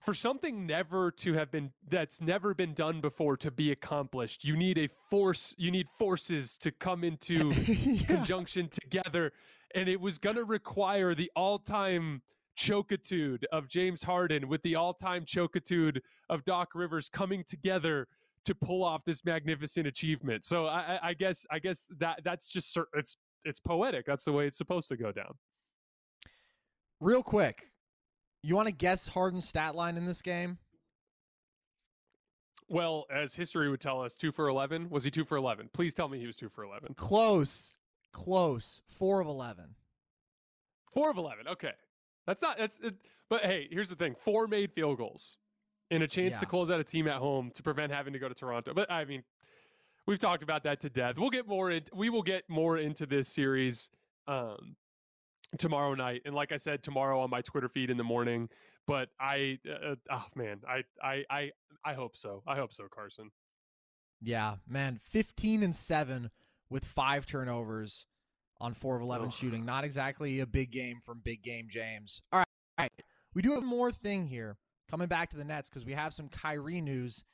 For 0.00 0.14
something 0.14 0.64
never 0.64 1.10
to 1.10 1.34
have 1.34 1.50
been 1.50 1.72
that's 1.90 2.20
never 2.20 2.54
been 2.54 2.72
done 2.72 3.00
before 3.00 3.36
to 3.38 3.50
be 3.50 3.72
accomplished, 3.72 4.44
you 4.44 4.56
need 4.56 4.78
a 4.78 4.88
force, 5.10 5.54
you 5.58 5.70
need 5.70 5.88
forces 5.98 6.56
to 6.58 6.70
come 6.70 7.02
into 7.04 7.48
yeah. 7.66 8.06
conjunction 8.06 8.68
together 8.68 9.32
and 9.74 9.88
it 9.88 10.00
was 10.00 10.18
going 10.18 10.36
to 10.36 10.44
require 10.44 11.14
the 11.14 11.30
all-time 11.36 12.22
chokitude 12.56 13.44
of 13.52 13.68
James 13.68 14.02
Harden 14.02 14.48
with 14.48 14.62
the 14.62 14.74
all-time 14.74 15.24
chokitude 15.24 16.00
of 16.28 16.44
Doc 16.44 16.70
Rivers 16.74 17.08
coming 17.08 17.44
together 17.46 18.08
to 18.44 18.54
pull 18.54 18.82
off 18.82 19.04
this 19.04 19.24
magnificent 19.24 19.86
achievement. 19.86 20.44
So 20.44 20.66
I, 20.66 20.98
I 21.02 21.14
guess 21.14 21.46
I 21.50 21.58
guess 21.58 21.84
that 21.98 22.20
that's 22.24 22.48
just 22.48 22.76
it's 22.94 23.16
it's 23.44 23.60
poetic. 23.60 24.06
That's 24.06 24.24
the 24.24 24.32
way 24.32 24.46
it's 24.46 24.58
supposed 24.58 24.88
to 24.88 24.96
go 24.96 25.12
down. 25.12 25.32
Real 27.00 27.22
quick, 27.22 27.62
you 28.42 28.54
want 28.54 28.66
to 28.66 28.72
guess 28.72 29.08
Harden's 29.08 29.48
stat 29.48 29.74
line 29.74 29.96
in 29.96 30.06
this 30.06 30.22
game? 30.22 30.58
Well, 32.68 33.06
as 33.10 33.34
history 33.34 33.70
would 33.70 33.80
tell 33.80 34.02
us, 34.02 34.14
two 34.14 34.30
for 34.30 34.48
eleven. 34.48 34.90
Was 34.90 35.04
he 35.04 35.10
two 35.10 35.24
for 35.24 35.36
eleven? 35.36 35.70
Please 35.72 35.94
tell 35.94 36.08
me 36.08 36.18
he 36.18 36.26
was 36.26 36.36
two 36.36 36.50
for 36.50 36.64
eleven. 36.64 36.94
Close, 36.94 37.78
close. 38.12 38.82
Four 38.88 39.20
of 39.20 39.26
eleven. 39.26 39.74
Four 40.92 41.10
of 41.10 41.16
eleven. 41.16 41.48
Okay, 41.48 41.72
that's 42.26 42.42
not 42.42 42.58
that's. 42.58 42.78
It, 42.80 42.94
but 43.30 43.42
hey, 43.42 43.68
here's 43.70 43.88
the 43.88 43.96
thing: 43.96 44.14
four 44.20 44.46
made 44.46 44.72
field 44.72 44.98
goals, 44.98 45.38
and 45.90 46.02
a 46.02 46.06
chance 46.06 46.34
yeah. 46.34 46.40
to 46.40 46.46
close 46.46 46.70
out 46.70 46.78
a 46.78 46.84
team 46.84 47.08
at 47.08 47.16
home 47.16 47.50
to 47.54 47.62
prevent 47.62 47.90
having 47.90 48.12
to 48.12 48.18
go 48.18 48.28
to 48.28 48.34
Toronto. 48.34 48.74
But 48.74 48.90
I 48.90 49.06
mean, 49.06 49.22
we've 50.06 50.18
talked 50.18 50.42
about 50.42 50.64
that 50.64 50.80
to 50.82 50.90
death. 50.90 51.18
We'll 51.18 51.30
get 51.30 51.48
more 51.48 51.70
into 51.70 51.90
we 51.94 52.10
will 52.10 52.22
get 52.22 52.50
more 52.50 52.76
into 52.76 53.06
this 53.06 53.28
series 53.28 53.88
um, 54.26 54.76
tomorrow 55.56 55.94
night, 55.94 56.22
and 56.24 56.34
like 56.34 56.52
I 56.52 56.56
said, 56.56 56.82
tomorrow 56.82 57.20
on 57.20 57.30
my 57.30 57.40
Twitter 57.42 57.68
feed 57.68 57.90
in 57.90 57.96
the 57.96 58.04
morning. 58.04 58.48
But 58.86 59.08
I, 59.20 59.58
uh, 59.68 59.92
uh 59.92 59.94
oh 60.10 60.26
man, 60.34 60.60
I, 60.68 60.82
I, 61.02 61.24
I, 61.30 61.50
I 61.84 61.94
hope 61.94 62.16
so. 62.16 62.42
I 62.46 62.56
hope 62.56 62.72
so, 62.72 62.84
Carson. 62.90 63.30
Yeah, 64.20 64.56
man, 64.68 65.00
fifteen 65.04 65.62
and 65.62 65.74
seven 65.74 66.30
with 66.70 66.84
five 66.84 67.26
turnovers 67.26 68.06
on 68.60 68.74
four 68.74 68.96
of 68.96 69.02
11 69.02 69.30
shooting. 69.30 69.64
Not 69.64 69.84
exactly 69.84 70.40
a 70.40 70.46
big 70.46 70.70
game 70.70 71.00
from 71.04 71.20
big 71.24 71.42
game 71.42 71.68
James. 71.70 72.22
All 72.32 72.40
right. 72.40 72.46
All 72.78 72.84
right. 72.84 72.92
We 73.34 73.42
do 73.42 73.52
have 73.52 73.62
more 73.62 73.92
thing 73.92 74.26
here 74.26 74.56
coming 74.90 75.08
back 75.08 75.30
to 75.30 75.36
the 75.36 75.44
Nets 75.44 75.68
because 75.68 75.84
we 75.84 75.92
have 75.92 76.12
some 76.12 76.28
Kyrie 76.28 76.80
news. 76.80 77.24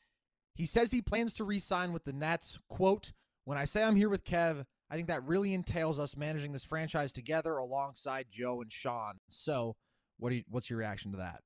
He 0.55 0.67
says 0.67 0.91
he 0.91 1.01
plans 1.01 1.35
to 1.35 1.45
re 1.45 1.59
sign 1.59 1.93
with 1.93 2.05
the 2.05 2.13
Nets. 2.13 2.59
Quote, 2.69 3.13
when 3.45 3.59
I 3.59 3.65
say 3.65 3.83
I'm 3.83 3.97
here 3.97 4.09
with 4.09 4.25
Kev, 4.25 4.65
I 4.91 4.97
think 4.97 5.09
that 5.09 5.25
really 5.25 5.55
entails 5.55 5.99
us 5.99 6.17
managing 6.17 6.53
this 6.53 6.65
franchise 6.65 7.13
together 7.13 7.57
alongside 7.57 8.27
Joe 8.31 8.61
and 8.61 8.73
Sean. 8.73 9.15
So, 9.29 9.77
what 10.19 10.31
do 10.31 10.37
you, 10.37 10.45
what's 10.51 10.71
your 10.71 10.79
reaction 10.79 11.11
to 11.13 11.19
that? 11.19 11.41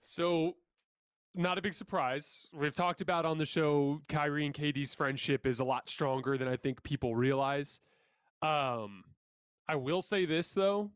So, 0.00 0.56
not 1.34 1.58
a 1.58 1.62
big 1.62 1.74
surprise. 1.74 2.46
We've 2.52 2.74
talked 2.74 3.00
about 3.00 3.24
on 3.24 3.38
the 3.38 3.44
show 3.44 4.00
Kyrie 4.08 4.46
and 4.46 4.54
KD's 4.54 4.94
friendship 4.94 5.46
is 5.46 5.60
a 5.60 5.64
lot 5.64 5.88
stronger 5.88 6.38
than 6.38 6.48
I 6.48 6.56
think 6.56 6.82
people 6.82 7.14
realize. 7.14 7.80
Um, 8.42 9.04
I 9.68 9.76
will 9.76 10.02
say 10.02 10.24
this 10.24 10.52
though, 10.54 10.90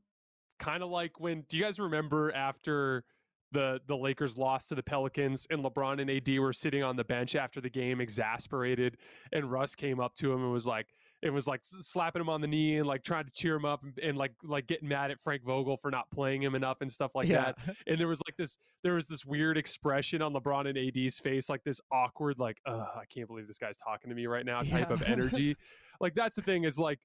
kind 0.59 0.83
of 0.83 0.91
like 0.91 1.21
when 1.21 1.45
do 1.49 1.59
you 1.59 1.63
guys 1.63 1.79
remember 1.79 2.33
after 2.33 3.05
the 3.53 3.81
the 3.87 3.97
Lakers 3.97 4.37
lost 4.37 4.69
to 4.71 4.75
the 4.75 4.83
Pelicans 4.83 5.47
and 5.51 5.63
LeBron 5.65 6.01
and 6.01 6.11
AD 6.11 6.39
were 6.39 6.53
sitting 6.53 6.83
on 6.83 6.97
the 6.97 7.05
bench 7.05 7.35
after 7.35 7.61
the 7.61 7.71
game, 7.71 8.01
exasperated, 8.01 8.97
and 9.33 9.51
Russ 9.51 9.75
came 9.75 10.01
up 10.01 10.15
to 10.17 10.33
him 10.33 10.43
and 10.43 10.53
was 10.53 10.67
like, 10.67 10.89
it 11.23 11.33
was 11.33 11.47
like 11.47 11.61
slapping 11.63 12.21
him 12.21 12.29
on 12.29 12.41
the 12.41 12.47
knee 12.47 12.79
and 12.79 12.87
like 12.87 13.05
trying 13.05 13.25
to 13.25 13.31
cheer 13.31 13.55
him 13.55 13.65
up 13.65 13.83
and, 13.85 13.97
and 14.01 14.19
like 14.19 14.33
like 14.43 14.67
getting 14.67 14.89
mad 14.89 15.11
at 15.11 15.21
Frank 15.21 15.45
Vogel 15.45 15.77
for 15.77 15.91
not 15.91 16.11
playing 16.11 16.43
him 16.43 16.55
enough 16.55 16.81
and 16.81 16.91
stuff 16.91 17.13
like 17.15 17.29
yeah. 17.29 17.53
that. 17.53 17.77
And 17.87 17.99
there 17.99 18.09
was 18.09 18.21
like 18.27 18.37
this 18.37 18.59
there 18.83 18.95
was 18.95 19.07
this 19.07 19.25
weird 19.25 19.57
expression 19.57 20.23
on 20.23 20.33
LeBron 20.33 20.69
and 20.69 20.79
AD's 20.79 21.19
face, 21.19 21.49
like 21.49 21.63
this 21.65 21.81
awkward, 21.91 22.39
like, 22.39 22.59
I 22.67 23.05
can't 23.09 23.29
believe 23.29 23.47
this 23.47 23.59
guy's 23.59 23.77
talking 23.77 24.09
to 24.11 24.17
me 24.17 24.27
right 24.27 24.45
now 24.45 24.63
type 24.63 24.89
yeah. 24.89 24.95
of 24.95 25.03
energy. 25.07 25.57
like 26.01 26.15
that's 26.15 26.37
the 26.37 26.43
thing 26.43 26.65
is 26.65 26.79
like 26.79 26.99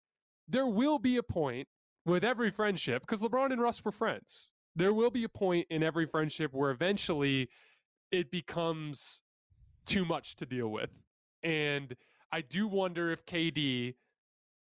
there 0.47 0.67
will 0.67 0.97
be 0.97 1.17
a 1.17 1.23
point 1.23 1.67
with 2.05 2.23
every 2.23 2.49
friendship 2.49 3.01
because 3.01 3.21
LeBron 3.21 3.51
and 3.51 3.61
Russ 3.61 3.83
were 3.83 3.91
friends. 3.91 4.47
There 4.77 4.93
will 4.93 5.09
be 5.09 5.23
a 5.23 5.29
point 5.29 5.67
in 5.69 5.83
every 5.83 6.05
friendship 6.05 6.53
where 6.53 6.71
eventually 6.71 7.49
it 8.11 8.31
becomes 8.31 9.23
too 9.85 10.05
much 10.05 10.35
to 10.37 10.45
deal 10.45 10.69
with. 10.69 10.91
And 11.43 11.95
I 12.31 12.41
do 12.41 12.67
wonder 12.67 13.11
if 13.11 13.25
KD 13.25 13.95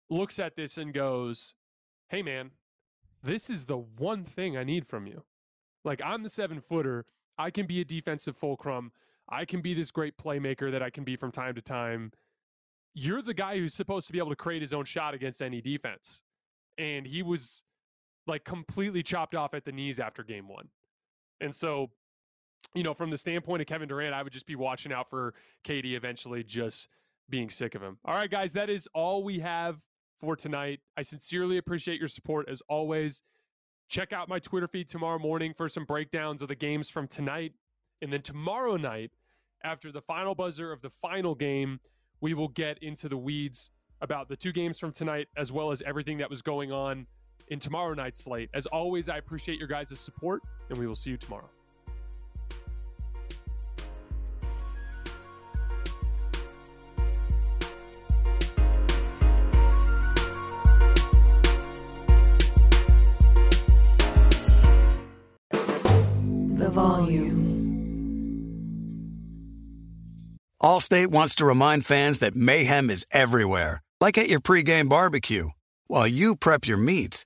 looks 0.09 0.39
at 0.39 0.55
this 0.55 0.77
and 0.77 0.93
goes, 0.93 1.55
Hey, 2.09 2.21
man, 2.21 2.51
this 3.23 3.49
is 3.49 3.65
the 3.65 3.77
one 3.77 4.23
thing 4.23 4.55
I 4.55 4.63
need 4.63 4.87
from 4.87 5.07
you. 5.07 5.23
Like, 5.83 6.01
I'm 6.01 6.23
the 6.23 6.29
seven 6.29 6.61
footer. 6.61 7.05
I 7.37 7.49
can 7.49 7.65
be 7.65 7.81
a 7.81 7.85
defensive 7.85 8.37
fulcrum. 8.37 8.91
I 9.27 9.45
can 9.45 9.61
be 9.61 9.73
this 9.73 9.91
great 9.91 10.17
playmaker 10.17 10.71
that 10.71 10.83
I 10.83 10.89
can 10.89 11.03
be 11.03 11.15
from 11.15 11.31
time 11.31 11.55
to 11.55 11.61
time 11.61 12.11
you're 12.93 13.21
the 13.21 13.33
guy 13.33 13.57
who's 13.57 13.73
supposed 13.73 14.07
to 14.07 14.13
be 14.13 14.19
able 14.19 14.29
to 14.29 14.35
create 14.35 14.61
his 14.61 14.73
own 14.73 14.85
shot 14.85 15.13
against 15.13 15.41
any 15.41 15.61
defense. 15.61 16.21
And 16.77 17.05
he 17.05 17.23
was 17.23 17.63
like 18.27 18.43
completely 18.43 19.03
chopped 19.03 19.35
off 19.35 19.53
at 19.53 19.65
the 19.65 19.71
knees 19.71 19.99
after 19.99 20.23
game 20.23 20.47
one. 20.47 20.67
And 21.41 21.53
so, 21.53 21.89
you 22.73 22.83
know, 22.83 22.93
from 22.93 23.09
the 23.09 23.17
standpoint 23.17 23.61
of 23.61 23.67
Kevin 23.67 23.87
Durant, 23.87 24.13
I 24.13 24.23
would 24.23 24.33
just 24.33 24.47
be 24.47 24.55
watching 24.55 24.91
out 24.91 25.09
for 25.09 25.33
KD 25.65 25.93
eventually 25.93 26.43
just 26.43 26.87
being 27.29 27.49
sick 27.49 27.75
of 27.75 27.81
him. 27.81 27.97
All 28.05 28.15
right, 28.15 28.29
guys, 28.29 28.53
that 28.53 28.69
is 28.69 28.87
all 28.93 29.23
we 29.23 29.39
have 29.39 29.79
for 30.19 30.35
tonight. 30.35 30.79
I 30.97 31.01
sincerely 31.01 31.57
appreciate 31.57 31.99
your 31.99 32.07
support 32.07 32.47
as 32.49 32.61
always. 32.69 33.23
Check 33.89 34.13
out 34.13 34.29
my 34.29 34.39
Twitter 34.39 34.67
feed 34.67 34.87
tomorrow 34.87 35.19
morning 35.19 35.53
for 35.53 35.67
some 35.67 35.85
breakdowns 35.85 36.41
of 36.41 36.47
the 36.47 36.55
games 36.55 36.89
from 36.89 37.07
tonight. 37.07 37.53
And 38.01 38.11
then 38.11 38.21
tomorrow 38.21 38.77
night, 38.77 39.11
after 39.63 39.91
the 39.91 40.01
final 40.01 40.35
buzzer 40.35 40.71
of 40.71 40.81
the 40.81 40.89
final 40.89 41.35
game, 41.35 41.79
we 42.21 42.33
will 42.33 42.47
get 42.49 42.81
into 42.81 43.09
the 43.09 43.17
weeds 43.17 43.71
about 44.01 44.27
the 44.27 44.35
two 44.35 44.51
games 44.51 44.79
from 44.79 44.91
tonight, 44.91 45.27
as 45.37 45.51
well 45.51 45.71
as 45.71 45.81
everything 45.83 46.17
that 46.17 46.29
was 46.29 46.41
going 46.41 46.71
on 46.71 47.05
in 47.47 47.59
tomorrow 47.59 47.93
night's 47.93 48.23
slate. 48.23 48.49
As 48.53 48.65
always, 48.67 49.09
I 49.09 49.17
appreciate 49.17 49.59
your 49.59 49.67
guys' 49.67 49.99
support, 49.99 50.41
and 50.69 50.77
we 50.77 50.87
will 50.87 50.95
see 50.95 51.11
you 51.11 51.17
tomorrow. 51.17 51.49
The 66.57 66.69
volume. 66.69 67.43
Allstate 70.61 71.07
wants 71.07 71.35
to 71.35 71.45
remind 71.45 71.85
fans 71.85 72.19
that 72.19 72.35
mayhem 72.35 72.89
is 72.89 73.05
everywhere, 73.11 73.81
like 73.99 74.17
at 74.17 74.29
your 74.29 74.39
pregame 74.39 74.87
barbecue. 74.87 75.49
While 75.87 76.07
you 76.07 76.37
prep 76.37 76.65
your 76.65 76.77
meats, 76.77 77.25